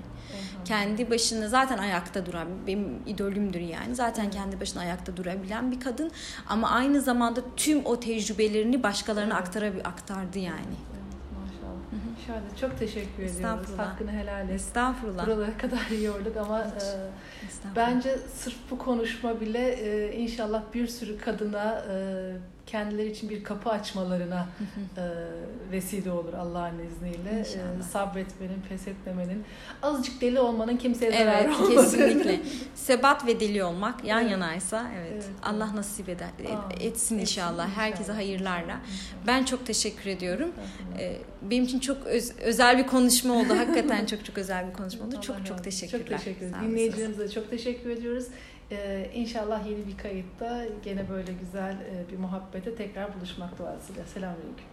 Kendi 0.65 1.09
başına 1.09 1.47
zaten 1.47 1.77
ayakta 1.77 2.25
duran 2.25 2.47
benim 2.67 2.99
idolümdür 3.05 3.59
yani. 3.59 3.95
Zaten 3.95 4.31
kendi 4.31 4.61
başına 4.61 4.81
ayakta 4.81 5.17
durabilen 5.17 5.71
bir 5.71 5.79
kadın 5.79 6.11
ama 6.47 6.69
aynı 6.69 7.01
zamanda 7.01 7.41
tüm 7.57 7.85
o 7.85 7.99
tecrübelerini 7.99 8.83
başkalarına 8.83 9.35
aktara 9.35 9.65
aktardı 9.83 10.39
yani. 10.39 10.75
Şahane. 12.27 12.41
Çok 12.61 12.79
teşekkür 12.79 13.23
ediyoruz. 13.23 13.77
Hakkını 13.77 14.11
helal 14.11 14.49
et. 14.49 14.55
Estağfurullah. 14.55 15.27
Buralara 15.27 15.57
kadar 15.57 15.89
yorduk 16.03 16.37
ama 16.37 16.61
e, 16.61 16.65
bence 17.75 18.17
sırf 18.17 18.55
bu 18.71 18.77
konuşma 18.77 19.41
bile 19.41 19.71
e, 19.71 20.15
inşallah 20.15 20.63
bir 20.73 20.87
sürü 20.87 21.17
kadına 21.17 21.85
e, 21.91 21.95
kendileri 22.65 23.11
için 23.11 23.29
bir 23.29 23.43
kapı 23.43 23.69
açmalarına 23.69 24.47
e, 24.97 25.01
vesile 25.71 26.11
olur 26.11 26.33
Allah'ın 26.33 26.79
izniyle. 26.79 27.39
İnşallah. 27.39 27.79
E, 27.79 27.83
sabretmenin, 27.91 28.61
pes 28.69 28.87
etmemenin, 28.87 29.43
azıcık 29.81 30.21
deli 30.21 30.39
olmanın 30.39 30.77
kimseye 30.77 31.11
zararı 31.11 31.43
Evet 31.47 31.59
olmaz. 31.61 31.91
kesinlikle. 31.91 32.39
Sebat 32.75 33.27
ve 33.27 33.39
deli 33.39 33.63
olmak 33.63 34.03
yan 34.05 34.21
Evet. 34.21 34.31
yanaysa 34.31 34.85
evet, 34.99 35.11
Evet, 35.13 35.25
Allah 35.43 35.75
nasip 35.75 36.09
eder 36.09 36.29
et- 36.39 36.49
Amin. 36.51 36.75
etsin 36.79 37.19
inşallah. 37.19 37.51
inşallah. 37.51 37.69
Herkese 37.77 38.11
hayırlarla. 38.11 38.61
İnşallah. 38.61 39.27
Ben 39.27 39.43
çok 39.43 39.65
teşekkür 39.65 40.09
ediyorum. 40.09 40.51
Ee, 40.99 41.15
Benim 41.41 41.63
için 41.63 41.79
çok 41.79 42.07
öz- 42.07 42.37
özel 42.41 42.77
bir 42.77 42.87
konuşma 42.87 43.33
oldu. 43.33 43.57
Hakikaten 43.57 44.05
çok 44.15 44.25
çok 44.25 44.37
özel 44.37 44.67
bir 44.69 44.73
konuşma 44.73 45.05
oldu. 45.05 45.15
Allah 45.15 45.21
Çok 45.21 45.35
razı 45.35 45.45
çok 45.45 45.63
teşekkürler. 45.63 45.99
Çok 46.17 46.17
teşekkür 46.17 46.45
olasınız. 46.45 46.69
Dinleyicilerimize 46.71 47.29
çok 47.29 47.49
teşekkür 47.49 47.89
ediyoruz. 47.89 48.25
Ee, 48.73 49.09
inşallah 49.13 49.67
yeni 49.67 49.87
bir 49.87 49.97
kayıtta 49.97 50.65
gene 50.83 51.09
böyle 51.09 51.33
güzel 51.33 51.73
e, 51.73 52.11
bir 52.11 52.17
muhabbete 52.17 52.75
tekrar 52.75 53.15
buluşmak 53.15 53.59
duasıyla. 53.59 54.05
Selamünaleyküm. 54.05 54.72